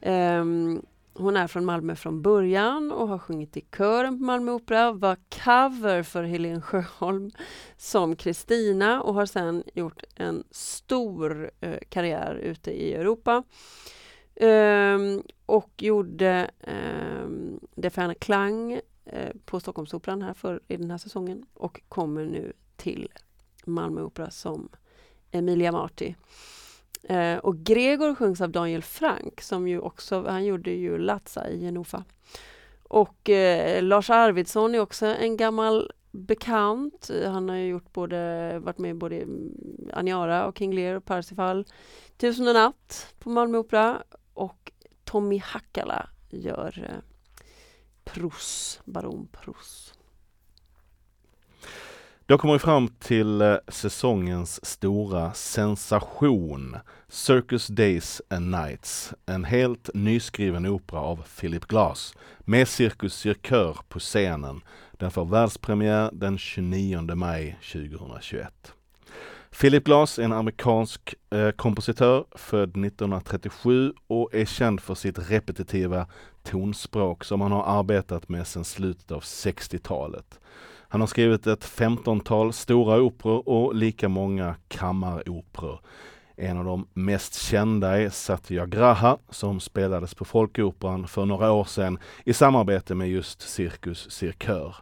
Ehm, 0.00 0.82
hon 1.14 1.36
är 1.36 1.46
från 1.46 1.64
Malmö 1.64 1.96
från 1.96 2.22
början 2.22 2.92
och 2.92 3.08
har 3.08 3.18
sjungit 3.18 3.56
i 3.56 3.60
kören 3.76 4.18
på 4.18 4.24
Malmö 4.24 4.52
Opera, 4.52 4.92
var 4.92 5.16
cover 5.44 6.02
för 6.02 6.22
Helen 6.22 6.62
Sjöholm 6.62 7.30
som 7.76 8.16
Kristina 8.16 9.02
och 9.02 9.14
har 9.14 9.26
sedan 9.26 9.62
gjort 9.74 10.02
en 10.14 10.44
stor 10.50 11.50
eh, 11.60 11.78
karriär 11.88 12.34
ute 12.34 12.70
i 12.70 12.94
Europa. 12.94 13.42
Ehm, 14.34 15.22
och 15.46 15.72
gjorde 15.78 16.50
ehm, 16.60 17.60
Det 17.74 17.90
färna 17.90 18.14
klang 18.14 18.80
eh, 19.04 19.32
på 19.44 19.60
Stockholmsoperan 19.60 20.22
här 20.22 20.34
för, 20.34 20.60
i 20.68 20.76
den 20.76 20.90
här 20.90 20.98
säsongen 20.98 21.46
och 21.54 21.80
kommer 21.88 22.24
nu 22.24 22.52
till 22.76 23.08
Malmö 23.64 24.02
Opera 24.02 24.30
som 24.30 24.68
Emilia 25.30 25.72
Marti. 25.72 26.14
Eh, 27.02 27.38
och 27.38 27.58
Gregor 27.58 28.14
sjungs 28.14 28.40
av 28.40 28.50
Daniel 28.50 28.82
Frank 28.82 29.40
som 29.40 29.68
ju 29.68 29.80
också, 29.80 30.24
han 30.28 30.44
gjorde 30.44 30.70
ju 30.70 30.98
Latsa 30.98 31.48
i 31.48 31.60
Genofa. 31.60 32.04
Och 32.82 33.30
eh, 33.30 33.82
Lars 33.82 34.10
Arvidsson 34.10 34.74
är 34.74 34.80
också 34.80 35.06
en 35.06 35.36
gammal 35.36 35.92
bekant. 36.10 37.10
Han 37.24 37.48
har 37.48 37.56
ju 37.56 37.68
gjort 37.68 37.92
både, 37.92 38.58
varit 38.58 38.78
med 38.78 38.90
i 38.90 38.94
både 38.94 39.26
Aniara 39.92 40.46
och 40.46 40.58
King 40.58 40.74
Lear 40.74 40.94
och 40.94 41.04
Parsifal. 41.04 41.66
Tusen 42.16 42.48
och 42.48 42.54
natt 42.54 43.14
på 43.18 43.30
Malmö 43.30 43.58
Opera 43.58 44.02
och 44.34 44.72
Tommy 45.04 45.38
Hakala 45.38 46.08
gör 46.30 46.90
eh, 46.90 47.02
Prus, 48.04 48.80
Baron 48.84 49.28
Prus. 49.32 49.94
Jag 52.32 52.40
kommer 52.40 52.58
fram 52.58 52.88
till 52.88 53.40
eh, 53.40 53.56
säsongens 53.68 54.64
stora 54.64 55.32
sensation. 55.32 56.76
Circus 57.08 57.66
Days 57.66 58.22
and 58.30 58.50
Nights. 58.50 59.14
En 59.26 59.44
helt 59.44 59.90
nyskriven 59.94 60.66
opera 60.66 61.00
av 61.00 61.24
Philip 61.40 61.66
Glass 61.66 62.14
med 62.38 62.68
Cirkus 62.68 63.14
Cirkör 63.14 63.76
på 63.88 63.98
scenen. 63.98 64.60
Den 64.92 65.10
får 65.10 65.24
världspremiär 65.24 66.10
den 66.12 66.38
29 66.38 67.14
maj 67.14 67.58
2021. 67.72 68.74
Philip 69.60 69.84
Glass 69.84 70.18
är 70.18 70.22
en 70.22 70.32
amerikansk 70.32 71.14
eh, 71.30 71.50
kompositör 71.50 72.24
född 72.30 72.70
1937 72.70 73.92
och 74.06 74.34
är 74.34 74.44
känd 74.44 74.80
för 74.80 74.94
sitt 74.94 75.30
repetitiva 75.30 76.06
tonspråk 76.42 77.24
som 77.24 77.40
han 77.40 77.52
har 77.52 77.78
arbetat 77.78 78.28
med 78.28 78.46
sedan 78.46 78.64
slutet 78.64 79.12
av 79.12 79.20
60-talet. 79.20 80.38
Han 80.92 81.00
har 81.00 81.08
skrivit 81.08 81.46
ett 81.46 81.64
femtontal 81.64 82.52
stora 82.52 83.00
operor 83.02 83.48
och 83.48 83.74
lika 83.74 84.08
många 84.08 84.54
kammaroperor. 84.68 85.80
En 86.36 86.58
av 86.58 86.64
de 86.64 86.86
mest 86.94 87.34
kända 87.34 88.00
är 88.00 88.10
Satyagraha 88.10 89.18
som 89.30 89.60
spelades 89.60 90.14
på 90.14 90.24
Folkoperan 90.24 91.08
för 91.08 91.24
några 91.24 91.52
år 91.52 91.64
sedan 91.64 91.98
i 92.24 92.32
samarbete 92.32 92.94
med 92.94 93.10
just 93.10 93.40
Cirkus 93.40 94.10
Cirkör. 94.10 94.76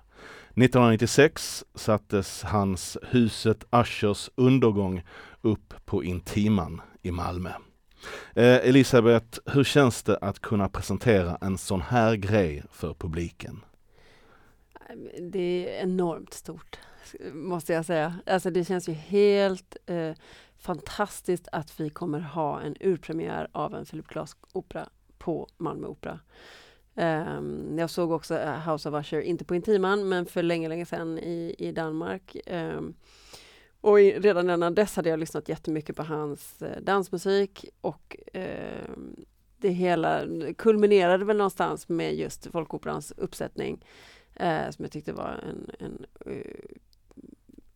1996 0.48 1.64
sattes 1.74 2.42
hans 2.42 2.98
Huset 3.02 3.64
Aschers 3.70 4.30
undergång 4.34 5.02
upp 5.40 5.74
på 5.84 6.04
Intiman 6.04 6.80
i 7.02 7.10
Malmö. 7.10 7.50
Eh, 8.34 8.68
Elisabeth, 8.68 9.38
hur 9.46 9.64
känns 9.64 10.02
det 10.02 10.16
att 10.16 10.40
kunna 10.40 10.68
presentera 10.68 11.38
en 11.40 11.58
sån 11.58 11.80
här 11.80 12.14
grej 12.14 12.62
för 12.70 12.94
publiken? 12.94 13.60
Det 15.20 15.68
är 15.68 15.82
enormt 15.82 16.34
stort, 16.34 16.78
måste 17.32 17.72
jag 17.72 17.84
säga. 17.84 18.14
Alltså 18.26 18.50
det 18.50 18.64
känns 18.64 18.88
ju 18.88 18.92
helt 18.92 19.76
eh, 19.86 20.12
fantastiskt 20.58 21.48
att 21.52 21.80
vi 21.80 21.90
kommer 21.90 22.20
ha 22.20 22.60
en 22.60 22.76
urpremiär 22.80 23.48
av 23.52 23.74
en 23.74 23.84
Philip 23.84 24.06
Glass-opera 24.06 24.88
på 25.18 25.48
Malmö 25.56 25.86
Opera. 25.86 26.20
Um, 26.94 27.78
jag 27.78 27.90
såg 27.90 28.12
också 28.12 28.38
eh, 28.38 28.70
House 28.70 28.88
of 28.88 28.94
Usher, 28.94 29.20
inte 29.20 29.44
på 29.44 29.54
Intiman, 29.54 30.08
men 30.08 30.26
för 30.26 30.42
länge, 30.42 30.68
länge 30.68 30.86
sedan 30.86 31.18
i, 31.18 31.54
i 31.58 31.72
Danmark. 31.72 32.36
Um, 32.46 32.94
och 33.80 34.00
i, 34.00 34.18
redan 34.18 34.50
innan 34.50 34.74
dess 34.74 34.96
hade 34.96 35.08
jag 35.08 35.18
lyssnat 35.18 35.48
jättemycket 35.48 35.96
på 35.96 36.02
hans 36.02 36.62
eh, 36.62 36.82
dansmusik 36.82 37.64
och 37.80 38.16
eh, 38.32 38.90
det 39.58 39.68
hela 39.68 40.26
kulminerade 40.58 41.24
väl 41.24 41.36
någonstans 41.36 41.88
med 41.88 42.14
just 42.14 42.46
Folkoperans 42.46 43.12
uppsättning 43.16 43.84
eh, 44.40 44.70
som 44.70 44.84
jag 44.84 44.92
tyckte 44.92 45.12
var 45.12 45.44
en, 45.48 45.70
en 45.78 46.06
uh, 46.26 46.76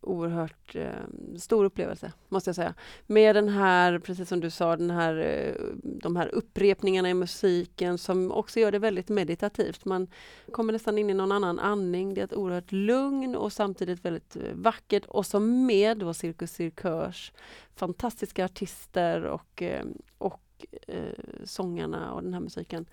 oerhört 0.05 0.75
eh, 0.75 1.37
stor 1.37 1.65
upplevelse, 1.65 2.11
måste 2.29 2.49
jag 2.49 2.55
säga. 2.55 2.73
Med 3.07 3.35
den 3.35 3.49
här, 3.49 3.99
precis 3.99 4.29
som 4.29 4.39
du 4.39 4.49
sa, 4.49 4.75
den 4.75 4.91
här, 4.91 5.17
eh, 5.17 5.65
de 5.83 6.15
här 6.15 6.35
upprepningarna 6.35 7.09
i 7.09 7.13
musiken 7.13 7.97
som 7.97 8.31
också 8.31 8.59
gör 8.59 8.71
det 8.71 8.79
väldigt 8.79 9.09
meditativt. 9.09 9.85
Man 9.85 10.07
kommer 10.51 10.73
nästan 10.73 10.97
in 10.97 11.09
i 11.09 11.13
någon 11.13 11.31
annan 11.31 11.59
andning. 11.59 12.13
Det 12.13 12.21
är 12.21 12.25
ett 12.25 12.33
oerhört 12.33 12.71
lugn 12.71 13.35
och 13.35 13.53
samtidigt 13.53 14.05
väldigt 14.05 14.35
eh, 14.35 14.53
vackert. 14.53 15.05
Och 15.05 15.25
så 15.25 15.39
med 15.39 15.97
då 15.97 16.13
Cirkus 16.13 16.51
Cirkörs 16.51 17.31
fantastiska 17.75 18.45
artister 18.45 19.23
och, 19.23 19.61
eh, 19.61 19.85
och 20.17 20.65
eh, 20.87 21.23
sångarna 21.43 22.13
och 22.13 22.23
den 22.23 22.33
här 22.33 22.41
musiken. 22.41 22.85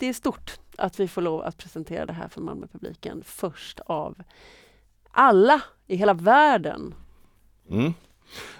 Det 0.00 0.06
är 0.06 0.12
stort 0.12 0.58
att 0.78 1.00
vi 1.00 1.08
får 1.08 1.22
lov 1.22 1.42
att 1.42 1.56
presentera 1.56 2.06
det 2.06 2.12
här 2.12 2.28
för 2.28 2.40
Malmöpubliken 2.40 3.22
först 3.26 3.80
av 3.80 4.22
alla 5.10 5.62
i 5.86 5.96
hela 5.96 6.14
världen. 6.14 6.94
Mm. 7.70 7.92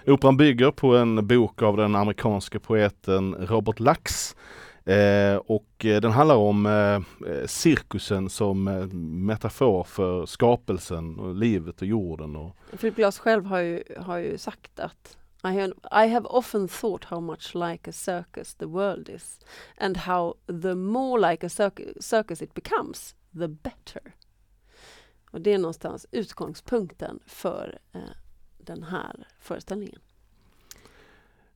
Operan 0.07 0.37
bygger 0.37 0.71
på 0.71 0.97
en 0.97 1.27
bok 1.27 1.61
av 1.61 1.77
den 1.77 1.95
amerikanske 1.95 2.59
poeten 2.59 3.35
Robert 3.35 3.79
Lax. 3.79 4.35
Eh, 4.85 5.35
och 5.35 5.85
eh, 5.85 6.01
den 6.01 6.11
handlar 6.11 6.35
om 6.35 6.65
eh, 6.65 7.45
cirkusen 7.45 8.29
som 8.29 8.63
metafor 9.25 9.83
för 9.83 10.25
skapelsen 10.25 11.19
och 11.19 11.35
livet 11.35 11.81
och 11.81 11.87
jorden. 11.87 12.35
Och... 12.35 12.55
Philip 12.79 12.95
Glass 12.95 13.19
själv 13.19 13.45
har 13.45 13.59
ju, 13.59 13.83
har 13.99 14.17
ju 14.17 14.37
sagt 14.37 14.79
att 14.79 15.17
i 15.43 15.51
have, 15.51 15.73
I 15.91 16.07
have 16.07 16.25
often 16.25 16.67
thought 16.67 17.05
how 17.05 17.19
much 17.19 17.55
like 17.55 17.89
a 17.89 17.93
circus 17.93 18.53
the 18.53 18.67
world 18.67 19.09
is 19.09 19.39
and 19.77 19.97
how 19.97 20.35
the 20.47 20.75
more 20.75 21.31
like 21.31 21.45
a 21.45 21.49
circus 21.99 22.41
it 22.41 22.53
becomes, 22.53 23.15
the 23.33 23.47
better. 23.47 24.15
Och 25.31 25.41
det 25.41 25.53
är 25.53 25.57
någonstans 25.57 26.05
utgångspunkten 26.11 27.19
för 27.25 27.79
eh, 27.93 27.99
den 28.57 28.83
här 28.83 29.27
föreställningen. 29.39 29.99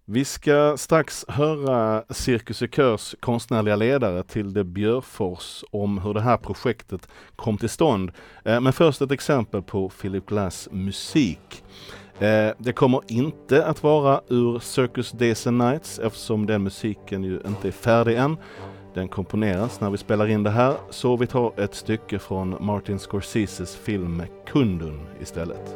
Vi 0.07 0.25
ska 0.25 0.77
strax 0.77 1.25
höra 1.27 2.03
Cirkus 2.09 2.63
Körs 2.71 3.15
konstnärliga 3.19 3.75
ledare 3.75 4.23
Tilde 4.23 4.63
Björfors 4.63 5.63
om 5.71 5.97
hur 5.97 6.13
det 6.13 6.21
här 6.21 6.37
projektet 6.37 7.07
kom 7.35 7.57
till 7.57 7.69
stånd. 7.69 8.11
Eh, 8.43 8.61
men 8.61 8.73
först 8.73 9.01
ett 9.01 9.11
exempel 9.11 9.61
på 9.61 9.89
Philip 9.89 10.25
Glass 10.25 10.69
musik. 10.71 11.63
Eh, 12.19 12.53
det 12.57 12.73
kommer 12.73 13.01
inte 13.07 13.65
att 13.65 13.83
vara 13.83 14.21
ur 14.27 14.59
Circus 14.59 15.11
Days 15.11 15.47
and 15.47 15.57
Nights 15.57 15.99
eftersom 15.99 16.45
den 16.45 16.63
musiken 16.63 17.23
ju 17.23 17.39
inte 17.47 17.67
är 17.67 17.71
färdig 17.71 18.17
än. 18.17 18.37
Den 18.93 19.07
komponeras 19.07 19.81
när 19.81 19.89
vi 19.89 19.97
spelar 19.97 20.27
in 20.27 20.43
det 20.43 20.49
här, 20.49 20.73
så 20.89 21.17
vi 21.17 21.27
tar 21.27 21.59
ett 21.59 21.75
stycke 21.75 22.19
från 22.19 22.55
Martin 22.59 22.99
Scorseses 22.99 23.75
film 23.75 24.23
Kundun 24.47 24.99
istället. 25.21 25.75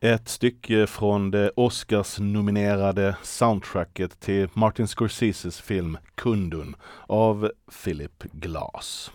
Ett 0.00 0.28
stycke 0.28 0.86
från 0.86 1.30
det 1.30 1.50
Oscars-nominerade 1.56 3.16
soundtracket 3.22 4.20
till 4.20 4.48
Martin 4.52 4.86
Scorseses 4.86 5.60
film 5.60 5.98
Kundun 6.14 6.76
av 7.06 7.50
Philip 7.84 8.22
Glass. 8.32 9.10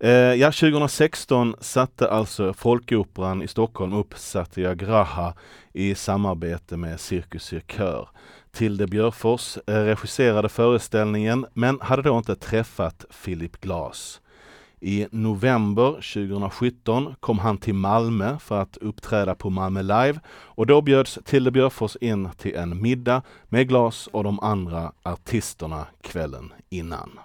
Eh, 0.00 0.10
ja, 0.10 0.52
2016 0.52 1.56
satte 1.60 2.10
alltså 2.10 2.52
Folkoperan 2.52 3.42
i 3.42 3.48
Stockholm 3.48 3.92
upp 3.92 4.18
Satyagraha 4.18 5.34
i 5.72 5.94
samarbete 5.94 6.76
med 6.76 7.00
Cirkus 7.00 7.44
Cirkör. 7.44 8.08
Tilde 8.52 8.86
Björfors 8.86 9.58
eh, 9.66 9.74
regisserade 9.74 10.48
föreställningen 10.48 11.46
men 11.54 11.80
hade 11.80 12.02
då 12.02 12.18
inte 12.18 12.36
träffat 12.36 13.04
Philip 13.24 13.60
Glass. 13.60 14.20
I 14.86 15.06
november 15.10 15.92
2017 15.92 17.14
kom 17.20 17.38
han 17.38 17.58
till 17.58 17.74
Malmö 17.74 18.38
för 18.38 18.60
att 18.60 18.76
uppträda 18.76 19.34
på 19.34 19.50
Malmö 19.50 19.82
Live 19.82 20.20
och 20.28 20.66
då 20.66 20.82
bjöds 20.82 21.18
Tilde 21.24 21.50
Björfors 21.50 21.96
in 21.96 22.30
till 22.38 22.56
en 22.56 22.82
middag 22.82 23.22
med 23.48 23.68
Glas 23.68 24.06
och 24.06 24.24
de 24.24 24.40
andra 24.40 24.92
artisterna 25.02 25.86
kvällen 26.00 26.52
innan. 26.68 27.20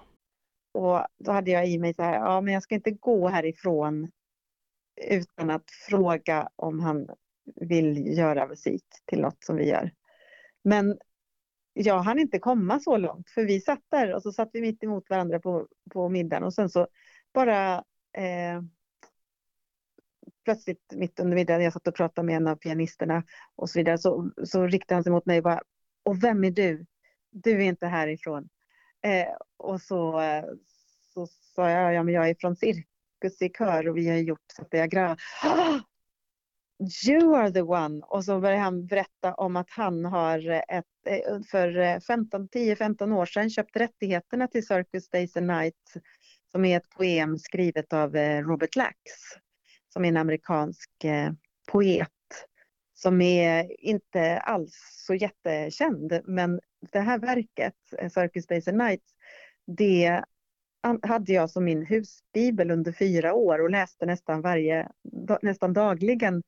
Och 0.74 1.06
då 1.18 1.32
hade 1.32 1.52
jag 1.52 1.70
i 1.70 1.80
mig 1.80 1.94
så 1.94 2.04
här, 2.04 2.14
ja 2.14 2.42
men 2.42 2.54
jag 2.54 2.64
ska 2.64 2.76
inte 2.76 2.92
gå 2.92 3.28
härifrån 3.28 4.12
utan 5.10 5.50
att 5.50 5.72
fråga 5.90 6.50
om 6.56 6.80
han 6.80 7.08
vill 7.56 8.18
göra 8.18 8.48
musik 8.48 8.86
till 9.06 9.22
något 9.22 9.44
som 9.44 9.56
vi 9.56 9.70
gör. 9.70 9.92
Men 10.64 10.98
jag 11.74 12.00
hann 12.00 12.20
inte 12.20 12.40
komma 12.40 12.80
så 12.80 12.98
långt 12.98 13.30
för 13.30 13.44
vi 13.44 13.62
satt 13.62 13.84
där 13.92 14.16
och 14.16 14.22
så 14.22 14.32
satt 14.32 14.50
vi 14.54 14.62
mitt 14.62 14.84
emot 14.84 15.10
varandra 15.10 15.40
på, 15.40 15.68
på 15.94 16.10
middagen 16.10 16.44
och 16.44 16.54
sen 16.54 16.70
så 16.70 16.88
bara 17.34 17.84
eh, 18.18 18.62
plötsligt 20.46 20.94
mitt 20.94 21.20
under 21.20 21.36
middagen, 21.36 21.64
jag 21.64 21.74
satt 21.74 21.88
och 21.88 21.96
pratade 21.96 22.26
med 22.26 22.36
en 22.36 22.48
av 22.48 22.56
pianisterna 22.56 23.24
och 23.56 23.70
så 23.70 23.80
vidare, 23.80 23.98
så, 23.98 24.32
så 24.44 24.68
riktade 24.68 24.96
han 24.96 25.04
sig 25.04 25.12
mot 25.12 25.26
mig 25.26 25.38
och 25.38 25.44
bara, 25.44 25.62
och 26.04 26.24
vem 26.24 26.44
är 26.44 26.52
du? 26.52 26.86
Du 27.32 27.52
är 27.52 27.66
inte 27.66 27.88
härifrån. 27.88 28.50
Eh, 29.02 29.36
och 29.58 29.82
så, 29.82 30.22
så 31.14 31.28
sa 31.28 31.70
jag, 31.70 31.94
ja 31.94 32.04
men 32.04 32.14
jag 32.14 32.30
är 32.30 32.36
från 32.40 32.56
Cirkus 32.56 33.42
i 33.42 33.50
kör 33.50 33.88
och 33.90 33.98
vi 33.98 34.10
har 34.10 34.18
gjort 34.18 34.52
Satyagraha. 34.56 35.18
Ah! 35.44 35.80
You 37.08 37.36
are 37.36 37.52
the 37.52 37.62
one! 37.62 38.02
Och 38.06 38.26
så 38.26 38.40
började 38.40 38.62
han 38.62 38.86
berätta 38.86 39.34
om 39.34 39.56
att 39.56 39.70
han 39.70 40.06
har 40.06 40.64
ett, 40.68 40.86
eh, 41.06 41.42
för 41.52 41.78
eh, 41.78 41.98
10-15 41.98 43.14
år 43.14 43.26
sedan 43.26 43.50
köpt 43.50 43.76
rättigheterna 43.76 44.48
till 44.48 44.68
Circus 44.68 45.10
Days 45.10 45.38
and 45.38 45.48
Nights 45.48 45.94
som 46.52 46.66
är 46.66 46.78
ett 46.78 46.90
poem 46.90 47.38
skrivet 47.38 47.94
av 47.94 48.16
eh, 48.16 48.44
Robert 48.44 48.76
Lax 48.76 48.96
som 49.94 50.06
är 50.06 50.10
en 50.10 50.18
amerikansk 50.18 51.04
eh, 51.04 51.32
poet 51.72 52.10
som 52.94 53.22
är 53.22 53.82
inte 53.86 54.40
alls 54.40 54.76
så 55.08 55.14
jättekänd 55.14 56.20
men 56.26 56.60
det 56.92 57.00
här 57.00 57.20
verket, 57.20 57.76
eh, 57.98 58.10
Circus 58.10 58.48
Days 58.48 58.68
and 58.68 58.78
Nights, 58.78 59.14
det 59.68 60.24
hade 61.02 61.34
jag 61.34 61.50
som 61.50 61.64
min 61.64 61.86
husbibel 61.86 62.72
under 62.72 62.92
fyra 62.92 63.34
år 63.34 63.62
och 63.62 63.70
läste 63.70 64.06
nästan, 64.06 64.42
varje, 64.42 64.90
nästan 65.42 65.74
dagligen 65.74 66.44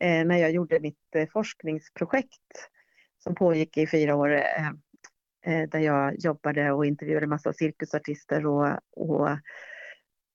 när 0.00 0.36
jag 0.36 0.50
gjorde 0.50 0.80
mitt 0.80 1.30
forskningsprojekt 1.32 2.68
som 3.18 3.34
pågick 3.34 3.76
i 3.76 3.86
fyra 3.86 4.16
år 4.16 4.42
Eh, 5.46 5.68
där 5.68 5.78
jag 5.78 6.18
jobbade 6.18 6.72
och 6.72 6.86
intervjuade 6.86 7.26
massa 7.26 7.52
cirkusartister 7.52 8.46
och, 8.46 8.78
och, 8.96 9.28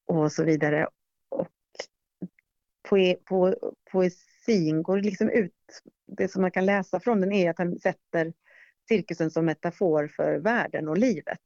och 0.07 0.31
så 0.31 0.43
vidare. 0.43 0.87
Och 1.29 1.47
poe, 2.89 3.15
po, 3.15 3.55
poesin 3.91 4.83
går 4.83 4.97
liksom 4.97 5.29
ut, 5.29 5.53
det 6.07 6.27
som 6.27 6.41
man 6.41 6.51
kan 6.51 6.65
läsa 6.65 6.99
från 6.99 7.21
den 7.21 7.31
är 7.31 7.49
att 7.49 7.57
han 7.57 7.79
sätter 7.79 8.33
cirkusen 8.87 9.31
som 9.31 9.45
metafor 9.45 10.07
för 10.07 10.39
världen 10.39 10.87
och 10.87 10.97
livet. 10.97 11.39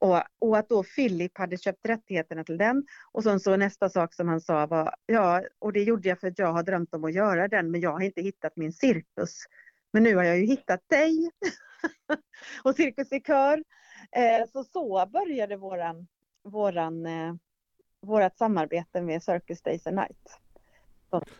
Och, 0.00 0.22
och, 0.38 0.58
att 0.58 0.68
då 0.68 0.82
Philip 0.82 1.38
hade 1.38 1.56
köpt 1.56 1.86
rättigheterna 1.86 2.44
till 2.44 2.58
den. 2.58 2.86
Och 3.12 3.22
sen 3.22 3.40
så 3.40 3.56
nästa 3.56 3.88
sak 3.88 4.14
som 4.14 4.28
han 4.28 4.40
sa 4.40 4.66
var, 4.66 4.94
ja, 5.06 5.42
och 5.58 5.72
det 5.72 5.82
gjorde 5.82 6.08
jag 6.08 6.20
för 6.20 6.28
att 6.28 6.38
jag 6.38 6.52
har 6.52 6.62
drömt 6.62 6.94
om 6.94 7.04
att 7.04 7.14
göra 7.14 7.48
den, 7.48 7.70
men 7.70 7.80
jag 7.80 7.92
har 7.92 8.00
inte 8.00 8.22
hittat 8.22 8.56
min 8.56 8.72
cirkus. 8.72 9.44
Men 9.92 10.02
nu 10.02 10.16
har 10.16 10.24
jag 10.24 10.38
ju 10.38 10.46
hittat 10.46 10.88
dig. 10.88 11.30
och 12.62 12.74
Cirkus 12.74 13.12
i 13.12 13.20
kör. 13.20 13.64
Eh, 14.12 14.48
så 14.52 14.64
så 14.64 15.06
började 15.12 15.56
våran, 15.56 16.06
våran, 16.44 17.06
eh, 17.06 17.34
vårat 18.00 18.38
samarbete 18.38 19.02
med 19.02 19.22
Circus 19.22 19.62
Days 19.62 19.86
and 19.86 19.96
Night. 19.96 20.40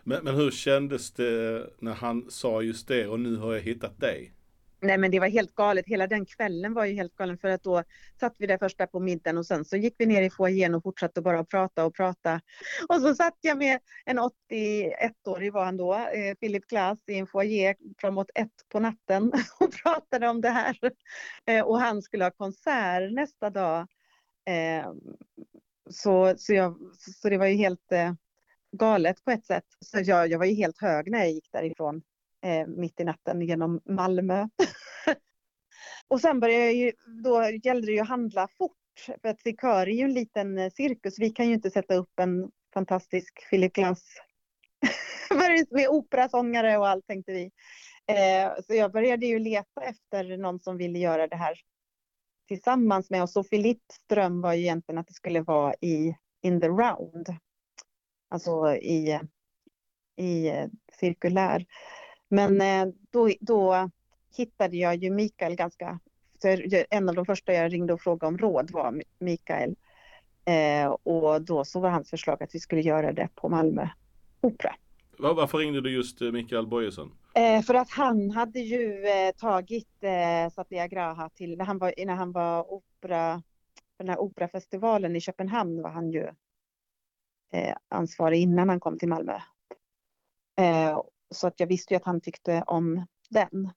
Men, 0.04 0.24
men 0.24 0.34
hur 0.34 0.50
kändes 0.50 1.12
det 1.12 1.66
när 1.78 1.94
han 1.94 2.30
sa 2.30 2.62
just 2.62 2.88
det 2.88 3.06
och 3.06 3.20
nu 3.20 3.36
har 3.36 3.52
jag 3.54 3.60
hittat 3.60 4.00
dig? 4.00 4.32
Nej 4.80 4.98
men 4.98 5.10
det 5.10 5.20
var 5.20 5.28
helt 5.28 5.54
galet, 5.54 5.86
hela 5.86 6.06
den 6.06 6.26
kvällen 6.26 6.74
var 6.74 6.84
ju 6.84 6.94
helt 6.94 7.14
galen 7.14 7.38
för 7.38 7.48
att 7.48 7.62
då 7.62 7.82
satt 8.20 8.34
vi 8.38 8.46
där 8.46 8.58
först 8.58 8.90
på 8.92 9.00
middagen 9.00 9.38
och 9.38 9.46
sen 9.46 9.64
så 9.64 9.76
gick 9.76 9.94
vi 9.98 10.06
ner 10.06 10.22
i 10.22 10.30
foajén 10.30 10.74
och 10.74 10.82
fortsatte 10.82 11.20
bara 11.22 11.40
att 11.40 11.48
prata 11.48 11.84
och 11.84 11.94
prata. 11.94 12.40
Och 12.88 13.00
så 13.00 13.14
satt 13.14 13.38
jag 13.40 13.58
med 13.58 13.78
en 14.04 14.18
81-årig 14.18 15.52
var 15.52 15.64
han 15.64 15.76
då, 15.76 15.94
eh, 15.94 16.34
Philip 16.40 16.66
Glass 16.66 16.98
i 17.06 17.18
en 17.18 17.26
foajé 17.26 17.74
framåt 18.00 18.30
ett 18.34 18.68
på 18.68 18.80
natten 18.80 19.32
och 19.60 19.72
pratade 19.82 20.28
om 20.28 20.40
det 20.40 20.50
här. 20.50 20.78
Eh, 21.46 21.64
och 21.64 21.80
han 21.80 22.02
skulle 22.02 22.24
ha 22.24 22.30
konsert 22.30 23.12
nästa 23.12 23.50
dag. 23.50 23.86
Eh, 24.44 24.92
så, 25.90 26.34
så, 26.36 26.54
jag, 26.54 26.78
så 26.98 27.28
det 27.28 27.38
var 27.38 27.46
ju 27.46 27.56
helt 27.56 27.92
eh, 27.92 28.12
galet 28.72 29.24
på 29.24 29.30
ett 29.30 29.46
sätt. 29.46 29.64
Så 29.80 29.98
jag, 30.00 30.28
jag 30.28 30.38
var 30.38 30.46
ju 30.46 30.54
helt 30.54 30.80
hög 30.80 31.10
när 31.10 31.18
jag 31.18 31.30
gick 31.30 31.52
därifrån 31.52 32.02
eh, 32.44 32.66
mitt 32.66 33.00
i 33.00 33.04
natten 33.04 33.42
genom 33.42 33.80
Malmö. 33.84 34.48
och 36.08 36.20
sen 36.20 36.40
började 36.40 36.64
jag 36.64 36.74
ju, 36.74 36.92
då 37.22 37.50
gällde 37.62 37.86
det 37.86 37.92
ju 37.92 38.00
att 38.00 38.08
handla 38.08 38.48
fort. 38.58 38.72
För 39.22 39.28
att 39.28 39.40
Sikör 39.40 39.86
är 39.86 39.92
ju 39.92 40.04
en 40.04 40.14
liten 40.14 40.58
eh, 40.58 40.70
cirkus. 40.70 41.18
Vi 41.18 41.30
kan 41.30 41.48
ju 41.48 41.54
inte 41.54 41.70
sätta 41.70 41.94
upp 41.94 42.18
en 42.20 42.50
fantastisk 42.74 43.50
Philip 43.50 43.72
Glass 43.72 44.04
med 45.70 45.88
operasångare 45.88 46.78
och 46.78 46.88
allt 46.88 47.06
tänkte 47.06 47.32
vi. 47.32 47.50
Eh, 48.06 48.52
så 48.66 48.74
jag 48.74 48.92
började 48.92 49.26
ju 49.26 49.38
leta 49.38 49.82
efter 49.82 50.36
någon 50.36 50.60
som 50.60 50.76
ville 50.76 50.98
göra 50.98 51.26
det 51.26 51.36
här 51.36 51.60
tillsammans 52.48 53.10
med 53.10 53.22
oss. 53.22 53.36
Och 53.36 53.50
Philips 53.50 54.06
dröm 54.06 54.40
var 54.40 54.52
ju 54.52 54.62
egentligen 54.62 54.98
att 54.98 55.06
det 55.06 55.14
skulle 55.14 55.40
vara 55.40 55.74
i 55.80 56.16
In 56.42 56.60
the 56.60 56.68
Round. 56.68 57.26
Alltså 58.28 58.74
i, 58.74 59.20
i 60.16 60.48
eh, 60.48 60.66
cirkulär. 60.92 61.66
Men 62.28 62.60
eh, 62.60 62.94
då, 63.10 63.30
då 63.40 63.90
hittade 64.36 64.76
jag 64.76 64.96
ju 64.96 65.10
Mikael 65.10 65.54
ganska... 65.54 66.00
en 66.90 67.08
av 67.08 67.14
de 67.14 67.26
första 67.26 67.52
jag 67.52 67.72
ringde 67.72 67.92
och 67.92 68.00
frågade 68.00 68.26
om 68.26 68.38
råd 68.38 68.70
var 68.70 69.02
Mikael. 69.18 69.76
Eh, 70.44 70.90
och 71.02 71.42
då 71.42 71.64
så 71.64 71.80
var 71.80 71.90
hans 71.90 72.10
förslag 72.10 72.42
att 72.42 72.54
vi 72.54 72.60
skulle 72.60 72.80
göra 72.80 73.12
det 73.12 73.28
på 73.34 73.48
Malmö 73.48 73.88
Opera. 74.40 74.74
Varför 75.18 75.58
ringde 75.58 75.80
du 75.80 75.90
just 75.90 76.20
eh, 76.20 76.32
Mikael 76.32 76.66
Bojesen? 76.66 77.10
Eh, 77.34 77.62
för 77.62 77.74
att 77.74 77.90
han 77.90 78.30
hade 78.30 78.60
ju 78.60 79.06
eh, 79.06 79.34
tagit 79.36 79.88
eh, 80.00 80.52
Satyagraha 80.52 81.28
till, 81.28 81.58
när 81.58 81.64
han 81.64 81.78
var, 81.78 81.94
när 82.06 82.14
han 82.14 82.32
var 82.32 82.72
opera, 82.72 83.42
den 83.98 84.08
här 84.08 84.18
operafestivalen 84.18 85.16
i 85.16 85.20
Köpenhamn 85.20 85.82
var 85.82 85.90
han 85.90 86.10
ju 86.10 86.30
ansvarig 87.88 88.40
innan 88.40 88.68
han 88.68 88.80
kom 88.80 88.98
till 88.98 89.08
Malmö. 89.08 89.38
Så 91.30 91.46
att 91.46 91.60
jag 91.60 91.66
visste 91.66 91.94
ju 91.94 91.96
att 91.96 92.04
han 92.04 92.20
tyckte 92.20 92.62
om 92.66 93.06
den 93.30 93.70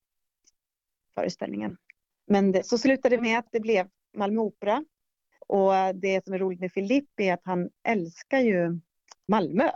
föreställningen. 1.16 1.78
Men 2.28 2.52
det, 2.52 2.64
så 2.64 2.78
slutade 2.78 3.16
det 3.16 3.22
med 3.22 3.40
att 3.40 3.48
det 3.52 3.60
blev 3.60 3.90
Malmö 4.18 4.42
Opera. 4.42 4.84
Och 5.48 5.96
det 5.96 6.26
som 6.26 6.34
är 6.34 6.40
roligt 6.40 6.60
med 6.60 6.72
Filip 6.72 7.10
är 7.18 7.34
att 7.34 7.42
han 7.44 7.70
älskar 7.84 8.40
ju 8.40 8.80
Malmö. 9.28 9.72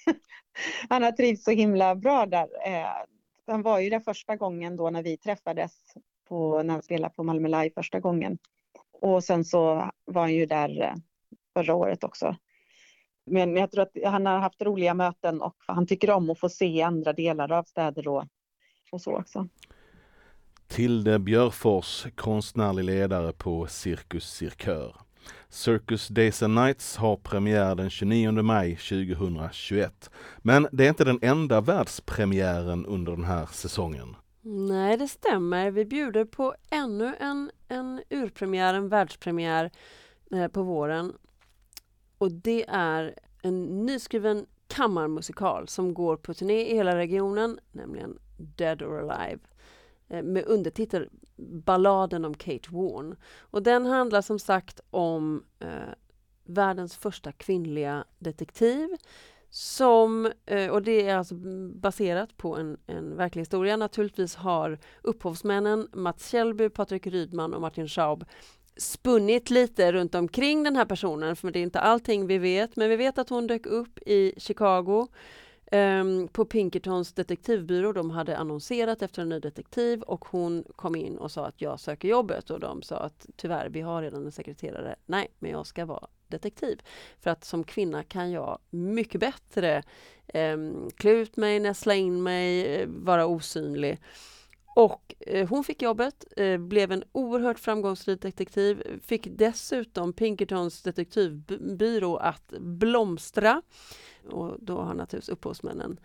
han 0.88 1.02
har 1.02 1.12
trivts 1.12 1.44
så 1.44 1.50
himla 1.50 1.94
bra 1.94 2.26
där. 2.26 2.48
Eh, 2.66 2.86
han 3.46 3.62
var 3.62 3.78
ju 3.78 3.90
där 3.90 4.00
första 4.00 4.36
gången 4.36 4.76
då 4.76 4.90
när 4.90 5.02
vi 5.02 5.16
träffades 5.16 5.72
på, 6.28 6.62
när 6.62 6.74
han 6.74 6.82
spelade 6.82 7.14
på 7.14 7.22
Malmö 7.22 7.48
Live 7.48 7.70
första 7.74 8.00
gången. 8.00 8.38
Och 8.92 9.24
sen 9.24 9.44
så 9.44 9.90
var 10.04 10.22
han 10.22 10.34
ju 10.34 10.46
där 10.46 10.82
eh, 10.82 10.94
förra 11.54 11.74
året 11.74 12.04
också. 12.04 12.36
Men 13.26 13.56
jag 13.56 13.70
tror 13.70 13.82
att 13.82 13.96
han 14.04 14.26
har 14.26 14.38
haft 14.38 14.62
roliga 14.62 14.94
möten 14.94 15.40
och 15.40 15.56
han 15.66 15.86
tycker 15.86 16.10
om 16.10 16.30
att 16.30 16.38
få 16.38 16.48
se 16.48 16.82
andra 16.82 17.12
delar 17.12 17.52
av 17.52 17.64
städer 17.64 18.08
och, 18.08 18.24
och 18.92 19.00
så 19.00 19.16
också. 19.16 19.48
Tilde 20.68 21.18
Björfors, 21.18 22.06
konstnärlig 22.14 22.84
ledare 22.84 23.32
på 23.32 23.66
Cirkus 23.66 24.30
Cirkör. 24.30 24.96
Circus 25.48 26.08
Days 26.08 26.42
and 26.42 26.54
Nights 26.54 26.96
har 26.96 27.16
premiär 27.16 27.74
den 27.74 27.90
29 27.90 28.32
maj 28.42 28.76
2021. 28.76 30.10
Men 30.38 30.68
det 30.72 30.84
är 30.84 30.88
inte 30.88 31.04
den 31.04 31.18
enda 31.22 31.60
världspremiären 31.60 32.86
under 32.86 33.12
den 33.12 33.24
här 33.24 33.46
säsongen. 33.46 34.16
Nej, 34.44 34.96
det 34.96 35.08
stämmer. 35.08 35.70
Vi 35.70 35.84
bjuder 35.84 36.24
på 36.24 36.54
ännu 36.70 37.14
en, 37.20 37.50
en 37.68 38.02
urpremiär, 38.10 38.74
en 38.74 38.88
världspremiär 38.88 39.70
eh, 40.32 40.48
på 40.48 40.62
våren. 40.62 41.12
Och 42.22 42.32
det 42.32 42.64
är 42.68 43.14
en 43.42 43.86
nyskriven 43.86 44.46
kammarmusikal 44.68 45.68
som 45.68 45.94
går 45.94 46.16
på 46.16 46.34
turné 46.34 46.70
i 46.70 46.74
hela 46.74 46.96
regionen, 46.96 47.58
nämligen 47.72 48.18
Dead 48.36 48.82
or 48.82 49.10
Alive 49.10 49.40
eh, 50.08 50.22
med 50.22 50.44
undertitel 50.46 51.08
Balladen 51.36 52.24
om 52.24 52.34
Kate 52.34 52.68
Warn. 52.70 53.16
Och 53.40 53.62
den 53.62 53.86
handlar 53.86 54.22
som 54.22 54.38
sagt 54.38 54.80
om 54.90 55.44
eh, 55.58 55.68
världens 56.44 56.96
första 56.96 57.32
kvinnliga 57.32 58.04
detektiv 58.18 58.88
som, 59.50 60.32
eh, 60.46 60.70
och 60.70 60.82
det 60.82 61.08
är 61.08 61.16
alltså 61.16 61.34
baserat 61.74 62.36
på 62.36 62.56
en, 62.56 62.76
en 62.86 63.16
verklig 63.16 63.42
historia. 63.42 63.76
Naturligtvis 63.76 64.34
har 64.34 64.78
upphovsmännen 65.02 65.88
Mats 65.92 66.28
Kjellby, 66.28 66.68
Patrik 66.68 67.06
Rydman 67.06 67.54
och 67.54 67.60
Martin 67.60 67.88
Schaub 67.88 68.24
spunnit 68.76 69.50
lite 69.50 69.92
runt 69.92 70.14
omkring 70.14 70.62
den 70.62 70.76
här 70.76 70.84
personen, 70.84 71.36
för 71.36 71.50
det 71.50 71.58
är 71.58 71.62
inte 71.62 71.80
allting 71.80 72.26
vi 72.26 72.38
vet, 72.38 72.76
men 72.76 72.90
vi 72.90 72.96
vet 72.96 73.18
att 73.18 73.28
hon 73.28 73.46
dök 73.46 73.66
upp 73.66 73.98
i 74.06 74.34
Chicago 74.36 75.08
um, 75.72 76.28
på 76.28 76.44
Pinkertons 76.44 77.12
detektivbyrå. 77.12 77.92
De 77.92 78.10
hade 78.10 78.36
annonserat 78.36 79.02
efter 79.02 79.22
en 79.22 79.28
ny 79.28 79.40
detektiv 79.40 80.02
och 80.02 80.24
hon 80.24 80.64
kom 80.76 80.96
in 80.96 81.18
och 81.18 81.30
sa 81.30 81.46
att 81.46 81.60
jag 81.60 81.80
söker 81.80 82.08
jobbet 82.08 82.50
och 82.50 82.60
de 82.60 82.82
sa 82.82 82.96
att 82.96 83.26
tyvärr, 83.36 83.68
vi 83.68 83.80
har 83.80 84.02
redan 84.02 84.26
en 84.26 84.32
sekreterare. 84.32 84.96
Nej, 85.06 85.28
men 85.38 85.50
jag 85.50 85.66
ska 85.66 85.84
vara 85.84 86.06
detektiv. 86.28 86.82
För 87.20 87.30
att 87.30 87.44
som 87.44 87.64
kvinna 87.64 88.02
kan 88.02 88.30
jag 88.30 88.58
mycket 88.70 89.20
bättre 89.20 89.82
um, 90.34 90.90
klä 90.96 91.10
ut 91.10 91.36
mig, 91.36 91.60
näsla 91.60 91.94
in 91.94 92.22
mig, 92.22 92.74
eh, 92.74 92.88
vara 92.88 93.26
osynlig. 93.26 93.98
Och 94.74 95.14
eh, 95.20 95.48
hon 95.48 95.64
fick 95.64 95.82
jobbet, 95.82 96.24
eh, 96.36 96.58
blev 96.58 96.92
en 96.92 97.04
oerhört 97.12 97.58
framgångsrik 97.58 98.22
detektiv, 98.22 99.00
fick 99.02 99.28
dessutom 99.30 100.12
Pinkertons 100.12 100.82
detektivbyrå 100.82 102.16
att 102.16 102.52
blomstra. 102.58 103.62
Och 104.30 104.56
då 104.58 104.78
har 104.80 104.94
naturligtvis 104.94 105.28
upphovsmännen 105.32 106.00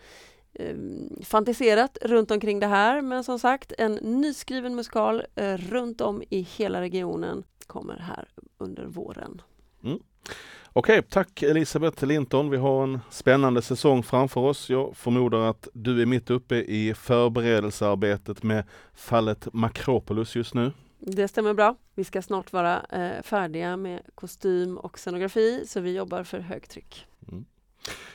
eh, 0.54 0.76
fantiserat 1.24 1.98
runt 2.02 2.32
omkring 2.32 2.60
det 2.60 2.68
här. 2.68 3.02
Men 3.02 3.24
som 3.24 3.40
sagt, 3.40 3.74
en 3.78 3.94
nyskriven 3.94 4.76
musikal 4.76 5.24
eh, 5.36 5.58
runt 5.58 6.02
om 6.02 6.24
i 6.30 6.42
hela 6.42 6.82
regionen 6.82 7.44
kommer 7.68 7.98
här 7.98 8.30
under 8.58 8.86
våren. 8.86 9.42
Mm. 9.84 10.00
Okej, 10.74 11.02
tack 11.10 11.44
Elisabeth 11.44 12.06
Linton. 12.06 12.50
Vi 12.50 12.58
har 12.58 12.84
en 12.84 13.00
spännande 13.10 13.62
säsong 13.62 14.04
framför 14.04 14.42
oss. 14.42 14.70
Jag 14.70 14.98
förmodar 14.98 15.40
att 15.40 15.68
du 15.74 16.02
är 16.02 16.06
mitt 16.06 16.30
uppe 16.30 16.56
i 16.56 16.94
förberedelsearbetet 16.94 18.44
med 18.44 18.64
fallet 18.96 19.48
Makropolis 19.54 20.36
just 20.36 20.54
nu. 20.54 20.72
Det 21.00 21.28
stämmer 21.28 21.54
bra. 21.54 21.76
Vi 21.96 22.04
ska 22.04 22.22
snart 22.22 22.54
vara 22.54 22.86
eh, 22.90 23.24
färdiga 23.24 23.78
med 23.78 24.02
kostym 24.16 24.78
och 24.78 25.00
scenografi, 25.00 25.64
så 25.68 25.80
vi 25.80 25.96
jobbar 25.96 26.24
för 26.24 26.40
högtryck. 26.40 27.06
Mm. 27.32 27.46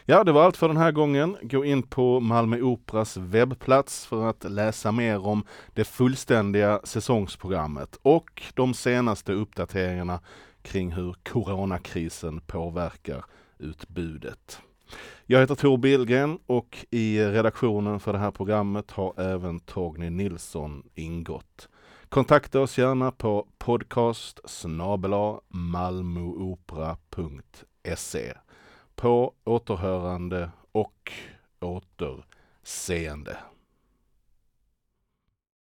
Ja, 0.05 0.25
det 0.25 0.33
var 0.33 0.45
allt 0.45 0.57
för 0.57 0.69
den 0.69 0.77
här 0.77 0.93
gången. 0.93 1.37
Gå 1.43 1.65
in 1.65 1.83
på 1.83 2.21
Malmö 2.21 2.61
Operas 2.61 3.17
webbplats 3.17 4.07
för 4.07 4.31
att 4.31 4.51
läsa 4.51 4.93
mer 4.93 5.27
om 5.27 5.45
det 5.75 5.85
fullständiga 5.85 6.81
säsongsprogrammet 6.85 7.99
och 8.03 8.43
de 8.55 8.75
senaste 8.75 9.33
uppdateringarna 9.33 10.21
kring 10.63 10.93
hur 10.93 11.17
coronakrisen 11.23 12.41
påverkar 12.41 13.25
utbudet. 13.59 14.63
Jag 15.27 15.41
heter 15.41 15.55
Tor 15.55 15.77
Billgren 15.77 16.39
och 16.47 16.87
i 16.91 17.25
redaktionen 17.25 18.01
för 18.01 18.13
det 18.13 18.19
här 18.19 18.31
programmet 18.31 18.91
har 18.91 19.21
även 19.21 19.61
Torgny 19.61 20.11
Nilsson 20.11 20.83
ingått. 20.95 21.69
Kontakta 22.09 22.61
oss 22.61 22.79
gärna 22.79 23.13
på 23.13 23.47
podcast 23.59 24.41
malmoopera.se. 25.49 27.03
På 28.95 29.35
återhörande 29.45 30.51
och 30.73 31.13
återseende. 31.61 33.37